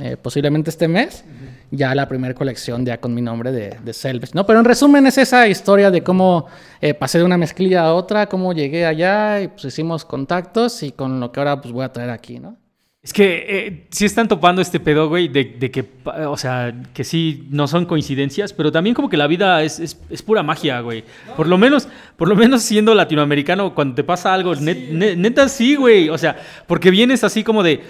[0.00, 1.24] eh, posiblemente este mes,
[1.70, 4.44] ya la primera colección ya con mi nombre de, de Selvage, ¿no?
[4.46, 6.46] Pero en resumen es esa historia de cómo
[6.80, 10.92] eh, pasé de una mezclilla a otra, cómo llegué allá y pues hicimos contactos y
[10.92, 12.56] con lo que ahora pues voy a traer aquí, ¿no?
[13.02, 15.84] Es que eh, sí están topando este pedo, güey, de, de que,
[16.26, 20.00] o sea, que sí no son coincidencias, pero también como que la vida es, es-
[20.10, 21.04] es pura magia, güey.
[21.36, 25.48] Por lo menos, por lo menos siendo latinoamericano, cuando te pasa algo, net- ne- neta
[25.48, 26.08] sí, güey.
[26.08, 27.80] O sea, porque vienes así como de...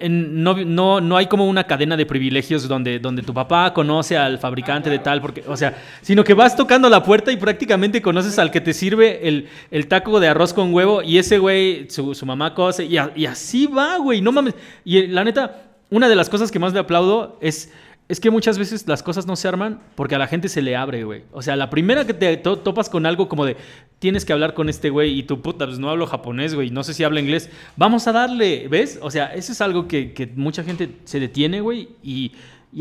[0.00, 4.16] en- no, no, no hay como una cadena de privilegios donde, donde tu papá conoce
[4.16, 8.02] al fabricante de tal, porque, o sea, sino que vas tocando la puerta y prácticamente
[8.02, 11.88] conoces al que te sirve el, el taco de arroz con huevo y ese güey,
[11.90, 14.54] su, su mamá cose, y, y así va, güey, no mames.
[14.84, 17.72] Y eh, la neta, una de las cosas que más le aplaudo es,
[18.10, 20.74] es que muchas veces las cosas no se arman porque a la gente se le
[20.74, 21.22] abre, güey.
[21.32, 23.56] O sea, la primera que te to- topas con algo como de,
[24.00, 26.82] tienes que hablar con este güey y tu puta, pues no hablo japonés, güey, no
[26.82, 28.98] sé si habla inglés, vamos a darle, ¿ves?
[29.00, 32.32] O sea, eso es algo que, mucha gente se detiene, güey, y,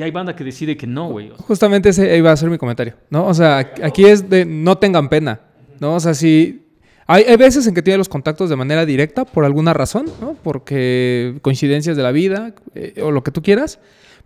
[0.02, 1.32] hay banda que decide que no, güey.
[1.38, 3.28] Justamente ese iba a ser mi comentario, ¿no?
[3.28, 5.42] O sea, aquí- es de no tengan pena,
[5.80, 5.94] ¿no?
[5.96, 6.66] O sea, si...
[7.06, 10.36] Hay, hay veces en que tiene los contactos de manera directa por alguna razón, ¿no?
[10.44, 13.80] Porque coincidencias de la vida eh, o lo que tú quieras,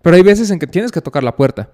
[0.04, 1.72] pero hay veces en que tienes que tocar la puerta.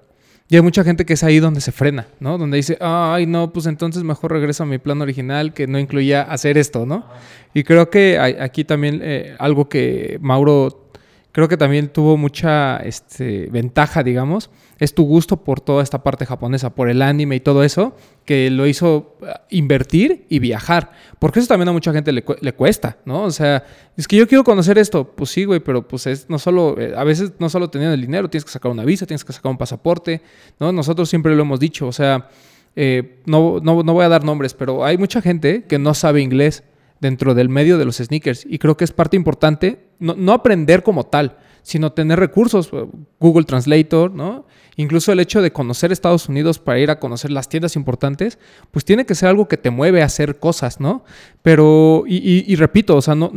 [0.48, 2.38] Y hay mucha gente que es ahí donde se frena, ¿no?
[2.38, 6.22] Donde dice, ay, no, pues entonces mejor regreso a mi plan original que no incluía
[6.22, 7.06] hacer esto, ¿no?
[7.54, 10.90] Y creo que aquí también eh, algo que Mauro
[11.32, 14.50] creo que también tuvo mucha este, ventaja, digamos,
[14.80, 18.50] es tu gusto por toda esta parte japonesa, por el anime y todo eso, que
[18.50, 20.92] lo hizo eh, invertir y viajar.
[21.20, 23.24] Porque eso también a mucha gente le, cu- le cuesta, ¿no?
[23.24, 23.66] O sea,
[23.98, 25.06] es que yo quiero conocer esto.
[25.06, 28.02] Pues sí, güey, pero pues es no solo, eh, a veces no solo teniendo el
[28.02, 30.22] dinero, tienes que sacar una visa, tienes que sacar un pasaporte,
[30.60, 30.72] ¿no?
[30.72, 32.30] Nosotros siempre lo hemos dicho, o sea,
[32.76, 36.22] eh, no, no, no voy a dar nombres, pero hay mucha gente que no sabe
[36.22, 36.64] inglés
[37.02, 38.46] dentro del medio de los sneakers.
[38.46, 42.72] Y creo que es parte importante no, no aprender como tal, sino tener recursos,
[43.20, 44.46] Google Translator, ¿no?
[44.80, 48.40] Incluso el hecho de conocer Estados Unidos para ir a conocer las tiendas importantes,
[48.72, 51.04] pues tiene que ser algo que te mueve a hacer cosas, ¿no?
[51.42, 53.30] Pero, y, y- y repito, o sea, no,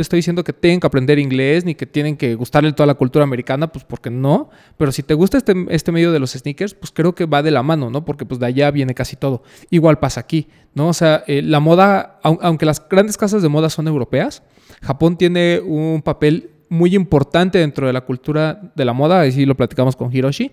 [0.00, 3.24] estoy diciendo que tienen que aprender inglés ni que tienen que gustarle toda la cultura
[3.24, 4.48] americana, pues porque no.
[4.78, 7.50] Pero si te gusta este, este medio de los sneakers, pues creo que va de
[7.50, 8.06] la mano, ¿no?
[8.06, 9.42] Porque pues de allá viene casi todo.
[9.68, 10.88] Igual pasa aquí, ¿no?
[10.88, 14.42] O sea, eh, la moda, au- aunque las grandes casas de moda son europeas,
[14.80, 19.56] Japón tiene un papel muy importante dentro de la cultura de la moda, así lo
[19.56, 20.50] platicamos con Hiroshi,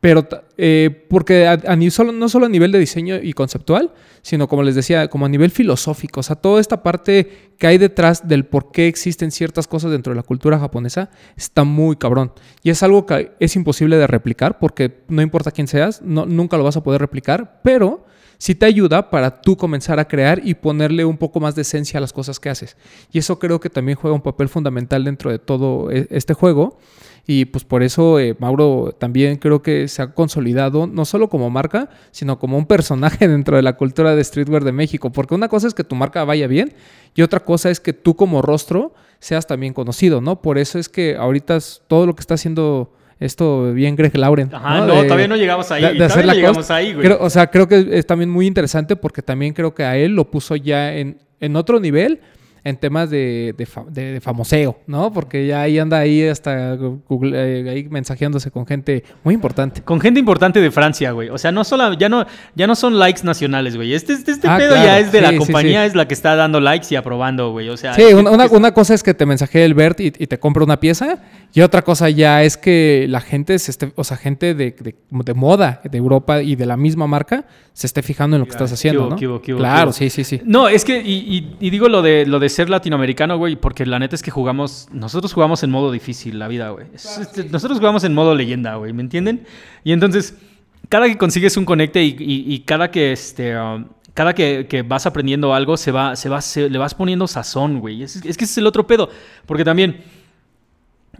[0.00, 4.62] pero eh, porque a, a no solo a nivel de diseño y conceptual, sino como
[4.62, 8.46] les decía, como a nivel filosófico, o sea, toda esta parte que hay detrás del
[8.46, 12.32] por qué existen ciertas cosas dentro de la cultura japonesa está muy cabrón.
[12.62, 16.56] Y es algo que es imposible de replicar porque no importa quién seas, no, nunca
[16.56, 18.06] lo vas a poder replicar, pero
[18.40, 21.98] sí te ayuda para tú comenzar a crear y ponerle un poco más de esencia
[21.98, 22.74] a las cosas que haces.
[23.12, 26.78] Y eso creo que también juega un papel fundamental dentro de todo e- este juego.
[27.26, 31.50] Y pues por eso eh, Mauro también creo que se ha consolidado no solo como
[31.50, 35.12] marca, sino como un personaje dentro de la cultura de streetwear de México.
[35.12, 36.72] Porque una cosa es que tu marca vaya bien
[37.14, 40.40] y otra cosa es que tú como rostro seas también conocido, ¿no?
[40.40, 41.58] Por eso es que ahorita
[41.88, 44.48] todo lo que está haciendo esto bien Greg Lauren.
[44.52, 45.82] Ajá, no, todavía no llegamos ahí.
[45.96, 47.08] todavía no llegamos ahí, güey.
[47.08, 50.30] o sea, creo que es también muy interesante porque también creo que a él lo
[50.30, 52.20] puso ya en, en otro nivel
[52.62, 55.12] en temas de, de, famoseo, ¿no?
[55.12, 56.76] Porque ya ahí anda ahí hasta
[57.08, 59.82] Google, eh, ahí mensajeándose con gente muy importante.
[59.82, 61.30] Con gente importante de Francia, güey.
[61.30, 63.94] O sea, no solo, ya no, ya no son likes nacionales, güey.
[63.94, 66.60] Este, este, este ah, pedo ya es de la compañía, es la que está dando
[66.60, 67.68] likes y aprobando, güey.
[67.70, 70.38] O sea, sí, una, una, cosa es que te mensajee el Bert y, y, te
[70.38, 71.18] compra una pieza,
[71.52, 75.34] y otra cosa ya es que la gente se esté, o sea, gente de, de,
[75.34, 78.72] moda de Europa y de la misma marca se esté fijando en lo que estás
[78.72, 79.40] haciendo, ¿no?
[79.40, 80.42] claro, sí, sí, sí.
[80.44, 83.98] No, es que, y, y digo lo de lo de ser latinoamericano, güey, porque la
[83.98, 86.88] neta es que jugamos, nosotros jugamos en modo difícil la vida, güey.
[87.50, 89.46] Nosotros jugamos en modo leyenda, güey, ¿me entienden?
[89.84, 90.36] Y entonces,
[90.88, 93.58] cada que consigues un conecte y, cada que este...
[93.58, 98.02] Um, cada que, vas aprendiendo algo, se va, se va, le vas poniendo sazón, güey.
[98.02, 99.08] Es, que ese es el otro pedo.
[99.46, 100.02] Porque también,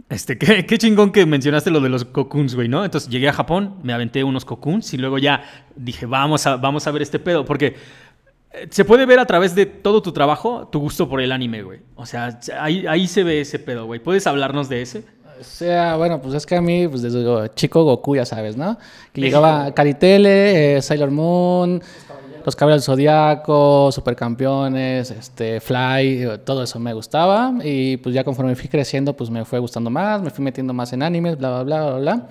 [0.09, 2.83] este, qué, qué, chingón que mencionaste lo de los cocoons, güey, ¿no?
[2.83, 5.43] Entonces llegué a Japón, me aventé unos cocoons y luego ya
[5.75, 7.45] dije, vamos a, vamos a ver este pedo.
[7.45, 7.75] Porque
[8.69, 11.79] se puede ver a través de todo tu trabajo tu gusto por el anime, güey.
[11.95, 13.99] O sea, ahí, ahí se ve ese pedo, güey.
[13.99, 15.03] ¿Puedes hablarnos de ese?
[15.39, 18.77] O sea, bueno, pues es que a mí, pues desde chico Goku, ya sabes, ¿no?
[19.11, 21.81] Que llegaba Caritele, eh, Sailor Moon,
[22.45, 27.53] Los Caballeros del Zodiaco, Supercampeones, este, Fly, todo eso me gustaba.
[27.63, 30.93] Y pues ya conforme fui creciendo, pues me fue gustando más, me fui metiendo más
[30.93, 32.27] en animes, bla, bla, bla, bla, bla.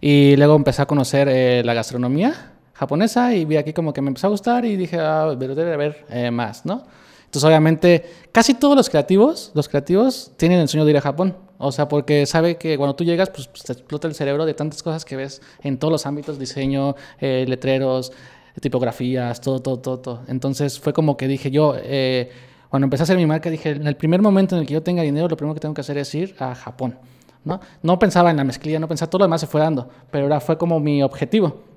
[0.00, 4.08] Y luego empecé a conocer eh, la gastronomía japonesa y vi aquí como que me
[4.08, 6.82] empezó a gustar y dije, ah, pero debe haber eh, más, ¿no?
[7.24, 11.36] Entonces, obviamente, casi todos los creativos, los creativos tienen el sueño de ir a Japón.
[11.58, 14.54] O sea, porque sabe que cuando tú llegas, pues, pues te explota el cerebro de
[14.54, 18.12] tantas cosas que ves en todos los ámbitos, diseño, eh, letreros,
[18.60, 20.20] tipografías, todo, todo, todo, todo.
[20.28, 22.30] Entonces, fue como que dije yo, eh,
[22.68, 24.82] cuando empecé a hacer mi marca, dije, en el primer momento en el que yo
[24.82, 26.98] tenga dinero, lo primero que tengo que hacer es ir a Japón.
[27.44, 27.60] ¿no?
[27.82, 30.40] no pensaba en la mezclilla, no pensaba, todo lo demás se fue dando, pero ahora
[30.40, 31.73] fue como mi objetivo.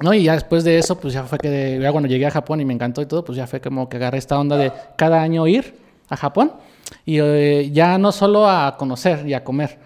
[0.00, 0.12] ¿No?
[0.14, 2.64] Y ya después de eso, pues ya fue que ya cuando llegué a Japón y
[2.64, 5.46] me encantó y todo, pues ya fue como que agarré esta onda de cada año
[5.46, 5.74] ir
[6.08, 6.52] a Japón
[7.04, 9.78] y eh, ya no solo a conocer y a comer,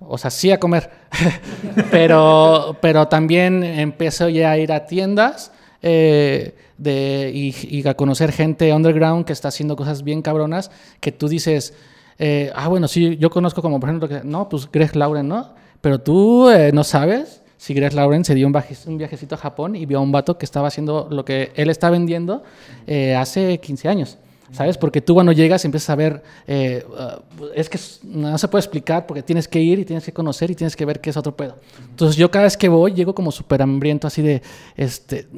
[0.00, 0.90] o sea, sí a comer,
[1.90, 8.72] pero, pero también empecé ya a ir a tiendas eh, de, y, a conocer gente
[8.72, 10.70] underground que está haciendo cosas bien cabronas
[11.00, 11.74] que tú dices,
[12.18, 15.54] eh, ah, bueno, sí, yo conozco como por ejemplo, que, no, pues Greg Lauren, ¿no?
[15.80, 18.56] Pero tú no sabes si Greg Lauren se dio un,
[18.86, 21.68] un, viajecito a Japón y vio a un vato que estaba haciendo lo que él
[21.68, 22.42] está vendiendo
[22.86, 24.16] eh, hace 15 años.
[24.52, 24.76] ¿Sabes?
[24.76, 29.06] Porque tú cuando llegas empiezas a ver, eh, uh, es que no se puede explicar
[29.06, 31.36] porque tienes que ir y tienes que conocer y tienes que ver qué es otro
[31.36, 31.56] pedo.
[31.88, 34.42] Entonces yo cada vez que voy llego como súper hambriento así de,
[34.76, 35.28] este,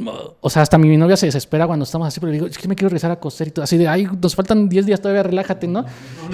[0.41, 2.75] o sea, hasta mi novia se desespera cuando estamos así, pero digo, es que me
[2.75, 5.69] quiero regresar a coser y todo, así de, ay, nos faltan 10 días todavía, relájate,
[5.69, 5.85] ¿no?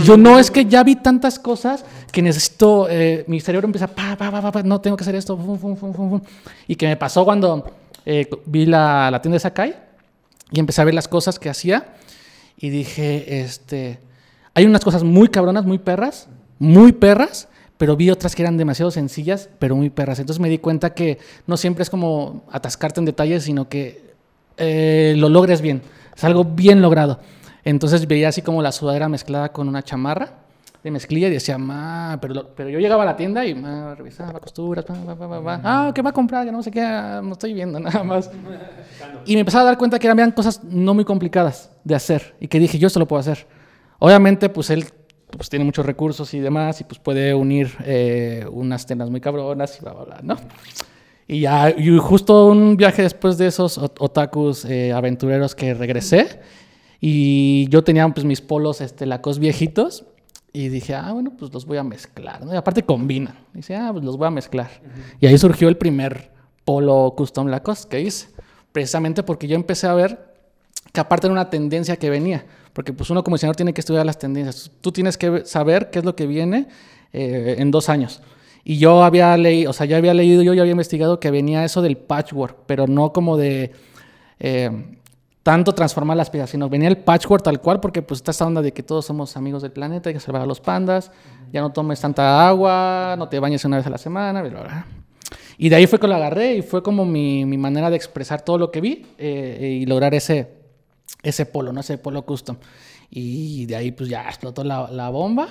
[0.04, 4.16] Yo no, es que ya vi tantas cosas que necesito, eh, mi cerebro empieza, pa,
[4.16, 6.20] pa, pa, pa, no, tengo que hacer esto, fum, fum, fum,
[6.68, 7.72] y que me pasó cuando
[8.06, 9.74] eh, vi la, la tienda de Sakai
[10.52, 11.94] y empecé a ver las cosas que hacía
[12.58, 14.00] y dije, este,
[14.52, 16.28] hay unas cosas muy cabronas, muy perras,
[16.58, 17.48] muy perras,
[17.78, 20.18] pero vi otras que eran demasiado sencillas, pero muy perras.
[20.18, 24.12] Entonces me di cuenta que no siempre es como atascarte en detalles, sino que
[24.56, 25.82] eh, lo logres bien.
[26.16, 27.20] Es algo bien logrado.
[27.62, 30.47] Entonces veía así como la sudadera mezclada con una chamarra
[30.82, 34.38] de mezclilla y decía, ma, pero, pero yo llegaba a la tienda y ma, revisaba
[34.38, 36.46] costuras, ah, ¿qué va a comprar?
[36.46, 38.30] Ya no sé qué, no estoy viendo nada más.
[39.26, 42.48] Y me empezaba a dar cuenta que eran cosas no muy complicadas de hacer y
[42.48, 43.46] que dije, yo esto lo puedo hacer.
[43.98, 44.86] Obviamente, pues él
[45.30, 49.76] pues, tiene muchos recursos y demás y pues puede unir eh, unas tiendas muy cabronas
[49.78, 50.36] y bla, bla, bla, ¿no?
[51.26, 56.40] Y ya, y justo un viaje después de esos otakus eh, aventureros que regresé
[57.00, 60.06] y yo tenía pues mis polos este, lacos viejitos
[60.58, 62.44] y dije, ah, bueno, pues los voy a mezclar.
[62.44, 62.52] ¿no?
[62.52, 63.38] Y aparte combinan.
[63.54, 64.68] Dice, ah, pues los voy a mezclar.
[65.20, 66.32] Y ahí surgió el primer
[66.64, 68.30] polo custom Lacoste que hice.
[68.72, 70.34] Precisamente porque yo empecé a ver
[70.92, 72.44] que aparte era una tendencia que venía.
[72.72, 74.72] Porque pues uno como diseñador tiene que estudiar las tendencias.
[74.80, 76.66] Tú tienes que saber qué es lo que viene
[77.12, 78.20] eh, en dos años.
[78.64, 81.64] Y yo había leído, o sea, ya había leído, yo ya había investigado que venía
[81.64, 83.70] eso del patchwork, pero no como de...
[84.40, 84.97] Eh,
[85.48, 88.60] tanto transformar las piezas, sino venía el patchwork tal cual, porque pues está esta onda
[88.60, 91.10] de que todos somos amigos del planeta, hay que salvar a los pandas,
[91.50, 94.86] ya no tomes tanta agua, no te bañes una vez a la semana, bla, bla.
[95.56, 98.42] Y de ahí fue que lo agarré y fue como mi, mi manera de expresar
[98.42, 100.52] todo lo que vi eh, y lograr ese,
[101.22, 101.80] ese polo, ¿no?
[101.80, 102.58] Ese polo custom.
[103.08, 105.48] Y de ahí pues ya explotó la, la bomba.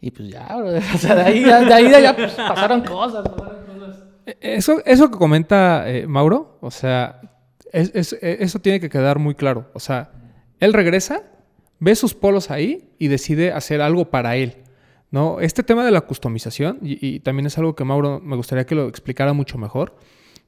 [0.00, 0.56] Y pues ya,
[0.94, 3.22] o sea, de ahí, de ahí, ya pues, pasaron cosas.
[4.40, 7.20] Eso, eso que comenta eh, Mauro, o sea,
[7.72, 7.90] e,
[8.40, 9.70] eso tiene que quedar muy claro.
[9.74, 10.10] O sea,
[10.60, 11.22] él regresa,
[11.78, 14.62] ve sus polos ahí y decide hacer algo para él.
[15.10, 15.40] ¿no?
[15.40, 18.88] Este tema de la customización, y, también es algo que Mauro me gustaría que lo
[18.88, 19.96] explicara mucho mejor,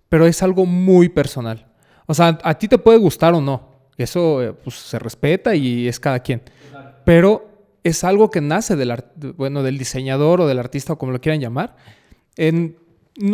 [0.09, 1.67] pero es algo muy personal.
[2.07, 3.79] O sea, a ti te puede gustar o no.
[3.97, 6.43] Eso eh, pues, se respeta y es cada quien.
[7.05, 7.49] Pero
[7.85, 8.95] es algo que nace del,
[9.37, 11.77] bueno, del diseñador o del artista o como lo quieran llamar.
[12.37, 12.77] En-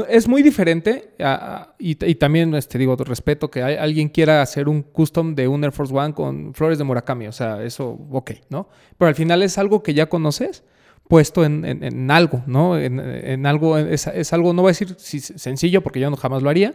[0.09, 5.35] es muy diferente a- y, también este, digo, respeto que alguien quiera hacer un custom
[5.35, 7.27] de un Air Force One con flores de Murakami.
[7.27, 8.69] O sea, eso, ok, ¿no?
[8.99, 10.65] Pero al final es algo que ya conoces
[11.09, 12.79] puesto en, en- en algo, ¿no?
[12.79, 16.43] En, en algo, es, es algo, no voy a decir sencillo porque yo no jamás
[16.43, 16.75] lo haría,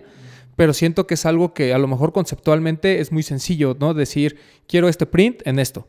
[0.56, 3.94] pero siento que es algo que a lo mejor conceptualmente es muy sencillo, ¿no?
[3.96, 4.38] Decir,
[4.68, 5.88] quiero este print en esto.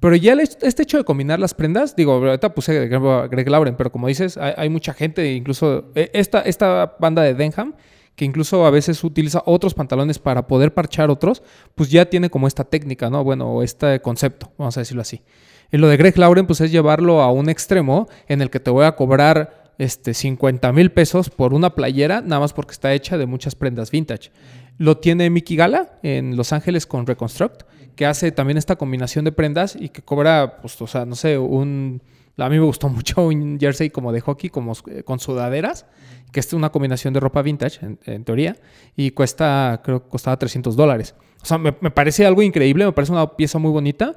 [0.00, 3.90] Pero ya este hecho de combinar las prendas, digo, ahorita puse a Greg Lauren, pero
[3.90, 7.74] como dices, hay, mucha gente, incluso eh, esta, esta banda de Denham,
[8.14, 11.42] que incluso a veces utiliza otros pantalones para poder parchar otros,
[11.74, 13.24] pues ya tiene como esta técnica, ¿no?
[13.24, 15.22] Bueno, este concepto, vamos a decirlo así.
[15.70, 18.70] Y lo de Greg Lauren, pues es llevarlo a un extremo en el que te
[18.70, 23.18] voy a cobrar este, 50 mil pesos por una playera, nada más porque está hecha
[23.18, 24.30] de muchas prendas vintage.
[24.78, 27.62] Lo tiene Mickey Gala en Los Ángeles con Reconstruct,
[27.94, 31.38] que hace también esta combinación de prendas y que cobra, pues, o sea, no sé,
[31.38, 32.02] un...
[32.38, 35.86] A mí me gustó mucho un jersey como de hockey, como eh, con sudaderas,
[36.32, 38.56] que es una combinación de ropa vintage, en, teoría,
[38.94, 41.14] y cuesta, creo que costaba 300 dólares.
[41.42, 44.14] O sea, me, me parece algo increíble, me parece una pieza muy bonita,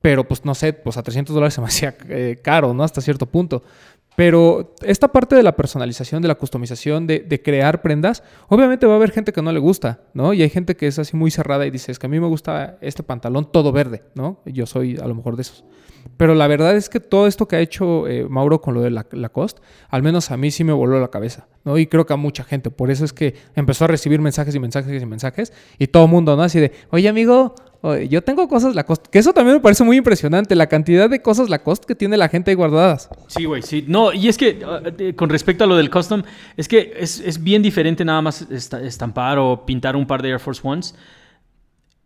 [0.00, 2.84] pero pues no sé, pues a 300 dólares se me hacía eh, caro, ¿no?
[2.84, 3.64] Hasta cierto punto.
[4.16, 8.94] Pero esta parte de la personalización, de la customización, de, de crear prendas, obviamente va
[8.94, 10.32] a haber gente que no le gusta, ¿no?
[10.32, 12.26] Y hay gente que es así muy cerrada y dice, es que a mí me
[12.26, 14.40] gusta este pantalón todo verde, ¿no?
[14.46, 15.64] Yo soy a lo mejor de esos.
[16.16, 18.90] Pero la verdad es que todo esto que ha hecho eh, Mauro con lo de
[18.90, 21.76] la, Lacoste, al menos a mí sí me voló la cabeza, ¿no?
[21.78, 22.70] Y creo que a mucha gente.
[22.70, 25.52] Por eso es que empezó a recibir mensajes y mensajes y mensajes.
[25.78, 26.42] Y todo el mundo, ¿no?
[26.42, 27.54] Así de, oye amigo,
[28.08, 29.10] yo tengo cosas Lacoste.
[29.10, 32.28] Que eso también me parece muy impresionante, la cantidad de cosas Lacoste que tiene la
[32.28, 33.08] gente ahí guardadas.
[33.28, 33.84] Sí, güey, sí.
[33.86, 34.58] No, y es que
[34.98, 36.22] eh, con respecto a lo del custom,
[36.56, 40.30] es que es, es bien diferente nada más esta- estampar o pintar un par de
[40.30, 40.94] Air Force Ones.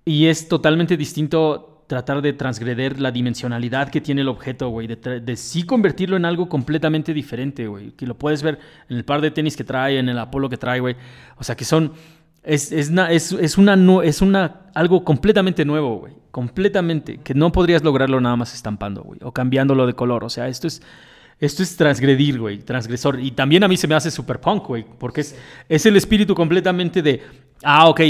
[0.05, 4.87] Y es totalmente distinto tratar de transgreder la dimensionalidad que tiene el objeto, güey.
[4.87, 7.91] De, sí convertirlo en algo completamente diferente, güey.
[7.91, 10.57] Que lo puedes ver en el par de tenis que trae, en el Apolo que
[10.57, 10.95] trae, güey.
[11.37, 11.93] O sea, que son...
[12.45, 16.13] Es, es, na- es, es una, es una, algo completamente nuevo, güey.
[16.31, 17.19] Completamente.
[17.25, 19.19] Que no podrías lograrlo nada más estampando, güey.
[19.25, 20.23] O cambiándolo de color.
[20.23, 20.81] O sea, esto es...
[21.41, 23.19] Esto es transgredir, güey, transgresor.
[23.19, 25.35] Y también a mí se me hace super punk, güey, porque es,
[25.69, 27.23] es el espíritu completamente de,
[27.63, 28.01] ah, ok,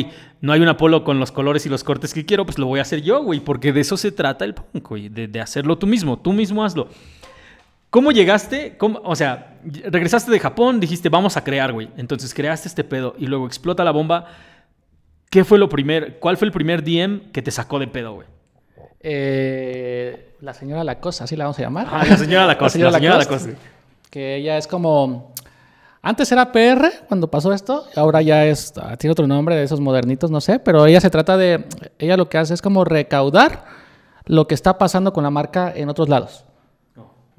[0.41, 2.81] no hay un Apolo con los colores y los cortes que quiero, pues lo voy
[2.81, 5.79] a hacer yo, güey, porque de eso se trata el punk, güey, de, de hacerlo
[5.79, 6.89] tú mismo, tú mismo hazlo.
[7.91, 8.77] ¿Cómo llegaste?
[8.77, 11.89] ¿Cómo- o sea, regresaste de Japón, dijiste, vamos a crear, güey.
[11.97, 14.27] Entonces creaste este pedo y luego explota la bomba.
[15.29, 18.27] ¿Qué fue lo primer, cuál fue el primer DM que te sacó de pedo, güey?
[19.03, 21.87] Eh, la señora Lacoste, así la vamos a llamar.
[21.91, 23.27] Ah, la señora Lacoste, la señora.
[24.11, 25.33] Que ella es como...
[26.03, 29.81] Antes era PR cuando pasó esto, ahora ya es, ah, tiene otro nombre de esos
[29.81, 31.67] modernitos, no sé, pero ella se trata de,
[31.99, 33.67] ella lo que hace es como recaudar
[34.25, 36.45] lo que está pasando con la marca en otros lados.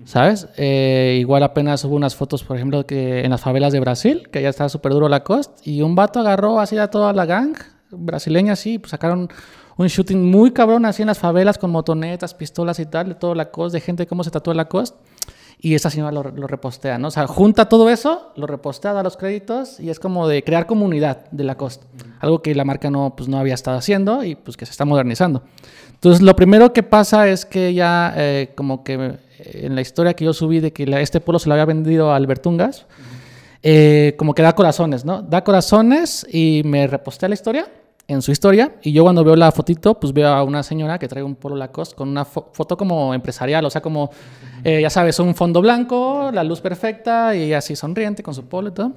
[0.05, 0.47] ¿Sabes?
[0.57, 4.41] Eh, igual apenas hubo unas fotos, por ejemplo, que en las favelas de Brasil, que
[4.41, 7.55] ya está súper duro la cost, y un vato agarró así a toda la gang
[7.91, 9.29] brasileña, así, pues sacaron
[9.77, 13.33] un shooting muy cabrón así en las favelas con motonetas, pistolas y tal, de todo
[13.35, 14.95] la cost, de gente cómo se tatuó la cost.
[15.63, 17.09] Y esa señora lo, lo repostea, ¿no?
[17.09, 20.65] O sea, junta todo eso, lo repostea, da los créditos y es como de crear
[20.65, 21.85] comunidad de la costa.
[22.19, 24.85] Algo que la marca no, pues, no había estado haciendo y pues que se está
[24.85, 25.43] modernizando.
[25.93, 29.17] Entonces, lo primero que pasa es que ya, eh, como que eh,
[29.65, 32.11] en la historia que yo subí de que la- este polo se lo había vendido
[32.11, 32.87] a Albertungas,
[33.61, 35.21] eh, como que da corazones, ¿no?
[35.21, 37.67] Da corazones y me repostea la historia
[38.11, 41.07] en su historia y yo cuando veo la fotito pues veo a una señora que
[41.07, 44.09] trae un polo Lacoste con una fo- foto como empresarial, o sea como,
[44.63, 48.69] eh, ya sabes, un fondo blanco, la luz perfecta y así sonriente con su polo
[48.69, 48.91] y todo.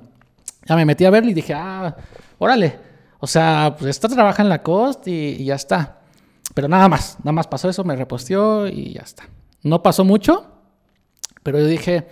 [0.67, 1.95] Ya me metí a verlo y dije, ah,
[2.39, 2.79] órale,
[3.21, 5.99] o sea, pues esta trabaja en Lacoste y, y ya está.
[6.55, 9.25] Pero nada más, nada más pasó eso, me reposteó y ya está.
[9.63, 10.47] No pasó mucho,
[11.43, 12.07] pero yo dije,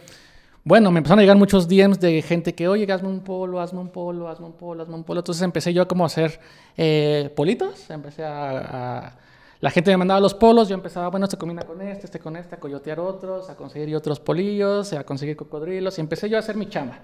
[0.64, 3.80] bueno, me empezaron a llegar muchos DMs de gente que, oye, hazme un polo, hazme
[3.80, 5.20] un polo, hazme un polo, hazme un polo.
[5.20, 6.38] Entonces empecé yo como a hacer
[6.76, 7.90] eh, politos.
[7.90, 8.58] Empecé a,
[9.06, 9.18] a-
[9.60, 12.34] La gente me mandaba los polos, yo empezaba, bueno, este combina con este, este con
[12.36, 15.98] este, a coyotear otros, a conseguir otros polillos, a conseguir cocodrilos.
[15.98, 16.98] Y empecé yo a hacer mi chamba.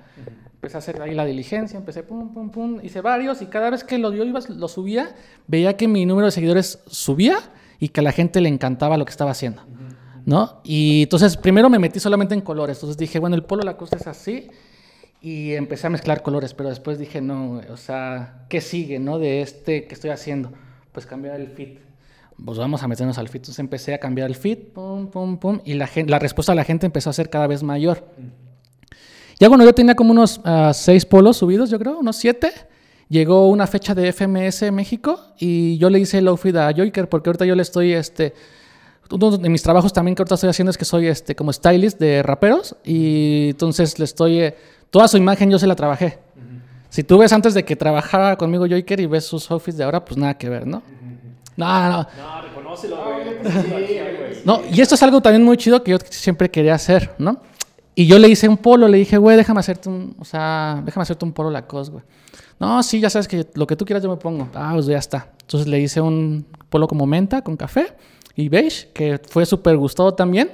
[0.55, 2.79] Empecé a hacer ahí la diligencia, empecé pum, pum, pum.
[2.83, 5.15] Hice varios y cada vez que lo, yo iba, lo subía,
[5.47, 7.39] veía que mi número de seguidores subía
[7.79, 9.63] y que a la gente le encantaba lo que estaba haciendo.
[10.29, 10.61] ¿No?
[10.63, 14.07] Y entonces primero me metí solamente en colores, entonces dije, bueno, el polo Lacoste es
[14.07, 14.49] así
[15.23, 19.19] y empecé a mezclar colores, pero después dije, no, o sea, ¿qué sigue, no?
[19.19, 20.53] De este que estoy haciendo,
[20.93, 21.79] pues cambiar el fit.
[22.45, 23.41] pues vamos a meternos al feed.
[23.41, 26.57] Entonces empecé a cambiar el feed, pum, pum, pum, y la, gen- la respuesta de
[26.57, 28.05] la gente empezó a ser cada vez mayor.
[29.41, 32.53] Ya cuando yo tenía como unos ah, seis polos subidos, yo creo, unos siete,
[33.09, 37.31] llegó una fecha de FMS México y yo le hice el outfit a Joyker porque
[37.31, 38.35] ahorita yo le estoy, este,
[39.11, 41.99] uno de mis trabajos también que ahorita estoy haciendo es que soy, este, como stylist
[41.99, 44.57] de raperos y entonces le estoy, eh,
[44.91, 46.19] toda su imagen yo se la trabajé.
[46.91, 50.05] Si tú ves antes de que trabajaba conmigo Joyker y ves sus outfits de ahora,
[50.05, 50.83] pues nada que ver, ¿no?
[51.57, 51.97] No, no.
[52.17, 54.43] No, reconócelo, güey.
[54.45, 57.43] No, y esto es algo también muy chido que yo siempre quería hacer, ¿no?
[57.95, 61.03] Y yo le hice un polo, le dije, güey, déjame hacerte un, o sea, déjame
[61.03, 62.05] hacerte un polo Lacoste, güey.
[62.61, 64.49] No, sí, ya sabes que lo que tú quieras yo me pongo.
[64.55, 65.33] Ah, pues ya está.
[65.43, 67.95] Entonces le hice un polo como menta, con café
[68.39, 70.53] y beige, que fue súper gustado también.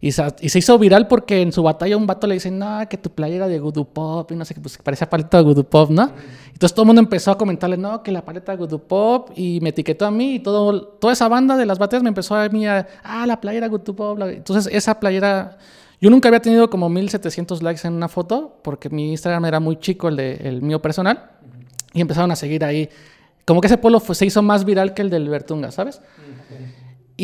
[0.00, 2.96] Y, y se hizo viral porque en su batalla un vato le dice, no, que
[2.96, 5.90] tu playera de Voodoo Pop, y no sé qué, pues parecía paleta de Voodoo Pop,
[5.90, 6.10] ¿no?
[6.46, 9.60] Entonces todo el mundo empezó a comentarle, no, que la paleta de Voodoo Pop, y
[9.60, 12.48] me etiquetó a mí, y todo, toda esa banda de las batallas me empezó a
[12.48, 14.18] mí a, ah, la playera Voodoo Pop.
[14.18, 14.32] la-".
[14.32, 15.58] Entonces esa playera,
[16.00, 19.76] yo nunca había tenido como 1700 likes en una foto, porque mi Instagram era muy
[19.78, 21.30] chico, el, de, el mío personal,
[21.92, 22.88] y empezaron a seguir ahí.
[23.44, 26.00] Como que ese polo fue- se hizo más viral que el del Bertunga, ¿sabes?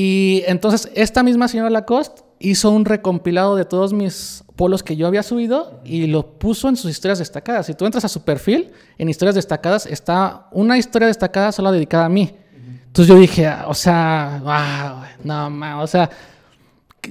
[0.00, 5.08] Y entonces esta misma señora Lacoste hizo un recompilado de todos mis polos que yo
[5.08, 7.66] había subido y lo puso en sus historias destacadas.
[7.66, 12.04] Si tú entras a su perfil, en historias destacadas está una historia destacada solo dedicada
[12.04, 12.32] a mí.
[12.86, 16.08] Entonces yo dije, o sea, wow, no, ma, o sea,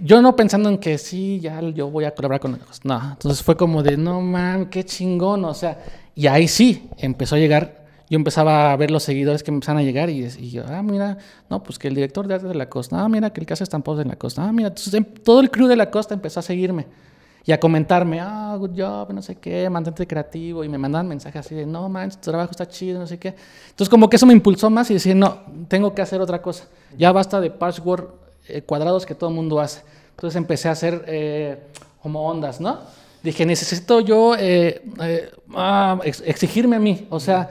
[0.02, 2.80] yo no pensando en que sí, ya yo voy a colaborar con ellos.
[2.86, 5.78] No, entonces fue como de, no, man, qué chingón, o sea,
[6.16, 7.77] y ahí sí empezó a llegar.
[8.10, 11.18] Yo empezaba a ver los seguidores que empezaban a llegar y, y yo, ah, mira,
[11.50, 13.54] no, pues que el director de arte de la costa, ah, mira, que el que
[13.54, 16.14] hace estampados de la costa, ah, mira, entonces em- todo el crew de la costa
[16.14, 16.88] empezó a seguirme
[17.46, 21.46] y a comentarme, ah, good job, no sé qué, mantente creativo, y me mandaban mensajes
[21.46, 23.36] así de, no, man, tu trabajo está chido, no sé qué.
[23.70, 25.40] Entonces, como que eso me impulsó más y decir, no,
[25.70, 26.66] tengo que hacer otra cosa.
[26.98, 28.10] Ya basta de patchwork
[28.50, 29.82] eh, cuadrados que todo el mundo hace.
[30.12, 31.58] Entonces empecé a hacer eh,
[32.02, 32.80] como ondas, ¿no?
[33.28, 37.50] Dije, necesito yo eh, eh, ah, ex- exigirme a mí, o sea,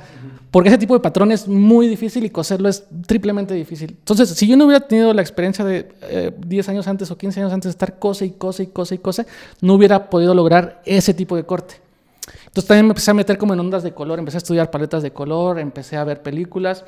[0.51, 3.91] porque ese tipo de patrón es muy difícil y coserlo es triplemente difícil.
[3.91, 7.41] Entonces, si yo no hubiera tenido la experiencia de eh, 10 años antes o 15
[7.41, 9.27] años antes de estar cose y cose y cose y cose,
[9.61, 11.75] no hubiera podido lograr ese tipo de corte.
[12.47, 15.03] Entonces también me empecé a meter como en ondas de color, empecé a estudiar paletas
[15.03, 16.87] de color, empecé a ver películas.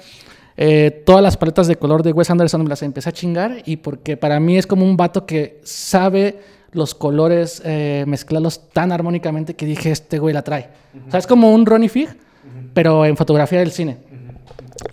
[0.56, 3.77] Eh, todas las paletas de color de Wes Anderson me las empecé a chingar y
[3.77, 6.40] porque para mí es como un vato que sabe
[6.73, 10.69] los colores eh, mezclarlos tan armónicamente que dije, este güey la trae.
[11.07, 12.09] O sea, es como un Ronnie Fig,
[12.74, 13.99] pero en fotografía del cine.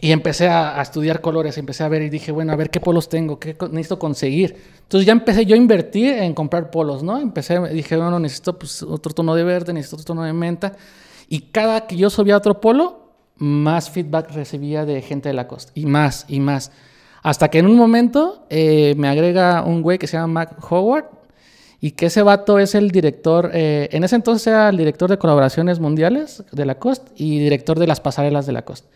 [0.02, 2.80] Y empecé a, a estudiar colores, empecé a ver y dije, bueno, a ver qué
[2.80, 4.56] polos tengo, qué necesito conseguir.
[4.82, 7.20] Entonces ya empecé yo a invertir en comprar polos, ¿no?
[7.20, 10.74] Empecé, dije, bueno, necesito pues, otro tono de verde, necesito otro tono de menta.
[11.28, 13.06] Y cada que yo subía otro polo,
[13.38, 15.72] más feedback recibía de gente de la costa.
[15.76, 16.72] Y más, y más.
[17.22, 21.06] Hasta que en un momento eh, me agrega un güey que se llama Mac Howard
[21.80, 25.18] y que ese vato es el director, eh, en ese entonces era el director de
[25.18, 28.88] colaboraciones mundiales de Lacoste y director de las pasarelas de Lacoste.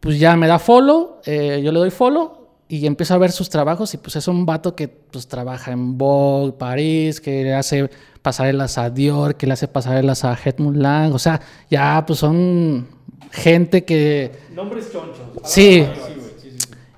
[0.00, 3.50] Pues ya me da follow, eh, yo le doy follow y empiezo a ver sus
[3.50, 7.90] trabajos y pues es un vato que pues trabaja en Vogue, París, que le hace
[8.22, 11.40] pasarelas a Dior, que le hace pasarelas a Het Lang, o sea,
[11.70, 12.88] ya pues son
[13.30, 14.32] gente que...
[14.54, 15.20] Nombres chonchos.
[15.44, 15.86] Sí.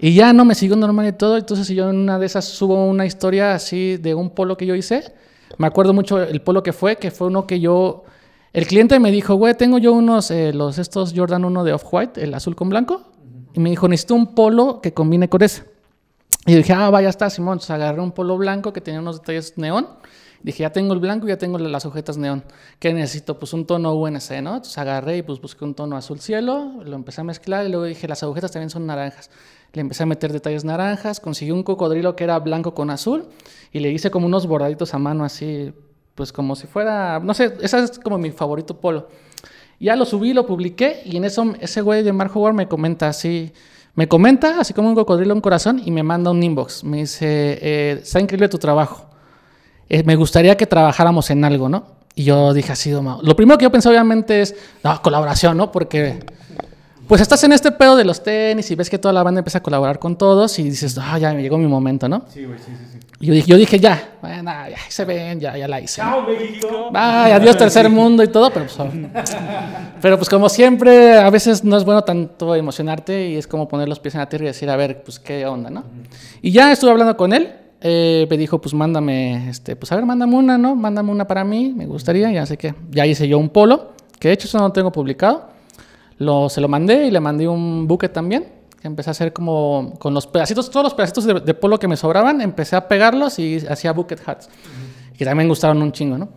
[0.05, 1.39] Y ya no me sigo normal y todo.
[1.39, 4.75] Entonces, yo en una de esas subo una historia así de un polo que yo
[4.75, 5.15] hice.
[5.57, 8.05] Me acuerdo mucho el polo que fue, que fue uno que yo.
[8.53, 12.23] El cliente me dijo, güey, tengo yo unos, eh, los estos Jordan 1 de Off-White,
[12.23, 13.01] el azul con blanco.
[13.55, 15.65] Y me dijo, necesito un polo que combine con ese.
[16.45, 17.55] Y dije, ah, vaya está, Simón.
[17.55, 19.89] Entonces agarré un polo blanco que tenía unos detalles neón.
[20.43, 22.45] Dije, ya tengo el blanco y ya tengo las sujetas neón.
[22.79, 23.39] ¿Qué necesito?
[23.39, 24.57] Pues un tono UNC, ¿no?
[24.57, 27.87] Entonces agarré y pues busqué un tono azul cielo, lo empecé a mezclar y luego
[27.87, 29.31] dije, las agujetas también son naranjas.
[29.75, 33.27] Le empecé a meter detalles naranjas, conseguí un cocodrilo que era blanco con azul
[33.73, 35.73] y le hice como unos bordaditos a mano así,
[36.15, 39.09] pues como si fuera, no sé, ese es como mi favorito polo.
[39.81, 43.09] Ya lo subí, lo publiqué y en eso ese güey de Mark Howard me comenta
[43.09, 43.53] así,
[43.95, 46.85] me comenta así como un cocodrilo, un corazón y me manda un inbox.
[46.85, 49.07] Me dice, eh, está increíble tu trabajo.
[49.89, 51.87] Eh, me gustaría que trabajáramos en algo, ¿no?
[52.15, 55.73] Y yo dije así, lo primero que yo pensé obviamente es, no, colaboración, ¿no?
[55.73, 56.21] Porque
[57.07, 59.59] pues estás en este pedo de los tenis y ves que toda la banda empieza
[59.59, 62.25] a colaborar con todos y dices, ah, ya me llegó mi momento, ¿no?
[62.33, 62.99] Sí, güey, sí, sí, sí.
[63.21, 66.03] Y yo dije, yo dije ya, bueno, ya se ven, ya, ya la hice.
[66.03, 66.11] ¿no?
[66.11, 66.91] Chao, México.
[66.93, 68.79] Ay, adiós tercer mundo y todo, pero pues,
[70.03, 73.89] pero pues como siempre, a veces no es bueno tanto emocionarte y es como poner
[73.89, 75.85] los pies en la tierra y decir, a ver, pues qué onda, ¿no?
[76.43, 80.07] Y ya estuve hablando con él, eh, me dijo, pues mándame, este, pues a ver,
[80.07, 80.75] mándame una, ¿no?
[80.75, 84.29] Mándame una para mí, me gustaría, ya sé que, ya hice yo un polo, que
[84.29, 85.54] de hecho eso no lo tengo publicado,
[86.19, 88.47] lo, se lo mandé y le mandé un buque también,
[88.81, 91.89] que empecé a hacer como con los pedacitos, todos los pedacitos de, de polo que
[91.89, 94.49] me sobraban, empecé a pegarlos y hacía bucket hats,
[95.17, 96.29] que también me gustaron un chingo, ¿no?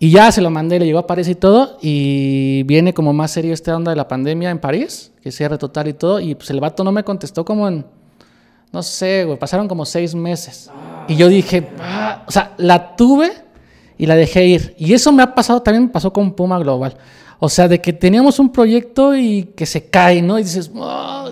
[0.00, 3.32] Y ya se lo mandé, le llegó a París y todo, y viene como más
[3.32, 6.50] serio esta onda de la pandemia en París, que cierre total y todo, y pues
[6.50, 7.84] el vato no me contestó como en,
[8.70, 10.70] no sé, güey, pasaron como seis meses.
[11.08, 13.32] Y yo dije, "Ah", o sea, la tuve
[13.96, 14.74] y la dejé ir.
[14.78, 16.96] Y eso me ha pasado, también me pasó con Puma Global.
[17.38, 20.38] O sea, de que teníamos un proyecto y que se cae, ¿no?
[20.38, 21.30] Y dices, "Ah".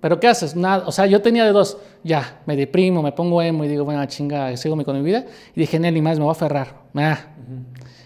[0.00, 0.56] pero ¿qué haces?
[0.56, 0.84] Nada.
[0.86, 4.04] O sea, yo tenía de dos, ya, me deprimo, me pongo emo y digo, bueno,
[4.06, 5.26] chinga, sigo con mi vida.
[5.54, 6.74] Y dije, Nelly, más me voy a aferrar.
[6.94, 7.18] Ah.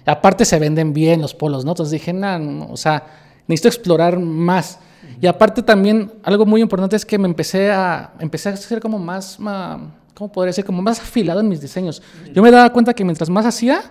[0.07, 1.71] Y Aparte se venden bien los polos, ¿no?
[1.73, 3.05] Entonces dije, nah, no, o sea,
[3.47, 4.79] necesito explorar más.
[5.21, 8.99] Y aparte también, algo muy importante es que me empecé a, empecé a ser como
[8.99, 10.65] más, ma- ¿cómo podría decir?
[10.65, 12.03] Como más afilado en mis diseños.
[12.33, 13.83] Yo me daba cuenta que mientras más hacía,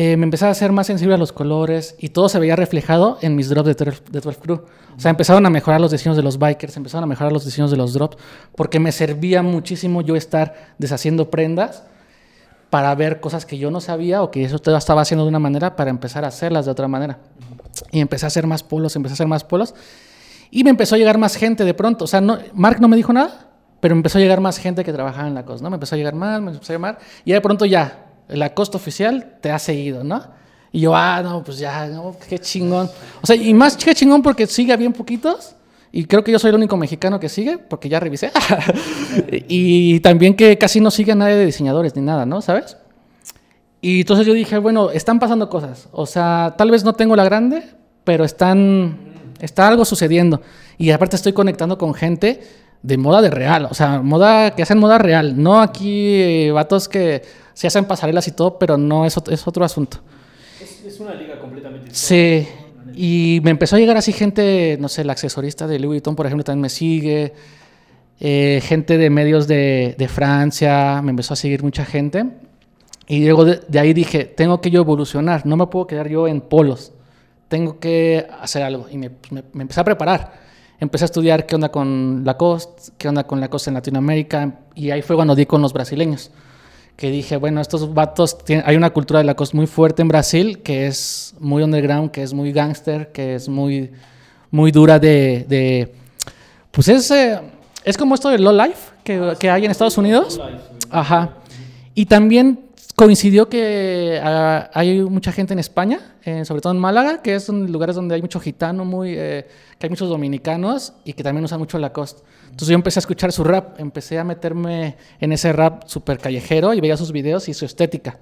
[0.00, 3.18] eh, me empezaba a ser más sensible a los colores y todo se veía reflejado
[3.20, 4.62] en mis drops de 12, de 12 Crew.
[4.96, 7.72] O sea, empezaron a mejorar los diseños de los bikers, empezaron a mejorar los diseños
[7.72, 8.16] de los drops,
[8.54, 11.82] porque me servía muchísimo yo estar deshaciendo prendas
[12.70, 15.74] para ver cosas que yo no sabía o que eso estaba haciendo de una manera
[15.74, 17.18] para empezar a hacerlas de otra manera.
[17.90, 19.74] Y empecé a hacer más polos, empecé a hacer más polos.
[20.52, 22.04] Y me empezó a llegar más gente de pronto.
[22.04, 23.48] O sea, no, Mark no me dijo nada,
[23.80, 25.70] pero empezó a llegar más gente que trabajaba en la COS, ¿no?
[25.70, 26.98] Me empezó a llegar más, me empezó a llamar.
[27.24, 30.22] Y de pronto ya, la COS oficial te ha seguido, ¿no?
[30.70, 32.90] Y yo, ah, no, pues ya, no, qué chingón.
[33.22, 35.54] O sea, y más qué chingón porque sigue bien poquitos.
[35.90, 38.30] Y creo que yo soy el único mexicano que sigue, porque ya revisé.
[39.48, 42.42] y también que casi no sigue a nadie de diseñadores ni nada, ¿no?
[42.42, 42.76] ¿Sabes?
[43.80, 45.88] Y entonces yo dije, bueno, están pasando cosas.
[45.92, 47.62] O sea, tal vez no tengo la grande,
[48.04, 48.98] pero están,
[49.40, 50.42] está algo sucediendo.
[50.76, 52.40] Y aparte estoy conectando con gente
[52.82, 53.68] de moda de real.
[53.70, 55.40] O sea, moda que hacen moda real.
[55.42, 57.22] No aquí eh, vatos que
[57.58, 59.98] se hacen pasarelas y todo, pero no, es, ot- es otro asunto.
[60.62, 62.46] Es, es una liga completamente Sí.
[62.94, 66.26] Y me empezó a llegar así gente, no sé, el accesorista de Louis Vuitton, por
[66.26, 67.32] ejemplo, también me sigue.
[68.20, 72.24] Eh, gente de medios de, de Francia, me empezó a seguir mucha gente.
[73.06, 76.26] Y luego de, de ahí dije, tengo que yo evolucionar, no me puedo quedar yo
[76.28, 76.92] en polos,
[77.48, 78.86] tengo que hacer algo.
[78.90, 80.32] Y me, me- me empecé a preparar.
[80.80, 85.02] Empecé a estudiar qué onda con Lacoste, qué onda con Lacoste en Latinoamérica, y ahí
[85.02, 86.30] fue cuando di con los brasileños.
[86.98, 90.58] Que dije, bueno, estos vatos, tienen- hay una cultura de Lacoste muy fuerte en Brasil,
[90.64, 93.92] que es muy underground, que es muy gangster, que es muy,
[94.50, 95.46] muy dura de...
[95.48, 95.94] de-
[96.72, 97.38] pues es, eh,
[97.84, 100.40] es como esto de low life que, que hay en Estados Unidos.
[100.90, 101.34] Ajá.
[101.94, 102.58] Y también
[102.96, 107.48] coincidió que ah, hay mucha gente en España, eh, sobre todo en Málaga, que es
[107.48, 109.46] un lugares donde hay mucho gitano, muy, eh,
[109.78, 112.22] que hay muchos dominicanos y que también usan mucho Lacoste.
[112.58, 116.74] Entonces yo empecé a escuchar su rap, empecé a meterme en ese rap súper callejero
[116.74, 118.18] y veía sus videos y su estética.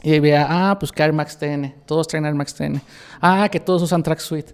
[0.00, 2.80] Y veía, ah, pues que Air Max TN, todos traen Air Max TN.
[3.20, 4.52] Ah, que todos usan tracksuit.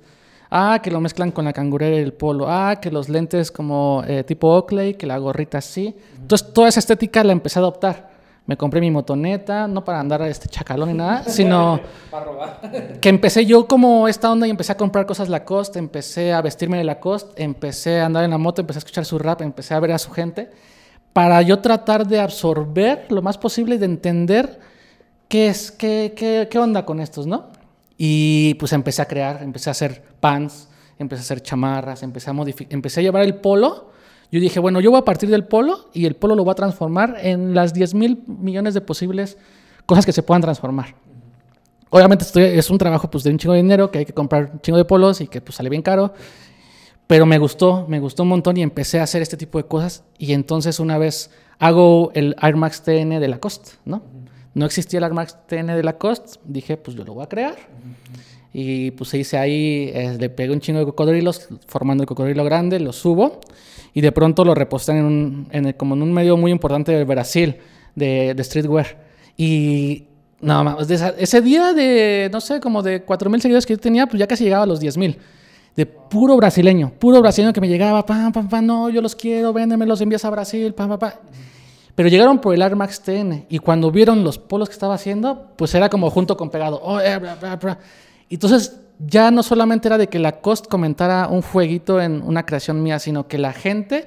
[0.50, 2.46] Ah, que lo mezclan con la cangurera y el polo.
[2.48, 5.94] Ah, que los lentes como eh, tipo Oakley, que la gorrita así.
[6.18, 8.09] Entonces toda esa estética la empecé a adoptar.
[8.50, 11.78] Me compré mi motoneta, no para andar este chacalón ni nada, sino
[13.00, 16.76] que empecé yo como esta onda y empecé a comprar cosas Lacoste, empecé a vestirme
[16.76, 19.78] de Lacoste, empecé a andar en la moto, empecé a escuchar su rap, empecé a
[19.78, 20.50] ver a su gente,
[21.12, 24.58] para yo tratar de absorber lo más posible y de entender
[25.28, 27.50] qué es, qué, qué, qué onda con estos, ¿no?
[27.96, 30.66] Y pues empecé a crear, empecé a hacer pants,
[30.98, 32.34] empecé a hacer chamarras, empecé a
[32.70, 33.92] empecé a llevar el polo.
[34.32, 36.54] Yo dije, bueno, yo voy a partir del polo y el polo lo voy a
[36.54, 39.36] transformar en las 10 mil millones de posibles
[39.86, 40.94] cosas que se puedan transformar.
[41.90, 44.50] Obviamente estoy- es un trabajo pues, de un chingo de dinero, que hay que comprar
[44.52, 46.14] un chingo de polos y que pues, sale bien caro.
[47.08, 50.04] Pero me gustó, me gustó un montón y empecé a hacer este tipo de cosas.
[50.16, 54.02] Y entonces una vez hago el Air Max TN de Lacoste, ¿no?
[54.54, 57.56] No existía el Air Max TN de Lacoste, dije, pues yo lo voy a crear.
[58.52, 62.80] Y pues hice ahí, eh, le pegué un chingo de cocodrilos, formando el cocodrilo grande,
[62.80, 63.40] lo subo.
[63.94, 66.92] Y de pronto lo reposté en un, en el- como en un medio muy importante
[66.92, 67.56] de Brasil,
[67.94, 68.98] de, de streetwear.
[69.36, 70.04] Y
[70.40, 74.18] no, más, ese día de, no sé, como de 4.000 seguidores que yo tenía, pues
[74.18, 75.16] ya casi llegaba a los 10.000
[75.76, 79.52] de puro brasileño, puro brasileño que me llegaba, pam, pam, pam, no, yo los quiero,
[79.52, 81.12] véndemelos, envías a Brasil, pam, pam, pam.
[81.94, 85.48] Pero llegaron por el Air Max TN y cuando vieron los polos que estaba haciendo,
[85.56, 86.80] pues era como junto con pegado.
[86.82, 87.78] Oh, eh, bla, bla, bla.
[88.30, 92.82] Entonces ya no solamente era de que la Cost comentara un fueguito en una creación
[92.82, 94.06] mía, sino que la gente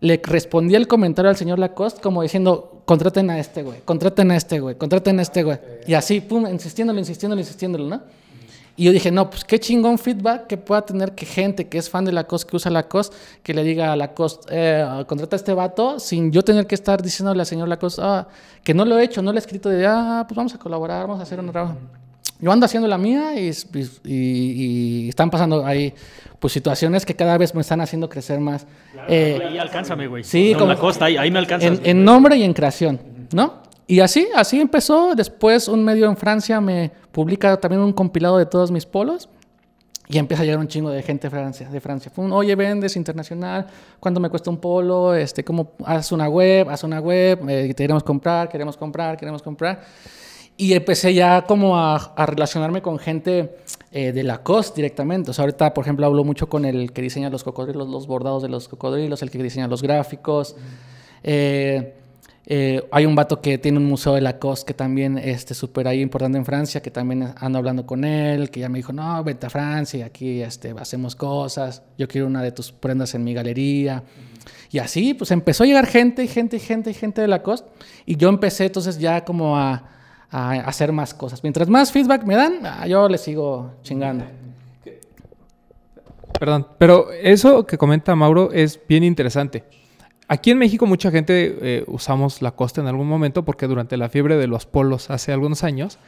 [0.00, 4.36] le respondía el comentario al señor Lacoste como diciendo, contraten a este güey, contraten a
[4.36, 5.58] este güey, contraten a este güey.
[5.86, 8.02] Y así, pum, insistiéndolo, insistiéndolo, insistiéndolo, ¿no?
[8.74, 11.88] Y yo dije, no, pues qué chingón feedback que pueda tener que gente que es
[11.88, 15.52] fan de Lacoste, que usa Lacoste, que le diga a Lacoste, eh, contrata a este
[15.52, 18.26] vato, sin yo tener que estar diciéndole al señor Lacoste, ah,
[18.64, 21.02] que no lo he hecho, no le he escrito de, ah, pues vamos a colaborar,
[21.02, 21.76] vamos a hacer un trabajo.
[22.40, 23.50] Yo ando haciendo la mía y,
[24.04, 24.06] y-
[25.04, 25.94] y están pasando ahí
[26.38, 28.66] pues situaciones que cada vez me están haciendo crecer más.
[29.08, 30.24] Eh, Ahí alcánzame, güey.
[30.24, 31.78] sí, No, como- la costa, ahí, ahí me alcanzas.
[31.78, 33.00] en, en nombre y en creación,
[33.32, 33.62] ¿no?
[33.86, 35.14] Y así, así empezó.
[35.14, 39.28] Después un medio en Francia me publica también un compilado de todos mis polos.
[40.08, 41.68] Y empieza a llegar un chingo de gente de Francia.
[41.70, 42.10] De Francia.
[42.14, 43.66] Fue un, oye, vendes internacional,
[44.00, 45.14] ¿cuánto me cuesta un polo?
[45.14, 46.68] Este, ¿Cómo haz una web?
[46.68, 49.80] Haz una web, eh, te queremos comprar, queremos comprar, queremos comprar.
[50.62, 53.56] Y empecé ya como a, a relacionarme con gente
[53.90, 55.32] eh, de Lacoste directamente.
[55.32, 58.44] O sea, ahorita, por ejemplo, hablo mucho con el que diseña los cocodrilos, los bordados
[58.44, 60.54] de los cocodrilos, el que diseña los gráficos.
[61.24, 61.94] Eh,
[62.46, 65.88] eh, hay un vato que tiene un museo de Lacoste que también es este, súper
[65.88, 69.24] ahí importante en Francia, que también ando hablando con él, que ya me dijo, no,
[69.24, 73.24] vete a Francia y aquí este, hacemos cosas, yo quiero una de tus prendas en
[73.24, 74.04] mi galería.
[74.70, 77.68] Y así, pues empezó a llegar gente, y gente, y gente, y gente de Lacoste.
[78.06, 79.88] Y yo empecé entonces ya como a,
[80.32, 81.42] a hacer más cosas.
[81.42, 84.24] Mientras más feedback me dan, ah, yo le sigo chingando.
[86.40, 89.64] Perdón, pero eso que comenta Mauro es bien interesante.
[90.26, 94.08] Aquí en México mucha gente eh, usamos la costa en algún momento porque durante la
[94.08, 95.98] fiebre de los polos hace algunos años,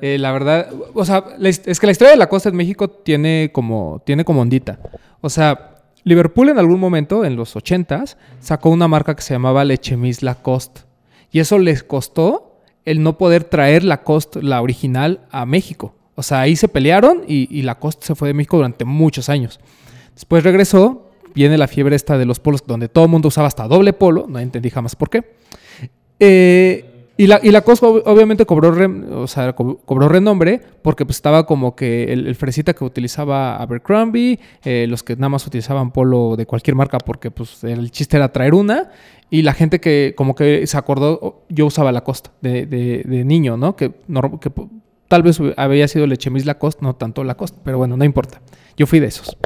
[0.00, 3.50] eh, la verdad, o sea, es que la historia de la costa en México tiene
[3.52, 4.78] como, tiene como ondita.
[5.20, 9.64] O sea, Liverpool en algún momento, en los 80s, sacó una marca que se llamaba
[9.64, 10.82] Lechemis Lacoste.
[11.30, 12.53] Y eso les costó
[12.84, 15.94] el no poder traer Lacoste, la original, a México.
[16.14, 19.60] O sea, ahí se pelearon y, y Lacoste se fue de México durante muchos años.
[20.14, 23.66] Después regresó, viene la fiebre esta de los polos, donde todo el mundo usaba hasta
[23.66, 25.24] doble polo, no entendí jamás por qué.
[26.20, 30.60] Eh, y la, y la cosa ob- obviamente cobró, re- o sea, co- cobró renombre
[30.82, 35.46] porque pues, estaba como que el, fresita que utilizaba Abercrombie, eh, los que nada más
[35.46, 38.90] utilizaban polo de cualquier marca porque pues, el chiste era traer una,
[39.30, 43.56] y la gente que como que se acordó, yo usaba la costa de, de- niño,
[43.56, 43.76] ¿no?
[43.76, 44.50] Que, norm- que
[45.08, 48.40] tal vez había sido Lechemis Lacoste, no tanto Lacoste, pero bueno, no importa.
[48.76, 49.36] Yo fui de esos.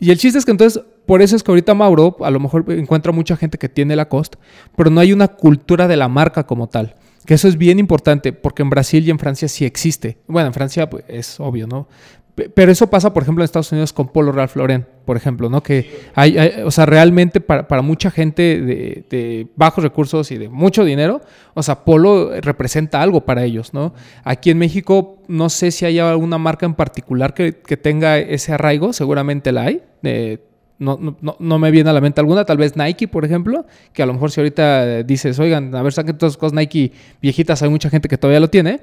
[0.00, 2.64] Y el chiste es que entonces, por eso es que ahorita Mauro a lo mejor
[2.68, 4.38] encuentra mucha gente que tiene Lacoste,
[4.76, 6.96] pero no hay una cultura de la marca como tal.
[7.26, 10.18] Que eso es bien importante, porque en Brasil y en Francia sí existe.
[10.26, 11.86] Bueno, en Francia pues, es obvio, ¿no?
[12.34, 15.48] Pe- Pero eso pasa, por ejemplo, en Estados Unidos con Polo Ralph Lauren, por ejemplo,
[15.48, 15.62] ¿no?
[15.62, 20.48] Que hay- o sea, realmente para, para mucha gente de, de bajos recursos y de
[20.48, 21.20] mucho dinero,
[21.54, 23.94] o sea, Polo representa algo para ellos, ¿no?
[24.24, 28.52] Aquí en México no sé si hay alguna marca en particular que, que tenga ese
[28.52, 29.82] arraigo, seguramente la hay.
[30.02, 30.38] eh,
[30.82, 34.02] no, no- no, me viene a la mente alguna, tal vez Nike, por ejemplo, que
[34.02, 36.92] a lo mejor si ahorita dices, oigan, a ver, saquen todas las cosas Nike
[37.22, 38.80] viejitas, hay mucha gente que todavía lo tiene.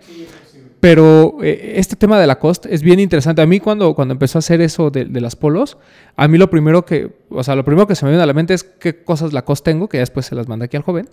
[0.80, 3.42] Pero eh, este tema de la cost es bien interesante.
[3.42, 5.78] A mí cuando, cuando empezó a hacer eso de, de las polos,
[6.16, 8.34] a mí lo primero que, o sea, lo primero que se me viene a la
[8.34, 10.84] mente es qué cosas la cost tengo, que ya después se las mandé aquí al
[10.84, 11.10] joven.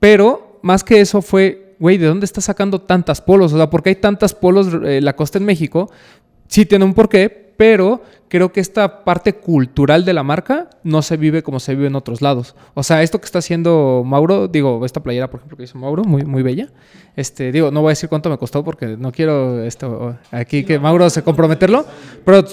[0.00, 3.54] Pero más que eso fue, güey, ¿de dónde está sacando tantas polos?
[3.54, 5.90] O sea, ¿por qué hay tantas polos eh, la costa en México?
[6.48, 11.16] Sí tiene un porqué, pero creo que esta parte cultural de la marca no se
[11.16, 12.54] vive como se vive en otros lados.
[12.74, 16.04] O sea, esto que está haciendo Mauro, digo, esta playera, por ejemplo, que hizo Mauro,
[16.04, 16.68] muy, muy bella.
[17.14, 20.78] Este, digo, no voy a decir cuánto me costó porque no quiero esto aquí que
[20.78, 21.86] Mauro se comprometerlo.
[22.24, 22.44] Pero,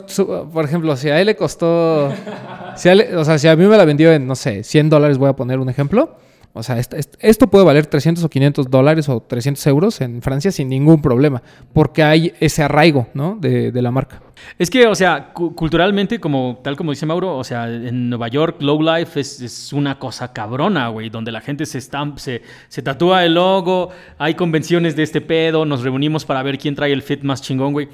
[0.51, 2.75] por ejemplo, si a él le costó, a
[3.15, 5.33] o sea, si a mí me la vendió en, no sé, 100 dólares, voy a
[5.33, 6.15] poner un ejemplo.
[6.55, 10.21] O sea, est- est- esto puede valer 300 o 500 dólares o 300 euros en
[10.21, 11.41] Francia sin ningún problema,
[11.73, 13.35] porque hay ese arraigo, ¿no?
[13.41, 14.21] De, la marca.
[14.59, 18.27] Es que, o sea, cu- culturalmente, como tal como dice Mauro, o sea, en Nueva
[18.27, 22.81] York, Low Life es, una cosa cabrona, güey, donde la gente se, estamp- se, se
[22.83, 23.89] tatúa el logo,
[24.19, 27.73] hay convenciones de este pedo, nos reunimos para ver quién trae el fit más chingón,
[27.73, 27.89] güey.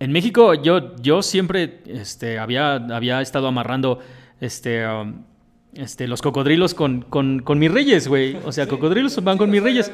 [0.00, 3.98] En México, yo, yo siempre este, había, había estado amarrando
[4.40, 5.24] este, um,
[5.74, 8.36] este, los cocodrilos con, con, con mis reyes, güey.
[8.44, 9.92] O sea, cocodrilos van con mis reyes.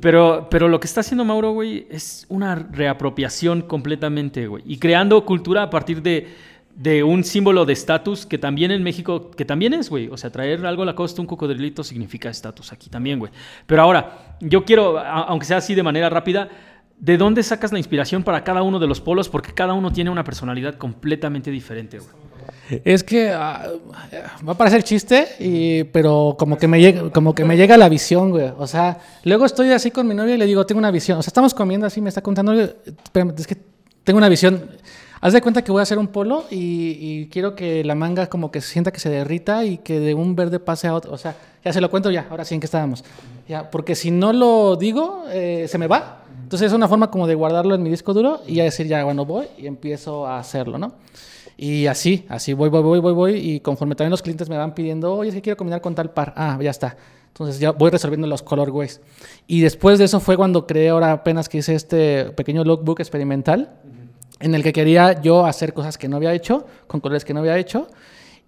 [0.00, 4.62] Pero, pero lo que está haciendo Mauro, güey, es una reapropiación completamente, güey.
[4.66, 6.28] Y creando cultura a partir de,
[6.76, 10.06] de un símbolo de estatus que también en México, que también es, güey.
[10.08, 13.32] O sea, traer algo a la costa, un cocodrilito, significa estatus aquí también, güey.
[13.66, 16.48] Pero ahora, yo quiero, a- aunque sea así de manera rápida,
[16.96, 19.28] ¿de dónde sacas la inspiración para cada uno de los polos?
[19.28, 22.10] Porque cada uno tiene una personalidad completamente diferente, güey.
[22.84, 23.68] Es que ah,
[24.46, 28.30] va a parecer chiste, pero como que, me llega, como que me llega la visión,
[28.30, 28.50] güey.
[28.58, 31.18] O sea, luego estoy así con mi novia y le digo, tengo una visión.
[31.18, 33.56] O sea, estamos comiendo así, me está contando, "Oye, espérame, es que
[34.04, 34.70] tengo una visión.
[35.22, 38.28] Haz de cuenta que voy a hacer un polo y, y quiero que la manga
[38.28, 41.12] como que se sienta que se derrita y que de un verde pase a otro.
[41.12, 43.04] O sea, ya se lo cuento ya, ahora sí en qué estábamos.
[43.46, 46.22] Ya, porque si no lo digo, eh, se me va.
[46.42, 49.04] Entonces es una forma como de guardarlo en mi disco duro y ya decir, ya,
[49.04, 50.94] bueno, voy y empiezo a hacerlo, ¿no?
[51.62, 53.34] Y así, así voy, voy, voy, voy, voy.
[53.34, 56.10] Y conforme también los clientes me van pidiendo, oye, es que quiero combinar con tal
[56.10, 56.32] par.
[56.34, 56.96] Ah, ya está.
[57.28, 59.02] Entonces ya voy resolviendo los colorways.
[59.46, 63.74] Y después de eso fue cuando creé ahora apenas que hice este pequeño lookbook experimental
[64.38, 67.40] en el que quería yo hacer cosas que no había hecho, con colores que no
[67.40, 67.88] había hecho.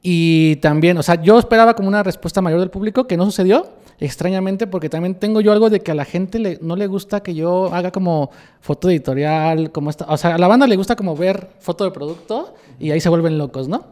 [0.00, 3.74] Y también, o sea, yo esperaba como una respuesta mayor del público, que no sucedió,
[4.02, 7.22] extrañamente, porque también tengo yo algo de que a la gente le, no le gusta
[7.22, 8.30] que yo haga como
[8.60, 11.92] foto editorial, como esta, o sea, a la banda le gusta como ver foto de
[11.92, 13.84] producto y ahí se vuelven locos, ¿no?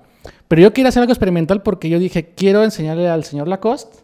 [0.49, 4.00] Pero yo quería hacer algo experimental porque yo dije, quiero enseñarle al señor Lacoste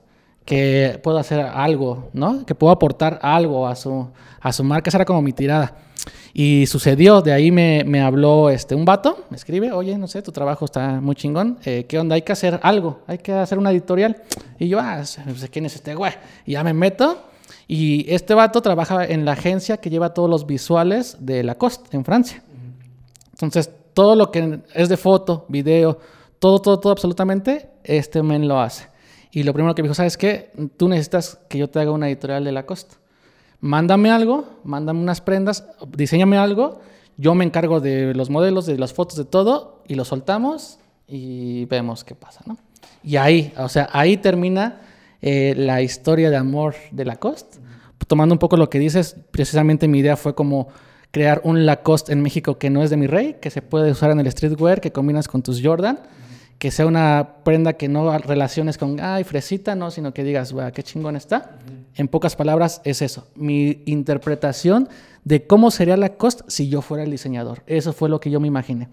[0.46, 2.46] que puedo hacer algo, ¿no?
[2.46, 4.08] Que puedo aportar algo a su,
[4.40, 4.88] a su marca.
[4.88, 5.76] Esa era como mi tirada.
[6.32, 10.22] Y sucedió, de ahí me, me, habló este, un vato, me escribe, oye, no sé,
[10.22, 12.14] tu trabajo está muy chingón, eh, ¿qué onda?
[12.14, 14.22] Hay que hacer algo, hay que hacer una editorial.
[14.58, 16.12] Y yo, ah, sé quién es este güey.
[16.44, 17.18] Y ya me meto.
[17.66, 22.04] Y este vato trabaja en la agencia que lleva todos los visuales de Lacoste en
[22.04, 22.42] Francia.
[23.32, 25.98] Entonces, todo lo que es de foto, video,
[26.38, 28.88] todo, todo, todo, absolutamente, este men lo hace.
[29.36, 30.50] Y lo primero que me dijo, ¿sabes qué?
[30.78, 32.96] Tú necesitas que yo te haga una editorial de Lacoste
[33.60, 35.64] mándame algo, mándame unas prendas,
[35.96, 36.80] diseñame algo,
[37.16, 41.64] yo me encargo de los modelos, de las fotos, de todo, y lo soltamos y
[41.66, 42.56] vemos qué pasa, ¿no?
[43.02, 44.80] Y ahí, o sea, ahí termina
[45.22, 47.58] eh, la historia de amor de Lacoste.
[48.06, 50.68] Tomando un poco lo que dices, precisamente mi idea fue como
[51.10, 54.10] crear un Lacoste en México que no es de mi rey, que se puede usar
[54.10, 55.98] en el streetwear, que combinas con tus Jordan
[56.58, 60.72] que sea una prenda que no relaciones con, ay, fresita, no, sino que digas, wow,
[60.72, 61.58] qué chingón está.
[61.94, 63.26] En pocas palabras, es eso.
[63.34, 64.88] Mi interpretación
[65.24, 67.62] de cómo sería la cost si yo fuera el diseñador.
[67.66, 68.88] Eso fue lo que yo me imaginé.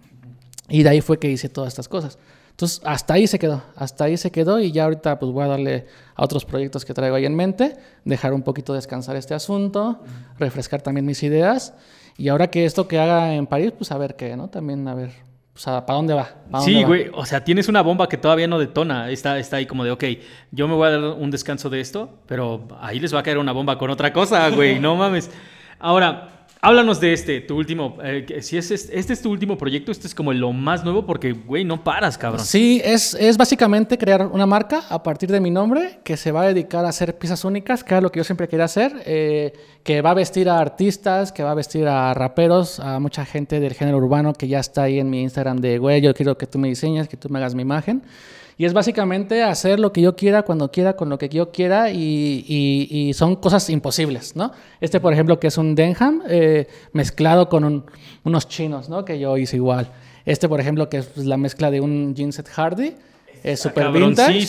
[0.69, 2.17] Y de ahí fue que hice todas estas cosas.
[2.51, 5.47] Entonces, hasta ahí se quedó, hasta ahí se quedó y ya ahorita pues voy a
[5.47, 7.75] darle a otros proyectos que traigo ahí en mente,
[8.05, 10.01] dejar un poquito descansar este asunto,
[10.37, 11.73] refrescar también mis ideas
[12.15, 14.49] y ahora que esto que haga en París, pues a ver qué, ¿no?
[14.49, 15.11] También a ver
[15.55, 16.29] o sea, ¿para dónde va?
[16.63, 17.11] sí, güey.
[17.13, 19.11] O sea, tienes una bomba que todavía no detona.
[19.11, 20.03] Está, está ahí como de, ok,
[20.51, 23.37] yo me voy a dar un descanso de esto, pero ahí les va a caer
[23.37, 24.79] una bomba con otra cosa, güey.
[24.79, 25.29] no mames.
[25.79, 26.32] Ahora,
[26.65, 27.97] Háblanos de este, tu último.
[28.01, 31.33] Eh, si es, este es tu último proyecto, este es como lo más nuevo porque,
[31.33, 32.45] güey, no paras, cabrón.
[32.45, 36.43] Sí, es, es básicamente crear una marca a partir de mi nombre que se va
[36.43, 39.51] a dedicar a hacer piezas únicas, que es lo que yo siempre quería hacer, eh,
[39.83, 43.59] que va a vestir a artistas, que va a vestir a raperos, a mucha gente
[43.59, 46.47] del género urbano que ya está ahí en mi Instagram de, güey, yo quiero que
[46.47, 48.03] tú me diseñes, que tú me hagas mi imagen.
[48.57, 51.89] Y es básicamente hacer lo que yo quiera, cuando quiera, con lo que yo quiera,
[51.89, 54.51] y, y, son cosas imposibles, ¿no?
[54.79, 57.85] Este, por ejemplo, que es un Denham eh, mezclado con
[58.23, 59.05] unos chinos, ¿no?
[59.05, 59.89] Que yo hice igual.
[60.25, 62.95] Este, por ejemplo, que es la mezcla de un jeanset Hardy,
[63.43, 64.47] es super vintage,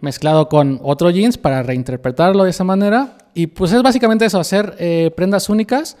[0.00, 3.16] mezclado con otro jeans para reinterpretarlo de esa manera.
[3.32, 5.96] Y pues es básicamente eso, hacer eh, prendas únicas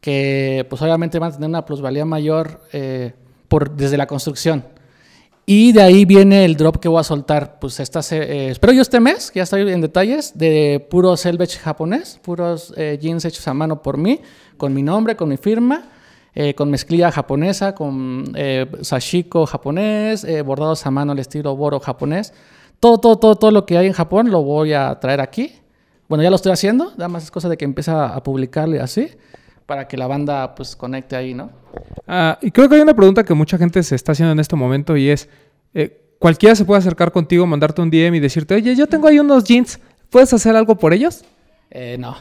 [0.00, 3.12] que pues obviamente van a tener una plusvalía mayor eh,
[3.46, 4.64] por, desde la construcción.
[5.44, 8.82] Y de ahí viene el drop que voy a soltar, pues esta, eh, espero yo
[8.82, 13.54] este mes, ya estoy en detalles, de puro selvage japonés, puros eh, jeans hechos a
[13.54, 14.20] mano por mí,
[14.56, 15.90] con mi nombre, con mi firma,
[16.34, 18.32] eh, con mezclilla japonesa, con
[18.82, 22.32] sashiko japonés, bordados a mano al estilo boro japonés.
[22.78, 25.54] Todo, todo, todo, todo lo que hay en Japón lo voy a traer aquí.
[26.08, 28.78] Bueno, ya lo estoy haciendo, nada más es cosa de que empiece a publicarlo y
[28.78, 29.10] así
[29.72, 31.50] para que la banda pues conecte ahí, ¿no?
[32.06, 34.54] Ah, y creo que hay una pregunta que mucha gente se está haciendo en este
[34.54, 35.30] momento y es,
[35.72, 39.18] eh, ¿cualquiera se puede acercar contigo, mandarte un DM y decirte, oye, yo tengo ahí
[39.18, 39.80] unos jeans,
[40.10, 41.24] ¿puedes hacer algo por ellos?
[41.70, 42.14] Eh, no,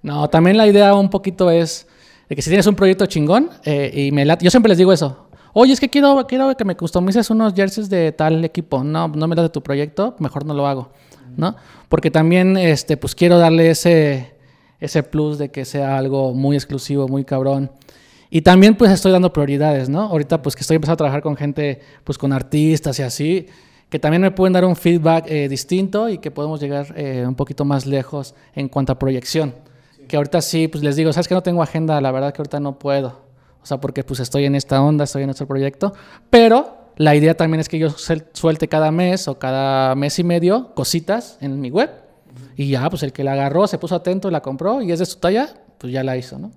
[0.00, 1.86] no, también la idea un poquito es
[2.26, 5.28] de que si tienes un proyecto chingón eh, y me yo siempre les digo eso,
[5.52, 9.28] oye, es que quiero, quiero que me customices unos jerseys de tal equipo, no, no
[9.28, 10.90] me das de tu proyecto, mejor no lo hago,
[11.36, 11.54] ¿no?
[11.90, 14.33] Porque también, este, pues quiero darle ese
[14.84, 17.70] ese plus de que sea algo muy exclusivo, muy cabrón.
[18.30, 20.02] Y también pues estoy dando prioridades, ¿no?
[20.02, 23.46] Ahorita pues que estoy empezando a trabajar con gente, pues con artistas y así,
[23.88, 27.34] que también me pueden dar un feedback eh, distinto y que podemos llegar eh, un
[27.34, 29.54] poquito más lejos en cuanto a proyección.
[30.08, 32.60] Que ahorita sí, pues les digo, sabes que no tengo agenda, la verdad que ahorita
[32.60, 33.20] no puedo.
[33.62, 35.94] O sea, porque pues estoy en esta onda, estoy en este proyecto.
[36.28, 40.74] Pero la idea también es que yo suelte cada mes o cada mes y medio
[40.74, 42.03] cositas en mi web
[42.56, 45.06] y ya, pues el que la agarró, se puso atento, la compró y es de
[45.06, 46.50] su talla, pues ya la hizo, ¿no?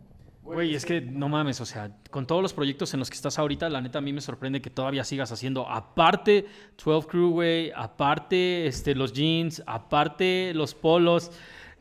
[0.43, 3.37] Güey, es que no mames, o sea, con todos los proyectos en los que estás
[3.37, 6.45] ahorita, la neta a mí me sorprende que todavía sigas haciendo, aparte
[6.83, 11.31] 12 Crew, güey, aparte este, los jeans, aparte los polos.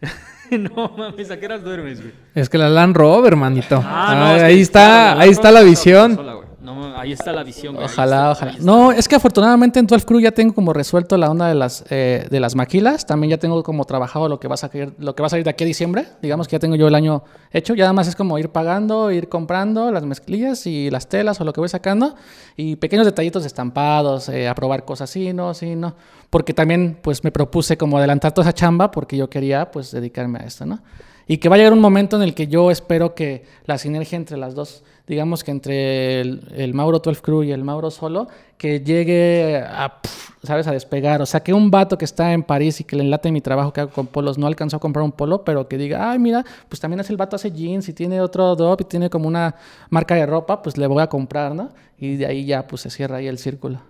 [0.51, 2.13] no mames, ¿a qué horas duermes, güey?
[2.35, 3.81] Es que la Land Rover, manito.
[3.85, 6.46] Ah, ahí está, ahí está la visión.
[6.67, 7.77] No, ahí está la visión.
[7.77, 8.55] Ojalá, está, ojalá.
[8.59, 11.85] No, es que afortunadamente en 12 Crew ya tengo como resuelto la onda de las,
[11.91, 13.07] eh, de las maquilas.
[13.07, 15.45] También ya tengo como trabajado lo que, va a salir, lo que va a salir
[15.45, 16.09] de aquí a diciembre.
[16.21, 17.23] Digamos que ya tengo yo el año
[17.53, 17.77] hecho.
[17.77, 21.45] Ya nada más es como ir pagando, ir comprando las mezclillas y las telas o
[21.45, 22.17] lo que voy sacando.
[22.57, 25.95] Y pequeños detallitos estampados, eh, a probar cosas sí, no, sí, no.
[26.31, 30.41] Porque también pues me propuse como adelantar toda esa chamba porque yo quería pues dedicarme
[30.41, 30.81] a esto, ¿no?
[31.29, 34.17] Y que va a llegar un momento en el que yo espero que la sinergia
[34.17, 38.29] entre las dos, digamos que entre el, Mauro 12 Crew y el Mauro solo,
[38.59, 40.01] que llegue a,
[40.43, 40.67] ¿sabes?
[40.67, 41.23] A despegar.
[41.23, 43.73] O sea, que un vato que está en París y que le enlate mi trabajo
[43.73, 46.45] que hago con polos no alcanzó a comprar un polo, pero que diga, ay, mira,
[46.69, 49.55] pues también es el vato hace jeans y tiene otro drop y tiene como una
[49.91, 51.71] marca de ropa, pues le voy a comprar, ¿no?
[51.99, 53.81] Y de ahí ya pues se cierra ahí el círculo.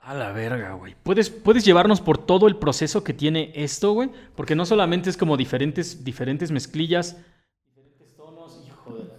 [0.00, 0.96] A la verga, güey.
[1.00, 4.10] ¿Puedes, ¿Puedes llevarnos por todo el proceso que tiene esto, güey?
[4.34, 7.18] Porque no solamente es como diferentes, diferentes mezclillas.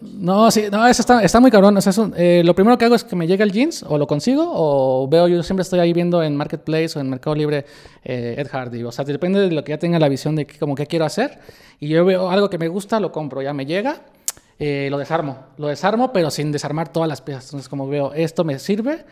[0.03, 1.77] No, sí, no, eso está, está muy cabrón.
[1.77, 3.97] O sea, eso, eh, lo primero que hago es que me llega el jeans, o
[3.97, 7.65] lo consigo, o veo, yo siempre estoy ahí viendo en Marketplace o en Mercado Libre
[8.03, 8.83] eh, Ed Hardy.
[8.83, 11.05] O sea, depende de lo que ya tenga la visión de que, como qué quiero
[11.05, 11.39] hacer.
[11.79, 14.01] Y yo veo algo que me gusta, lo compro, ya me llega,
[14.59, 15.37] eh, lo desarmo.
[15.57, 17.45] Lo desarmo, pero sin desarmar todas las piezas.
[17.45, 19.05] Entonces, como veo, esto me sirve,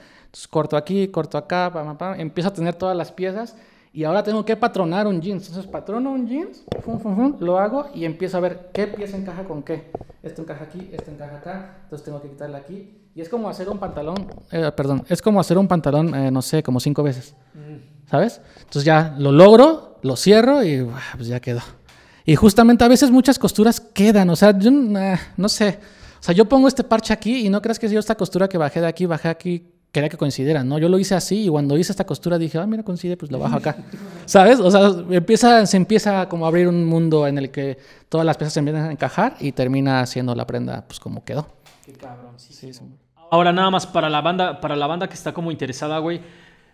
[0.50, 3.56] corto aquí, corto acá, pam, empiezo a tener todas las piezas.
[3.94, 5.48] Y ahora tengo que patronar un jeans.
[5.48, 6.64] Entonces patrono un jeans,
[7.40, 9.92] lo hago y empiezo a ver qué pieza encaja con qué.
[10.24, 11.78] Esto encaja aquí, esto encaja acá.
[11.84, 12.98] Entonces tengo que quitarle aquí.
[13.14, 16.42] Y es como hacer un pantalón, eh, perdón, es como hacer un pantalón, eh, no
[16.42, 17.36] sé, como cinco veces.
[18.10, 18.42] ¿Sabes?
[18.60, 21.62] Entonces ya lo logro, lo cierro y buah, pues ya quedó.
[22.26, 24.30] Y justamente a veces muchas costuras quedan.
[24.30, 25.80] O sea, yo eh, no sé.
[26.20, 28.58] O sea, yo pongo este parche aquí y no creas que yo esta costura que
[28.58, 30.80] bajé de aquí, bajé aquí, quería que coincidieran, ¿no?
[30.80, 33.40] Yo lo hice así y cuando hice esta costura dije, ah, mira, coincide, pues lo
[33.40, 33.78] bajo acá.
[34.26, 34.60] ¿Sabes?
[34.60, 37.78] O sea, empieza, se empieza como a abrir un mundo en el que
[38.08, 41.48] todas las piezas se empiezan a encajar y termina siendo la prenda, pues como quedó.
[41.86, 42.82] Qué cabrón, sí, Sí, sí.
[43.32, 46.22] Ahora nada más para la banda, para la banda que está como interesada, güey.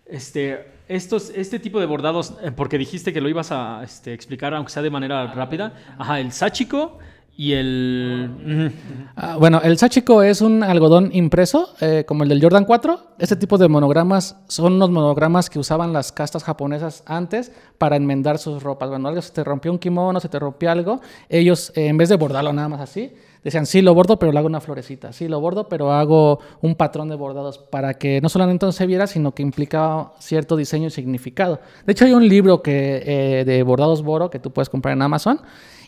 [0.04, 4.54] Este, estos, este tipo de bordados, eh, porque dijiste que lo ibas a este, explicar,
[4.54, 5.72] aunque sea de manera rápida.
[5.98, 6.98] Ajá, el sáchico
[7.38, 8.72] y el.
[9.14, 13.14] Ah, bueno, el Sachiko es un algodón impreso, eh, como el del Jordan 4.
[13.20, 18.38] Este tipo de monogramas son unos monogramas que usaban las castas japonesas antes para enmendar
[18.38, 18.90] sus ropas.
[18.90, 21.00] Bueno, algo se te rompió un kimono, se te rompió algo.
[21.28, 23.12] Ellos, eh, en vez de bordarlo nada más así,
[23.44, 25.12] decían, sí, lo bordo, pero le hago una florecita.
[25.12, 28.84] Sí, lo bordo, pero hago un patrón de bordados para que no solamente no se
[28.84, 31.60] viera, sino que implicaba cierto diseño y significado.
[31.86, 35.02] De hecho, hay un libro que, eh, de bordados Boro que tú puedes comprar en
[35.02, 35.40] Amazon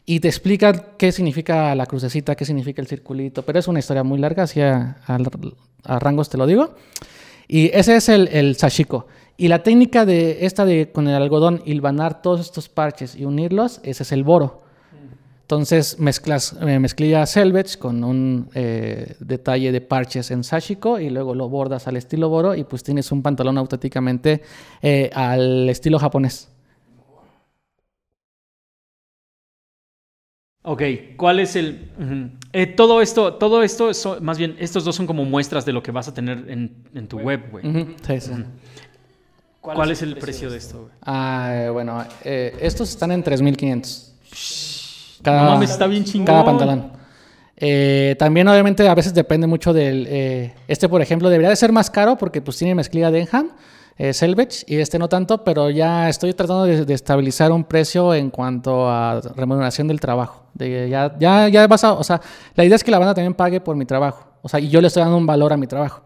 [0.07, 4.03] y te explica qué significa la crucecita, qué significa el circulito, pero es una historia
[4.03, 5.19] muy larga, así a, a-
[5.85, 6.75] a rangos te lo digo.
[7.49, 9.07] Y ese es el, el sashiko.
[9.37, 13.81] Y la técnica de esta de con el algodón hilvanar todos estos parches y unirlos,
[13.83, 14.63] ese es el boro.
[15.43, 21.35] Entonces mezclas eh, mezclilla selvage con un eh, detalle de parches en sashiko y luego
[21.35, 24.43] lo bordas al estilo boro y pues tienes un pantalón auténticamente
[24.81, 26.49] eh, al estilo japonés.
[30.63, 30.83] Ok,
[31.17, 31.91] ¿cuál es el...?
[32.53, 35.83] Eh, todo esto, todo esto, son- más bien, estos dos son como muestras de lo
[35.83, 37.65] que vas a tener en, en tu web, güey.
[38.07, 38.33] Sí, sí.
[39.61, 40.93] ¿Cuál, es el precio de esto, güey?
[41.03, 44.11] Ah, eh, bueno, eh, estos están en 3.500.
[45.25, 46.27] No mames, está bien chingón.
[46.27, 46.93] Cada pantalón.
[47.57, 50.07] Eh, también obviamente a veces depende mucho del...
[50.09, 53.51] eh, este, por ejemplo, debería de ser más caro porque pues tiene mezclilla Denham,
[54.03, 58.15] eh, Selvage, y este no tanto, pero ya estoy tratando de, de estabilizar un precio
[58.15, 60.47] en cuanto a remuneración del trabajo.
[60.55, 61.93] De, ya, ya, ya vas a...
[61.93, 62.19] O sea,
[62.55, 64.27] la idea es que la banda también pague por mi trabajo.
[64.41, 66.01] O sea, y yo le estoy dando un valor a mi trabajo.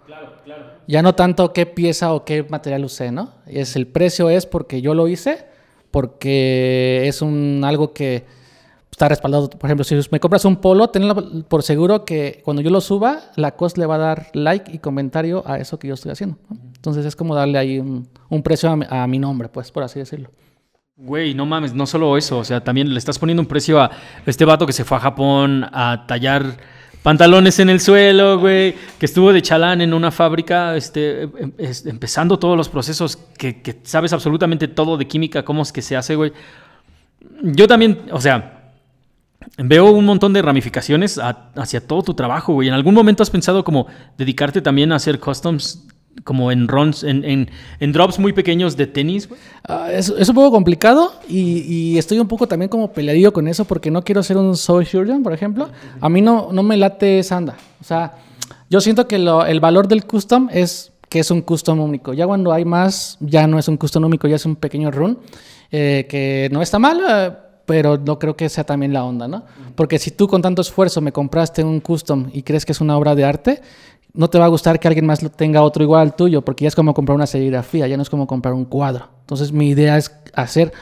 [0.88, 3.30] Ya no tanto qué pieza o qué material usé, ¿no?
[3.46, 5.46] Es el precio es porque yo lo hice,
[5.92, 8.24] porque es un algo que
[8.94, 9.50] está respaldado.
[9.50, 13.22] Por ejemplo, si me compras un polo, tenlo por seguro que cuando yo lo suba,
[13.34, 16.38] la COS le va a dar like y comentario a eso que yo estoy haciendo.
[16.76, 18.08] Entonces es como darle ahí un,
[18.44, 20.30] precio a mi, nombre, pues, por así decirlo.
[20.96, 23.90] Güey, no mames, no solo eso, o sea, también le estás poniendo un precio a
[24.26, 26.56] este vato que se fue a Japón a tallar
[27.02, 32.38] pantalones en el suelo, güey, que estuvo de chalán en una fábrica, este, em- empezando
[32.38, 36.32] todos los procesos, que sabes absolutamente todo de química, cómo es que se hace, güey.
[37.42, 38.63] Yo también, o sea,
[39.58, 41.20] veo un montón de ramificaciones
[41.54, 42.68] hacia todo tu trabajo, güey.
[42.68, 43.86] ¿En algún momento has pensado como
[44.18, 45.84] dedicarte también a hacer customs
[46.22, 47.50] como en runs, en,
[47.80, 49.40] en, drops muy pequeños de tenis, güey?
[49.66, 53.90] Ah, es, un poco complicado y, estoy un poco también como peleadillo con eso porque
[53.90, 55.70] no quiero ser un soul surgeon, por ejemplo.
[56.00, 57.56] A mí no, no me late esa onda.
[57.80, 58.14] O sea,
[58.70, 62.12] yo siento que el valor del custom es que es un custom único.
[62.12, 65.20] Ya cuando hay más, ya no es un custom único, ya es un pequeño run,
[65.70, 67.32] eh, que no está mal, eh,
[67.66, 69.44] pero no creo que sea también la onda, ¿no?
[69.74, 72.96] Porque si tú con tanto esfuerzo me compraste un custom y crees que es una
[72.96, 73.62] obra de arte,
[74.12, 76.68] no te va a gustar que alguien más tenga otro igual al tuyo, porque ya
[76.68, 79.08] es como comprar una serigrafía, ya no es como comprar un cuadro.
[79.20, 80.72] Entonces mi idea es hacer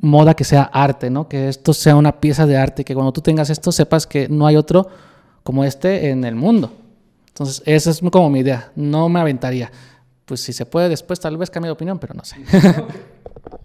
[0.00, 1.28] moda que sea arte, ¿no?
[1.28, 4.46] Que esto sea una pieza de arte, que cuando tú tengas esto sepas que no
[4.46, 4.88] hay otro
[5.42, 6.72] como este en el mundo.
[7.28, 8.70] Entonces, esa es como mi idea.
[8.76, 9.70] No me aventaría.
[10.30, 12.36] Pues si se puede después, tal vez cambie de opinión, pero no sé.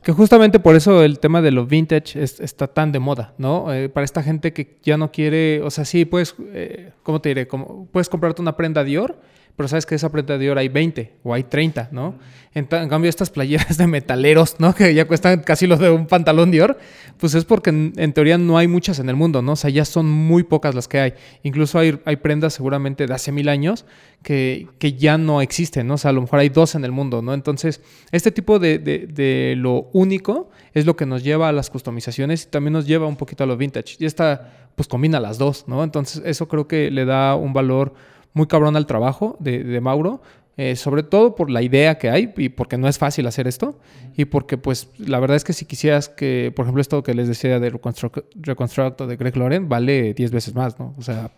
[0.02, 3.72] Que justamente por eso el tema de lo vintage es- está tan de moda, ¿no?
[3.72, 7.30] Eh, para esta gente que ya no quiere, o sea, sí, puedes, eh, ¿cómo te
[7.30, 7.48] diré?
[7.48, 9.16] Como, puedes comprarte una prenda Dior,
[9.56, 12.16] pero sabes que esa prenda Dior hay 20 o hay 30, ¿no?
[12.54, 14.74] En, cambio, estas playeras de metaleros, ¿no?
[14.76, 16.78] Que ya cuestan casi lo de un pantalón Dior,
[17.18, 19.54] pues es porque en, en teoría no hay muchas en el mundo, ¿no?
[19.54, 21.14] O sea, ya son muy pocas las que hay.
[21.44, 23.86] Incluso hay, hay prendas seguramente de hace mil años
[24.24, 25.96] que, que ya no existen, ¿no?
[25.96, 27.34] O sea, a lo mejor hay dos en el mundo, ¿no?
[27.34, 31.70] Entonces, este tipo de, de- de lo único es lo que nos lleva a las
[31.70, 33.96] customizaciones y también nos lleva un poquito a lo vintage.
[34.00, 35.84] Y esta, pues combina las dos, ¿no?
[35.84, 37.94] Entonces, eso creo que le da un valor
[38.36, 40.22] muy cabrón al trabajo de, Mauro.
[40.58, 43.78] eh, sobre todo por la idea que hay y porque no es fácil hacer esto
[44.16, 47.28] y porque pues la verdad es que si quisieras que por ejemplo esto que les
[47.28, 50.94] decía de Reconstruct, Reconstruct de Greg Loren vale 10 veces más, ¿no?
[50.98, 51.32] O sea,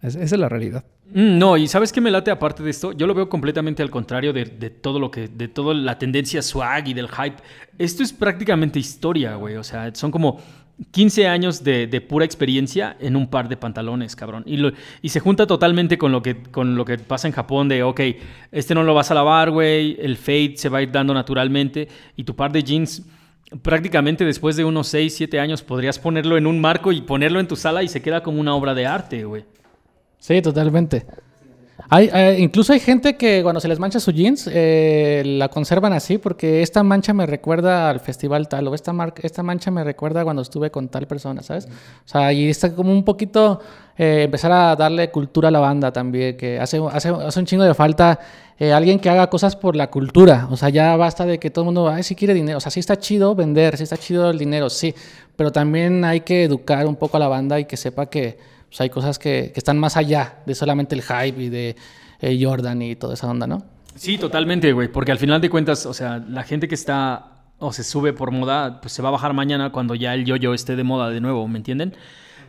[0.00, 0.84] es- esa es la realidad.
[1.12, 2.92] Mm, No, y ¿sabes qué me late aparte de esto?
[2.92, 6.40] Yo lo veo completamente al contrario de, de todo lo que, de toda la tendencia
[6.40, 7.36] swag y del hype.
[7.78, 9.56] Esto es prácticamente historia, güey.
[9.56, 10.40] O sea, son como
[10.90, 14.42] 15 años de, de pura experiencia en un par de pantalones, cabrón.
[14.46, 14.72] Y, lo-
[15.02, 18.00] y se junta totalmente con lo, que, con lo que pasa en Japón de, ok,
[18.50, 21.88] este no lo vas a lavar, güey, el fade se va a ir dando naturalmente
[22.16, 23.02] y tu par de jeans...
[23.62, 27.46] Prácticamente después de unos 6, 7 años podrías ponerlo en un marco y ponerlo en
[27.46, 29.44] tu sala y se queda como una obra de arte, güey.
[30.18, 31.06] Sí, totalmente.
[31.90, 35.92] Hay, eh, incluso hay gente que cuando se les mancha su jeans eh, la conservan
[35.92, 38.92] así porque esta mancha me recuerda al festival tal o esta,
[39.22, 41.66] esta mancha me recuerda cuando estuve con tal persona, ¿sabes?
[41.66, 43.60] O sea, y está como un poquito
[43.96, 47.64] eh, empezar a darle cultura a la banda también, que hace, hace, hace un chingo
[47.64, 48.18] de falta
[48.58, 50.48] eh, alguien que haga cosas por la cultura.
[50.50, 52.58] O sea, ya basta de que todo el mundo, ay, si quiere dinero.
[52.58, 54.94] O sea, sí está chido vender, sí está chido el dinero, sí,
[55.36, 58.38] pero también hay que educar un poco a la banda y que sepa que
[58.74, 61.76] pues hay cosas que, que están más allá de solamente el hype y de
[62.20, 63.62] eh, Jordan y toda esa onda, ¿no?
[63.94, 67.72] Sí, totalmente, güey, porque al final de cuentas, o sea, la gente que está o
[67.72, 70.74] se sube por moda, pues se va a bajar mañana cuando ya el yo-yo esté
[70.74, 71.94] de moda de nuevo, ¿me entienden?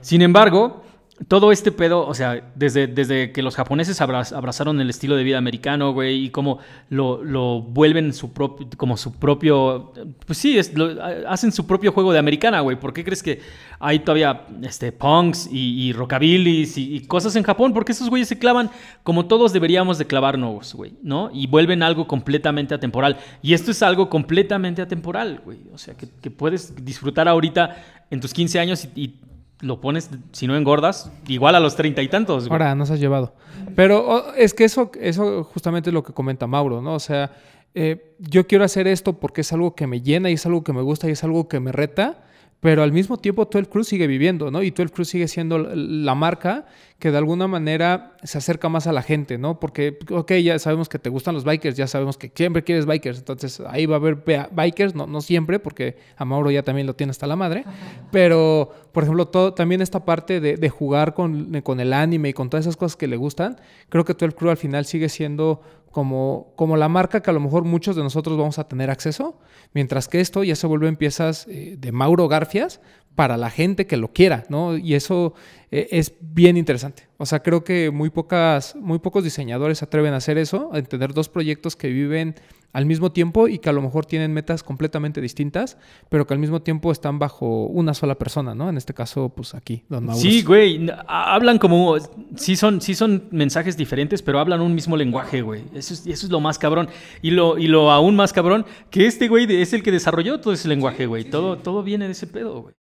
[0.02, 0.84] Sin embargo,
[1.30, 5.24] todo este pedo, o sea, desde, desde que los japoneses abra- abrazaron el estilo de
[5.24, 6.60] vida americano, güey, y cómo
[6.90, 9.94] lo, lo vuelven su propio, como su propio,
[10.26, 12.78] pues sí, es, lo- hacen su propio juego de americana, güey.
[12.78, 13.40] ¿Por qué crees que
[13.80, 17.74] hay todavía este, punks y, y rockabillys y, cosas en Japón?
[17.74, 18.70] Porque esos güeyes se clavan
[19.04, 21.30] como todos deberíamos de clavarnos, güey, ¿no?
[21.34, 23.18] Y vuelven algo completamente atemporal.
[23.42, 25.60] Y esto es algo completamente atemporal, güey.
[25.74, 27.78] O sea, que, puedes disfrutar ahorita
[28.12, 29.16] en tus 15 años y
[29.62, 32.50] lo pones, si no engordas, igual a los treinta y tantos.
[32.50, 33.34] Ahora nos has llevado.
[33.76, 36.94] Pero oh, es que eso, eso justamente es lo que comenta Mauro, ¿no?
[36.94, 37.32] O sea,
[37.74, 40.74] eh, yo quiero hacer esto porque es algo que me llena y es algo que
[40.74, 42.25] me gusta y es algo que me reta,
[42.66, 44.64] pero al mismo tiempo 12 Cruz sigue viviendo, ¿no?
[44.64, 46.66] Y 12 Cruz sigue siendo la- marca
[46.98, 49.60] que de alguna manera se acerca más a la gente, ¿no?
[49.60, 53.20] Porque, ok, ya sabemos que te gustan los bikers, ya sabemos que siempre quieres bikers,
[53.20, 56.96] entonces ahí va a haber bikers, no, no siempre, porque a Mauro ya también lo
[56.96, 57.66] tiene hasta la madre,
[58.12, 62.34] pero, por ejemplo, todo, también esta parte de, de jugar con, con el anime y
[62.34, 63.58] con todas esas cosas que le gustan,
[63.90, 65.62] creo que 12 Crew al final sigue siendo
[65.96, 69.40] como, como la marca que a lo mejor muchos de nosotros vamos a tener acceso,
[69.74, 72.82] mientras que esto ya se vuelve en piezas eh, de Mauro Garfias
[73.16, 74.76] para la gente que lo quiera, ¿no?
[74.76, 75.36] Y eso
[75.72, 77.05] eh, es bien interesante.
[77.18, 80.82] O sea, creo que muy, pocas, muy pocos diseñadores se atreven a hacer eso, a
[80.82, 82.36] tener dos proyectos que viven
[82.76, 85.78] al mismo tiempo y que a lo mejor tienen metas completamente distintas,
[86.10, 88.68] pero que al mismo tiempo están bajo una sola persona, ¿no?
[88.68, 90.20] En este caso, pues aquí, Don Mauro.
[90.20, 90.86] Sí, güey.
[91.08, 91.96] Hablan como.
[92.36, 95.64] Sí son, sí son mensajes diferentes, pero hablan un mismo lenguaje, güey.
[95.74, 96.90] Eso es, eso es lo más cabrón.
[97.22, 100.54] Y lo, y lo aún más cabrón, que este güey es el que desarrolló todo
[100.54, 101.24] ese lenguaje, güey.
[101.24, 102.76] todo, todo viene de ese pedo, güey.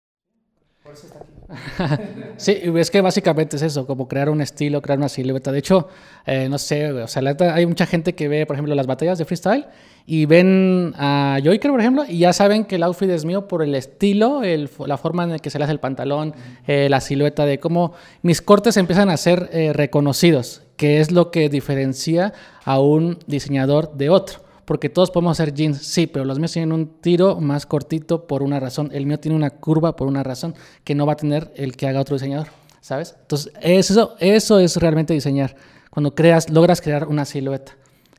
[2.37, 5.51] Sí, es que básicamente es eso, como crear un estilo, crear una silueta.
[5.51, 5.87] De hecho,
[6.25, 9.17] eh, no sé, o sea, la hay mucha gente que ve, por ejemplo, las batallas
[9.17, 9.67] de freestyle
[10.05, 13.63] y ven a Joyker, por ejemplo, y ya saben que el outfit es mío por
[13.63, 16.33] el estilo, el, la forma en la que se le hace el pantalón,
[16.67, 21.31] eh, la silueta, de cómo mis cortes empiezan a ser eh, reconocidos, que es lo
[21.31, 22.33] que diferencia
[22.65, 24.39] a un diseñador de otro.
[24.65, 28.43] Porque todos podemos hacer jeans, sí, pero los míos tienen un tiro más cortito por
[28.43, 28.89] una razón.
[28.93, 31.87] El mío tiene una curva por una razón que no va a tener el que
[31.87, 32.47] haga otro diseñador,
[32.81, 33.15] ¿sabes?
[33.21, 35.55] Entonces, eso, eso es realmente diseñar.
[35.89, 37.73] Cuando creas, logras crear una silueta,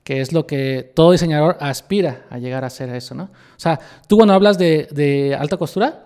[0.05, 3.25] que es lo que todo diseñador aspira a llegar a hacer eso, ¿no?
[3.25, 6.05] O sea, tú cuando hablas de, de alta costura,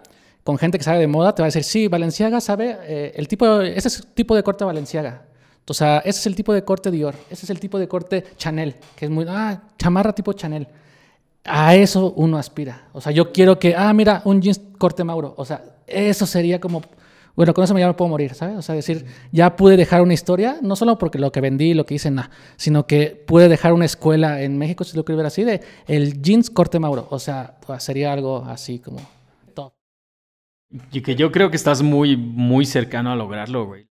[0.49, 3.29] con gente que sabe de moda, te va a decir, sí, Valenciaga sabe, eh, el
[3.29, 5.28] tipo, ese tipo de corte Valenciaga.
[5.71, 8.25] O sea, ese es el tipo de corte Dior, ese es el tipo de corte
[8.37, 10.67] Chanel, que es muy, ah, chamarra tipo Chanel.
[11.45, 12.89] A eso uno aspira.
[12.93, 15.35] O sea, yo quiero que, ah, mira, un jeans corte Mauro.
[15.37, 16.83] O sea, eso sería como,
[17.35, 18.57] bueno, con eso ya me puedo morir, ¿sabes?
[18.57, 21.87] O sea, decir, ya pude dejar una historia, no solo porque lo que vendí, lo
[21.87, 25.27] que hice, nada, sino que pude dejar una escuela en México, si lo quiero ver
[25.27, 27.07] así, de el jeans corte Mauro.
[27.11, 29.01] O sea, pues, sería algo así como
[29.55, 29.73] top.
[30.93, 33.89] Y que yo creo que estás muy, muy cercano a lograrlo, güey.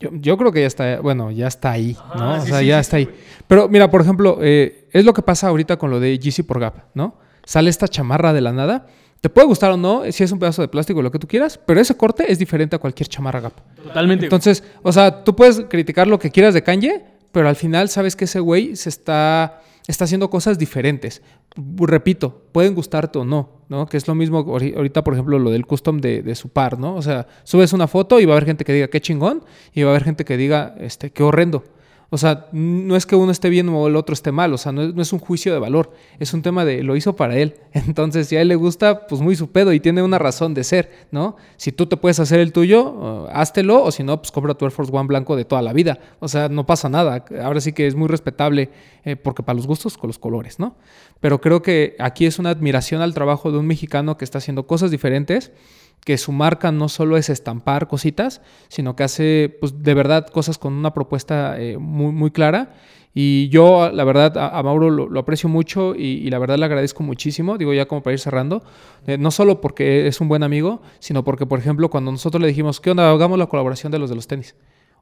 [0.00, 2.34] Yo, yo creo que ya está, bueno, ya está ahí, ¿no?
[2.34, 3.08] O sea, sí, ya sí, está ahí.
[3.48, 6.60] Pero mira, por ejemplo, eh, es lo que pasa ahorita con lo de GC por
[6.60, 7.16] Gap, ¿no?
[7.44, 8.86] Sale esta chamarra de la nada.
[9.20, 11.26] Te puede gustar o no, si es un pedazo de plástico o lo que tú
[11.26, 13.54] quieras, pero ese corte es diferente a cualquier chamarra Gap.
[13.82, 14.26] Totalmente.
[14.26, 18.14] Entonces, o sea, tú puedes criticar lo que quieras de Kanye, pero al final sabes
[18.14, 21.22] que ese güey se está, está haciendo cosas diferentes.
[21.76, 23.86] Repito, pueden gustarte o no, ¿no?
[23.86, 26.78] Que es lo mismo ahori- ahorita, por ejemplo, lo del custom de, de su par,
[26.78, 26.94] ¿no?
[26.94, 29.42] O sea, subes una foto y va a haber gente que diga qué chingón
[29.74, 31.64] y va a haber gente que diga este, qué horrendo.
[32.10, 34.72] O sea, no es que uno esté bien o el otro esté mal, o sea,
[34.72, 37.36] no es, no es un juicio de valor, es un tema de lo hizo para
[37.36, 37.56] él.
[37.72, 40.64] Entonces, si a él le gusta, pues muy su pedo y tiene una razón de
[40.64, 41.36] ser, ¿no?
[41.58, 44.64] Si tú te puedes hacer el tuyo, uh, háztelo, o si no, pues compra tu
[44.64, 45.98] Air Force One blanco de toda la vida.
[46.20, 47.26] O sea, no pasa nada.
[47.42, 48.70] Ahora sí que es muy respetable,
[49.04, 50.76] eh, porque para los gustos, con los colores, ¿no?
[51.20, 54.66] Pero creo que aquí es una admiración al trabajo de un mexicano que está haciendo
[54.66, 55.52] cosas diferentes
[56.08, 60.56] que su marca no solo es estampar cositas, sino que hace pues, de verdad cosas
[60.56, 62.72] con una propuesta eh, muy, muy clara.
[63.12, 67.02] Y yo, la verdad, a, Mauro lo, aprecio mucho y, y la verdad le agradezco
[67.02, 67.58] muchísimo.
[67.58, 68.62] Digo, ya como para ir cerrando,
[69.06, 72.48] eh, no solo porque es un buen amigo, sino porque, por ejemplo, cuando nosotros le
[72.48, 73.10] dijimos, ¿qué onda?
[73.10, 74.54] Hagamos la colaboración de los de los tenis.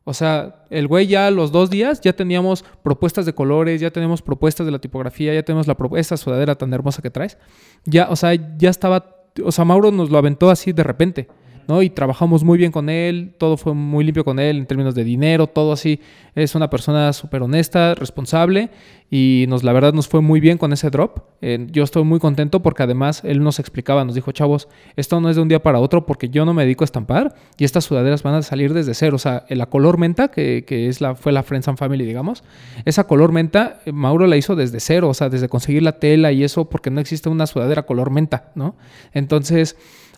[0.03, 4.23] O sea, el güey ya los dos días ya teníamos propuestas de colores, ya teníamos
[4.23, 7.39] propuestas de la tipografía, ya tenemos la propuesta esta sudadera tan hermosa que traes.
[7.85, 11.29] Ya, o sea, ya estaba, o sea, Mauro nos lo aventó así de repente,
[11.69, 11.83] ¿no?
[11.83, 15.05] Y trabajamos muy bien con él, todo fue muy limpio con él en términos de
[15.05, 16.01] dinero, todo así.
[16.35, 18.71] Es una persona súper honesta, responsable
[19.11, 21.21] y nos, la verdad nos fue muy bien con ese drop.
[21.41, 25.31] Eh, yo estoy muy contento porque además él nos explicaba, nos dijo, chavos, esto no
[25.31, 27.85] es de un día para otro porque yo no me dedico a estampar y estas
[27.85, 29.17] sudaderas van a salir desde cero.
[29.17, 32.45] O sea, la color menta, que, que es la, fue la Friends and Family, digamos,
[32.85, 36.33] esa color menta, eh, Mauro la hizo desde cero, o sea, desde conseguir la tela
[36.33, 38.77] y eso porque no existe una sudadera color menta, ¿no?
[39.13, 39.77] Entonces...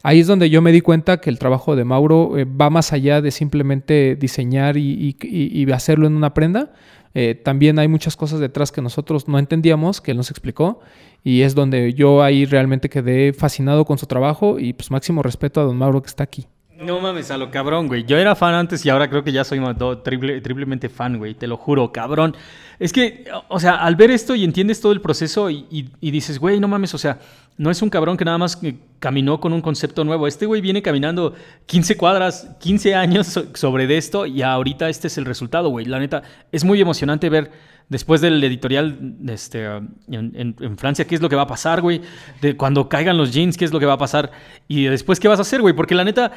[0.09, 2.95] Ahí es donde yo me di cuenta que el trabajo de Mauro eh, va más
[2.95, 6.73] allá de simplemente diseñar y, hacerlo en una prenda.
[7.13, 10.81] Eh, también hay muchas cosas detrás que nosotros no entendíamos, que él nos explicó,
[11.23, 15.61] y es donde yo ahí realmente quedé fascinado con su trabajo y pues máximo respeto
[15.61, 16.47] a don Mauro que está aquí.
[16.81, 18.05] No mames, a lo cabrón, güey.
[18.05, 21.19] Yo era fan antes y ahora creo que ya soy ma- do- triple- triplemente fan,
[21.19, 21.35] güey.
[21.35, 22.37] Te lo juro, cabrón.
[22.79, 26.61] Es que, o sea, al ver esto y entiendes todo el proceso y, dices, güey,
[26.61, 27.19] no mames, o sea,
[27.57, 30.29] no es un cabrón que nada más eh, caminó con un concepto nuevo.
[30.29, 31.35] Este güey viene caminando
[31.67, 35.85] 15 cuadras, 15 años so- sobre de esto y ahorita este es el resultado, güey.
[35.85, 36.23] La neta,
[36.53, 37.51] es muy emocionante ver
[37.89, 41.81] después del editorial este, en, en- en Francia qué es lo que va a pasar,
[41.81, 42.03] güey.
[42.41, 44.31] De cuando caigan los jeans, qué es lo que va a pasar.
[44.69, 45.75] Y después qué vas a hacer, güey.
[45.75, 46.31] Porque la neta,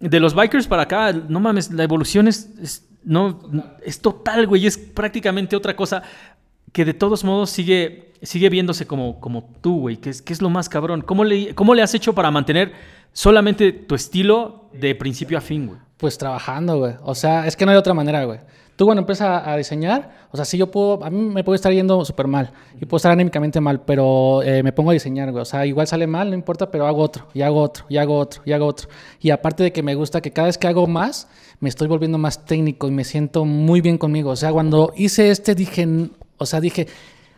[0.00, 3.38] de los bikers para acá, no mames, la evolución es, no,
[3.84, 4.66] es total, güey.
[4.66, 6.02] Es prácticamente otra cosa
[6.72, 9.98] que de todos modos sigue, sigue viéndose como, como tú, güey.
[9.98, 11.02] Que es, que es lo más cabrón.
[11.02, 12.72] ¿Cómo le, ¿Cómo le has hecho para mantener
[13.12, 15.78] solamente tu estilo de principio a fin, güey?
[15.98, 16.94] Pues trabajando, güey.
[17.02, 18.40] O sea, es que no hay otra manera, güey.
[18.80, 21.70] Tú cuando empiezas a diseñar, o sea, sí yo puedo, a mí me puede estar
[21.70, 22.50] yendo súper mal
[22.80, 25.42] y puedo estar anímicamente mal, pero eh, me pongo a diseñar, güey.
[25.42, 28.16] O sea, igual sale mal, no importa, pero hago otro, y hago otro, y hago
[28.16, 28.88] otro, y hago otro.
[29.20, 31.28] Y aparte de que me gusta que cada vez que hago más,
[31.58, 34.30] me estoy volviendo más técnico y me siento muy bien conmigo.
[34.30, 35.86] O sea, cuando hice este, dije,
[36.38, 36.86] o sea, dije,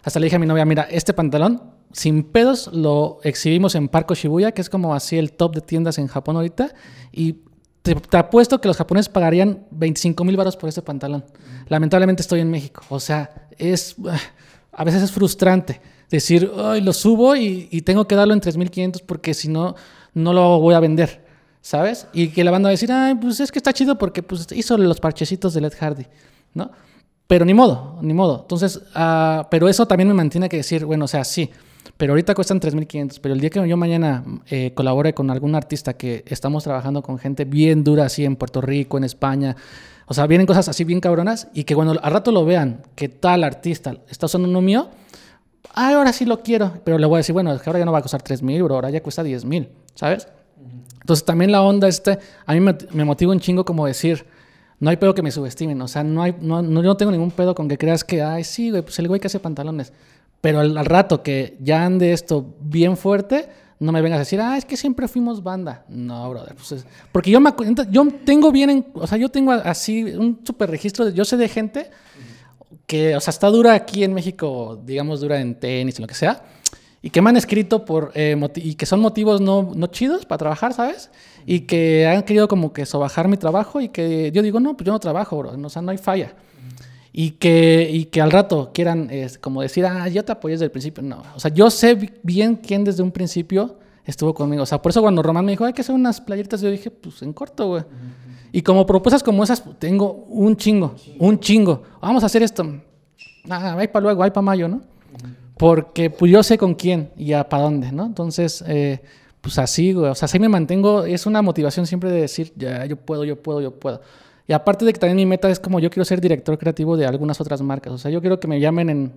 [0.05, 1.61] hasta le dije a mi novia, mira, este pantalón,
[1.91, 5.99] sin pedos, lo exhibimos en Parco Shibuya, que es como así el top de tiendas
[5.99, 6.73] en Japón ahorita,
[7.11, 7.39] y
[7.83, 11.25] te, apuesto que los japoneses pagarían 25 mil baros por este pantalón.
[11.69, 12.83] Lamentablemente estoy en México.
[12.89, 13.97] O sea, es
[14.73, 15.81] a veces es frustrante
[16.11, 19.75] decir, ay, lo subo y, y tengo que darlo en 3.500 porque si no,
[20.15, 21.23] no lo voy a vender.
[21.65, 22.09] ¿Sabes?
[22.13, 24.49] Y que la banda va a decir, ay, pues es que está chido porque pues,
[24.51, 26.07] hizo los parchecitos de Led Hardy,
[26.55, 26.73] ¿no?
[27.29, 28.41] Pero ni modo, ni modo.
[28.43, 31.51] Entonces, ah, pero eso también me mantiene que decir, bueno, o sea, sí,
[31.97, 35.95] pero ahorita cuestan 3.500, pero el día que yo mañana eh, colabore con algún artista
[35.95, 39.57] que estamos trabajando con gente bien dura así en Puerto Rico, en España,
[40.07, 43.09] o sea, vienen cosas así bien cabronas y que cuando al rato lo vean que
[43.09, 44.89] tal artista está usando uno mío,
[45.75, 47.85] ay, ahora sí lo quiero, pero le voy a decir, bueno, es que ahora ya
[47.85, 50.29] no va a costar 3.000, bro, ahora ya cuesta 10.000, ¿sabes?
[51.01, 54.25] Entonces también la onda este, a mí me, me motiva un chingo como decir,
[54.81, 57.11] no hay pedo que me subestimen, o sea, no hay, no, no- yo no tengo
[57.13, 59.93] ningún pedo con que creas que, ay, sí, güey, pues el güey que hace pantalones.
[60.43, 63.49] Pero al, al rato que ya ande esto bien fuerte,
[63.83, 65.85] No me vengas a decir, ah, es que siempre fuimos banda.
[65.89, 66.55] No, brother.
[66.55, 67.51] Pues es- porque yo, me,
[67.91, 71.09] yo tengo bien, en- o sea, yo tengo así un super registro.
[71.09, 71.91] yo sé de gente
[72.87, 76.15] que, o sea, está dura aquí en México, digamos, dura en tenis, en lo que
[76.15, 76.45] sea,
[77.03, 80.39] y que me han escrito por, eh, y que son motivos no, no chidos para
[80.39, 81.11] trabajar, ¿sabes?
[81.45, 84.87] Y que han querido como que sobajar mi trabajo y que yo digo, no, pues
[84.87, 86.35] yo no trabajo, bro, o sea, no hay falla.
[87.15, 90.65] Y que, y que al rato quieran eh, como decir, ah, yo te apoyé desde
[90.67, 91.03] el principio.
[91.03, 94.63] No, o sea, yo sé bi- bien quién desde un principio estuvo conmigo.
[94.63, 96.91] O sea, por eso cuando Román me dijo, hay que hacer unas playeritas, yo dije,
[96.91, 97.83] pues en corto, güey.
[98.51, 101.83] Y como propuestas como esas, tengo un chingo, un chingo.
[102.01, 102.81] Vamos a hacer esto.
[103.49, 104.81] Ah, hay para luego, hay para mayo, ¿no?
[105.59, 108.07] Porque pues yo sé con quién y a para dónde, ¿no?
[108.07, 109.01] Entonces, eh,
[109.41, 110.11] pues así, güey.
[110.11, 111.05] O sea, así me mantengo.
[111.05, 114.01] Es una motivación siempre de decir, ya, yo puedo, yo puedo, yo puedo.
[114.47, 117.07] Y aparte de que también mi meta es como yo quiero ser director creativo de
[117.07, 117.93] algunas otras marcas.
[117.93, 119.13] O sea, yo quiero que me llamen en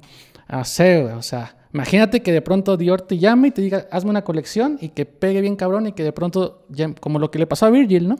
[0.47, 1.05] hacer.
[1.13, 4.77] O sea, imagínate que de pronto Dior te llame y te diga, hazme una colección
[4.81, 6.65] y que pegue bien cabrón y que de pronto,
[6.99, 8.17] como lo que le pasó a Virgil, ¿no?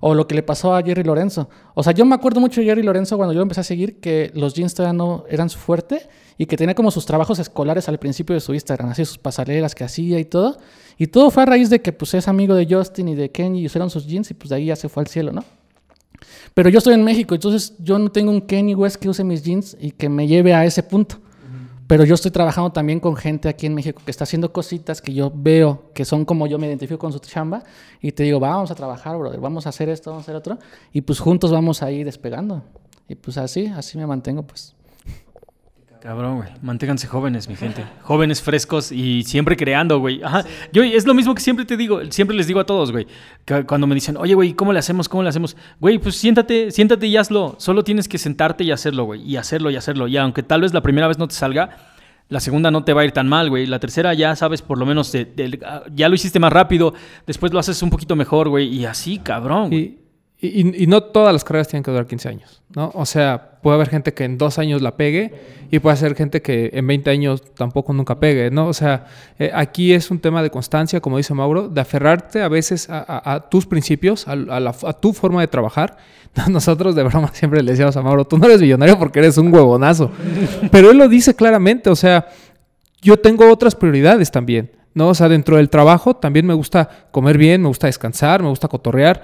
[0.00, 1.48] O lo que le pasó a Jerry Lorenzo.
[1.74, 4.30] O sea, yo me acuerdo mucho de Jerry Lorenzo cuando yo empecé a seguir, que
[4.34, 7.98] los jeans todavía no eran su fuerte y que tenía como sus trabajos escolares al
[7.98, 10.58] principio de su Instagram, así sus pasarelas que hacía y todo.
[10.98, 13.60] Y todo fue a raíz de que pues es amigo de Justin y de Kenny
[13.60, 15.44] y usaron sus jeans y pues de ahí ya se fue al cielo, ¿no?
[16.54, 19.42] Pero yo estoy en México, entonces yo no tengo un Kenny West que use mis
[19.42, 21.18] jeans y que me lleve a ese punto.
[21.86, 25.14] Pero yo estoy trabajando también con gente aquí en México que está haciendo cositas que
[25.14, 27.62] yo veo que son como yo me identifico con su chamba
[28.00, 30.58] y te digo, vamos a trabajar, brother, vamos a hacer esto, vamos a hacer otro
[30.92, 32.64] y pues juntos vamos a ir despegando.
[33.08, 34.75] Y pues así, así me mantengo pues.
[36.06, 36.48] Cabrón, güey.
[36.62, 37.82] Manténganse jóvenes, mi gente.
[38.02, 40.22] Jóvenes, frescos y siempre creando, güey.
[40.22, 40.44] Ajá.
[40.72, 43.08] Yo es lo mismo que siempre te digo, siempre les digo a todos, güey.
[43.66, 45.08] Cuando me dicen, oye, güey, ¿cómo le hacemos?
[45.08, 45.56] ¿Cómo le hacemos?
[45.80, 47.56] Güey, pues siéntate, siéntate y hazlo.
[47.58, 49.20] Solo tienes que sentarte y hacerlo, güey.
[49.28, 50.06] Y hacerlo y hacerlo.
[50.06, 51.70] Y aunque tal vez la primera vez no te salga,
[52.28, 53.66] la segunda no te va a ir tan mal, güey.
[53.66, 55.58] La tercera ya sabes, por lo menos, de-
[55.92, 56.94] ya lo hiciste más rápido.
[57.26, 58.68] Después lo haces un poquito mejor, güey.
[58.68, 59.70] Y así, cabrón.
[59.70, 60.05] güey.
[60.38, 62.90] Y- y no todas las carreras tienen que durar 15 años, ¿no?
[62.94, 65.32] O sea, puede haber gente que en dos años la pegue
[65.70, 68.66] y puede ser gente que en 20 años tampoco nunca pegue, ¿no?
[68.66, 69.06] O sea,
[69.38, 72.98] eh, aquí es un tema de constancia, como dice Mauro, de aferrarte a veces a,
[72.98, 75.96] a- a tus principios, a, la- a tu forma de trabajar.
[76.50, 79.52] Nosotros de broma siempre le decíamos a Mauro, tú no eres millonario porque eres un
[79.52, 80.10] huevonazo.
[80.70, 82.26] Pero él lo dice claramente, o sea,
[83.00, 85.08] yo tengo otras prioridades también, ¿no?
[85.08, 88.68] O sea, dentro del trabajo también me gusta comer bien, me gusta descansar, me gusta
[88.68, 89.22] cotorrear.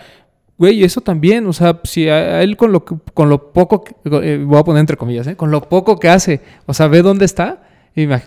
[0.62, 4.58] Güey, eso también, o sea, si a, él con lo, con lo poco, eh, voy
[4.60, 5.34] a poner entre comillas, ¿eh?
[5.34, 7.64] con lo poco que hace, o sea, ve dónde está.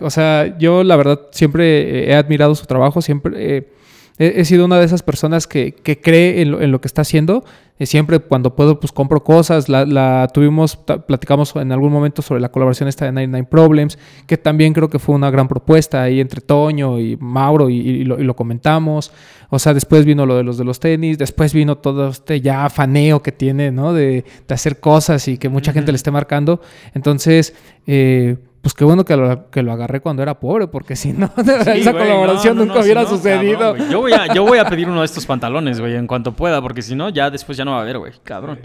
[0.02, 3.72] O sea, yo la verdad siempre eh, he admirado su trabajo, siempre eh,
[4.18, 6.88] he, he sido una de esas personas que, que cree en lo, en lo que
[6.88, 7.42] está haciendo.
[7.78, 9.68] Eh, siempre cuando puedo, pues compro cosas.
[9.68, 14.38] La, la tuvimos, platicamos en algún momento sobre la colaboración esta de 99 Problems, que
[14.38, 18.18] también creo que fue una gran propuesta ahí entre Toño y Mauro y, y lo,
[18.18, 19.12] y lo comentamos.
[19.50, 22.68] O sea, después vino lo de los de los tenis, después vino todo este ya
[22.68, 23.92] faneo que tiene, ¿no?
[23.92, 26.60] De, de hacer cosas y que mucha gente le esté marcando.
[26.94, 27.54] Entonces,
[27.86, 28.36] eh,
[28.66, 31.92] pues qué bueno que lo, que lo agarré cuando era pobre, porque si no, esa
[31.92, 33.58] güey, colaboración no, no, nunca no, hubiera si no, sucedido.
[33.60, 36.32] cabrón, yo, voy a, yo voy a pedir uno de estos pantalones, güey, en cuanto
[36.32, 38.12] pueda, porque si no, ya después ya no va a haber, güey.
[38.24, 38.58] Cabrón.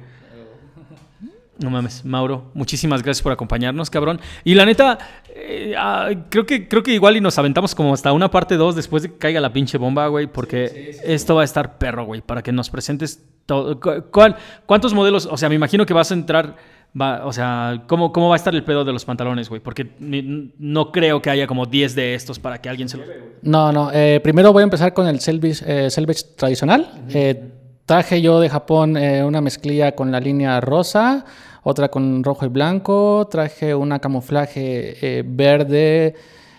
[1.59, 4.19] No mames, Mauro, muchísimas gracias por acompañarnos, cabrón.
[4.43, 4.97] Y la neta,
[5.35, 8.75] eh, ah, creo, que, creo que igual y nos aventamos como hasta una parte 2
[8.75, 12.21] después de que caiga la pinche bomba, güey, porque esto va a estar perro, güey,
[12.21, 13.79] para que nos presentes todo.
[13.79, 15.27] cu- cuál- ¿Cuántos modelos?
[15.29, 16.55] O sea, me imagino que vas a entrar,
[16.99, 19.61] va- o sea, ¿cómo, ¿cómo va a estar el pedo de los pantalones, güey?
[19.61, 23.07] Porque ni- no creo que haya como 10 de estos para que alguien se los...
[23.41, 23.91] No, no.
[23.93, 26.91] eh, primero voy a empezar con el selvage, eh, selvage tradicional.
[27.09, 27.51] Eh,
[27.85, 31.25] traje yo de Japón eh, una mezclilla con la línea rosa,
[31.63, 33.27] otra con rojo y blanco.
[33.29, 36.15] Traje una camuflaje eh, verde.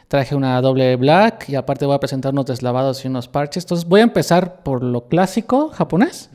[0.08, 3.64] Traje una doble black y aparte voy a presentar unos deslavados y unos parches.
[3.64, 6.28] Entonces voy a empezar por lo clásico japonés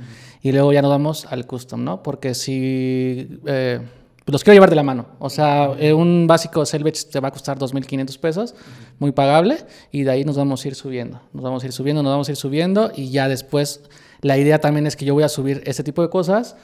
[0.48, 2.02] y luego ya nos vamos al custom, ¿no?
[2.02, 3.82] Porque si eh,
[4.24, 5.08] pues los quiero llevar de la mano.
[5.20, 8.56] O sea, eh, un básico Selvage te va a costar 2.500 pesos,
[8.98, 9.58] muy pagable,
[9.92, 11.20] y de ahí nos vamos a ir subiendo.
[11.34, 13.82] Nos vamos a ir subiendo, nos vamos a ir subiendo, y ya después
[14.22, 16.56] la idea también es que yo voy a subir este tipo de cosas.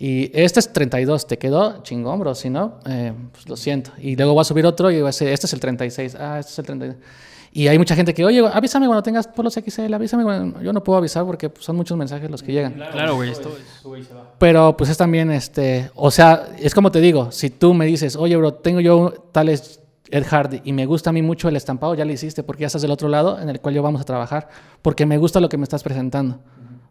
[0.00, 2.34] Y este es 32, te quedó chingón, bro.
[2.34, 3.92] Si no, eh, pues lo siento.
[3.98, 6.16] Y luego voy a subir otro y voy a decir, este es el 36.
[6.18, 7.04] Ah, este es el 36.
[7.52, 10.60] Y hay mucha gente que, oye, avísame cuando tengas polos XL, avísame cuando...
[10.60, 12.74] Yo no puedo avisar porque pues, son muchos mensajes los que llegan.
[12.74, 14.08] Claro, güey, esto es...
[14.38, 18.16] Pero pues es también, este, o sea, es como te digo, si tú me dices,
[18.16, 19.80] oye, bro, tengo yo tales
[20.10, 22.66] Ed Hardy y me gusta a mí mucho el estampado, ya lo hiciste porque ya
[22.68, 24.48] estás del otro lado en el cual yo vamos a trabajar,
[24.82, 26.40] porque me gusta lo que me estás presentando.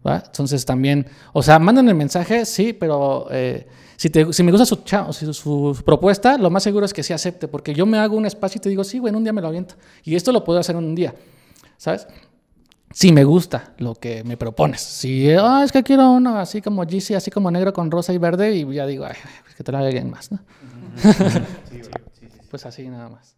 [0.06, 0.24] ¿Va?
[0.26, 4.66] Entonces también, o sea, mandan el mensaje, sí, pero eh, si, te, si me gusta
[4.66, 7.74] su, cha- o si su, su propuesta, lo más seguro es que sí acepte, porque
[7.74, 9.48] yo me hago un espacio y te digo, sí, güey, en un día me lo
[9.48, 9.76] aviento.
[10.04, 11.14] Y esto lo puedo hacer en un día,
[11.78, 12.08] ¿sabes?
[12.90, 14.82] si me gusta lo que me propones.
[14.82, 18.18] Si ah, es que quiero uno así como GC, así como negro con rosa y
[18.18, 19.12] verde, y ya digo, ay,
[19.48, 20.40] es que te lo haga alguien más, ¿no?
[22.50, 23.36] pues así nada más.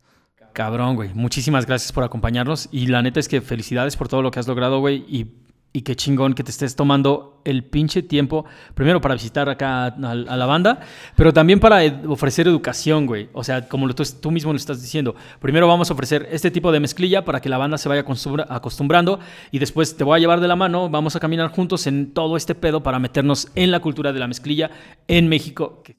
[0.53, 1.13] Cabrón, güey.
[1.13, 2.69] Muchísimas gracias por acompañarnos.
[2.71, 5.03] Y la neta es que felicidades por todo lo que has logrado, güey.
[5.07, 5.33] Y,
[5.71, 8.43] y qué chingón que te estés tomando el pinche tiempo,
[8.73, 10.79] primero para visitar acá a, a la banda,
[11.15, 13.29] pero también para ed- ofrecer educación, güey.
[13.33, 15.15] O sea, como lo, tú, tú mismo lo estás diciendo.
[15.39, 18.47] Primero vamos a ofrecer este tipo de mezclilla para que la banda se vaya acostumbra-
[18.49, 19.19] acostumbrando
[19.51, 22.35] y después te voy a llevar de la mano, vamos a caminar juntos en todo
[22.35, 24.71] este pedo para meternos en la cultura de la mezclilla
[25.07, 25.81] en México.
[25.83, 25.97] Que-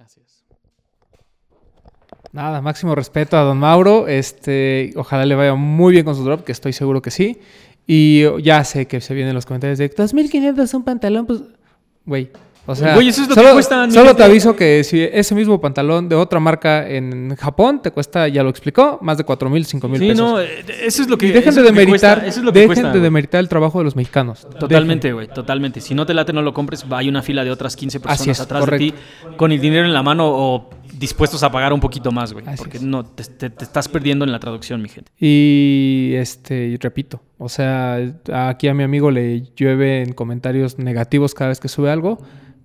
[0.00, 0.44] Así es.
[2.32, 4.08] Nada, máximo respeto a don Mauro.
[4.08, 7.38] Este, ojalá le vaya muy bien con su drop, que estoy seguro que sí.
[7.86, 11.40] Y ya sé que se vienen los comentarios de 2500 un pantalón, pues,
[12.06, 12.30] güey.
[12.66, 15.02] O sea, Güey, eso es lo que solo, cuestan, mi solo te aviso que si
[15.02, 19.24] ese mismo pantalón de otra marca en Japón te cuesta, ya lo explicó, más de
[19.24, 20.30] 4 mil, 5 mil Sí, pesos.
[20.30, 21.80] no, eh, eso es lo que y dejen de que cuesta,
[22.14, 24.48] demeritar, eso es lo que dejen cuesta, de demeritar el trabajo de los mexicanos.
[24.58, 25.82] Totalmente, güey, totalmente.
[25.82, 26.86] Si no te late, no lo compres.
[26.88, 28.82] Hay una fila de otras 15 personas es, atrás correcto.
[28.82, 32.32] de ti con el dinero en la mano o dispuestos a pagar un poquito más,
[32.32, 32.44] güey.
[32.46, 32.82] Así Porque es.
[32.82, 35.10] no te, te- te estás perdiendo en la traducción, mi gente.
[35.18, 37.98] Y este, y repito, o sea,
[38.32, 42.18] aquí a mi amigo le llueven comentarios negativos cada vez que sube algo,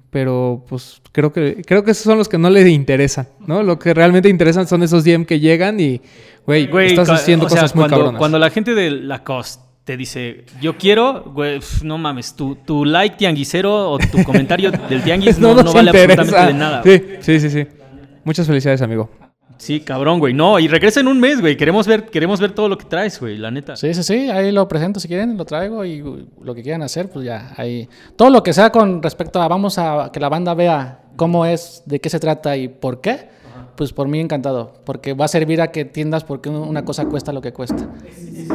[0.10, 3.62] pero pues creo que creo que esos son los que no le interesan, ¿no?
[3.64, 6.02] Lo que realmente interesan son esos DM que llegan y,
[6.46, 8.20] güey, estás haciendo o sea, cosas muy cuando, cabronas.
[8.20, 13.18] Cuando la gente de Lacoste te dice, yo quiero, güey, no mames, tu, tu like
[13.18, 16.22] tianguisero o tu comentario del tianguis no, no nos vale interesa.
[16.22, 17.20] absolutamente de nada.
[17.22, 17.68] sí, sí, sí.
[18.30, 19.10] Muchas felicidades, amigo.
[19.58, 20.36] Sí, cabrón, güey.
[20.36, 21.58] No, y regresa en un mes, güey.
[21.58, 23.76] Queremos ver, queremos ver todo lo que traes, güey, la neta.
[23.76, 27.10] Sí, sí, sí, ahí lo presento si quieren, lo traigo y lo que quieran hacer,
[27.10, 27.90] pues ya, ahí.
[28.16, 31.82] Todo lo que sea con respecto a, vamos a que la banda vea cómo es,
[31.88, 33.30] de qué se trata y por qué,
[33.76, 37.06] pues por mí encantado, porque va a servir a que entiendas por qué una cosa
[37.06, 37.88] cuesta lo que cuesta.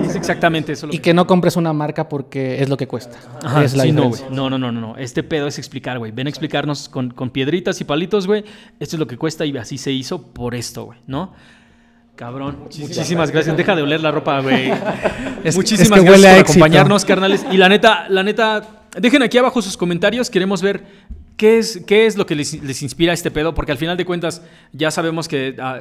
[0.05, 0.86] Es exactamente eso.
[0.86, 3.18] lo Y que no compres una marca porque es lo que cuesta.
[3.43, 4.20] Ajá, es la sí, no, güey.
[4.31, 4.97] No, no, no, no.
[4.97, 6.12] Este pedo es explicar, güey.
[6.12, 8.44] Ven a explicarnos con, con piedritas y palitos, güey.
[8.81, 11.32] Esto es lo que cuesta y así se hizo por esto, güey, ¿no?
[12.16, 12.59] Cabrón.
[12.78, 13.56] Muchísimas, gracias.
[13.56, 14.70] Deja de oler la ropa, güey.
[15.44, 16.52] Es- Muchísimas es que gracias por éxito.
[16.64, 17.44] acompañarnos, carnales.
[17.51, 20.31] Y la neta, la neta, dejen aquí abajo sus comentarios.
[20.31, 20.85] Queremos ver
[21.36, 24.05] qué es, qué es lo que les, les inspira este pedo, porque al final de
[24.05, 24.43] cuentas
[24.73, 25.81] ya sabemos que, ah,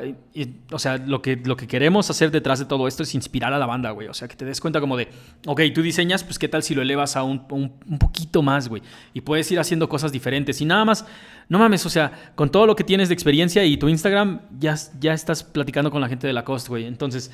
[0.72, 3.60] o sea, lo que, lo que queremos hacer detrás de todo esto es inspirar a
[3.60, 4.08] la banda, güey.
[4.08, 5.08] O sea, que te des cuenta como de,
[5.46, 8.68] ok, tú diseñas, pues qué tal si lo elevas a un, un, un poquito más,
[8.68, 8.82] güey.
[9.14, 10.60] Y puedes ir haciendo cosas diferentes.
[10.62, 11.06] Y nada más,
[11.50, 14.76] no mames, o sea, con todo lo que tienes de experiencia y tu Instagram, ya,
[15.00, 16.86] ya estás platicando con la gente de la cost, güey.
[16.86, 17.32] Entonces,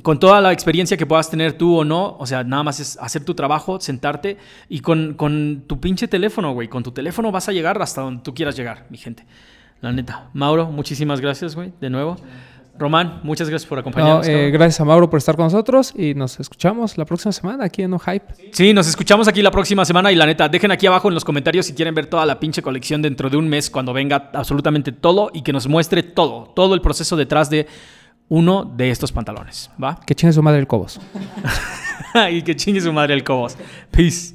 [0.00, 2.96] con toda la experiencia que puedas tener tú o no, o sea, nada más es
[3.00, 4.38] hacer tu trabajo, sentarte
[4.68, 6.68] y con, con tu pinche teléfono, güey.
[6.68, 9.26] Con tu teléfono vas a llegar hasta donde tú quieras llegar, mi gente.
[9.80, 10.30] La neta.
[10.32, 12.16] Mauro, muchísimas gracias, güey, de nuevo.
[12.78, 14.26] Román, muchas gracias por No, acompañarnos.
[14.26, 17.82] eh, gracias a Mauro por estar con nosotros y nos escuchamos la próxima semana aquí
[17.82, 18.24] en No Hype.
[18.52, 21.22] Sí, nos escuchamos aquí la próxima semana y la neta, dejen aquí abajo en los
[21.24, 24.90] comentarios si quieren ver toda la pinche colección dentro de un mes cuando venga absolutamente
[24.90, 27.66] todo y que nos muestre todo, todo el proceso detrás de
[28.28, 29.98] uno de estos pantalones, ¿va?
[30.06, 31.00] Que chingue su madre el Cobos.
[32.30, 33.56] y que chingue su madre el Cobos.
[33.90, 34.34] Peace.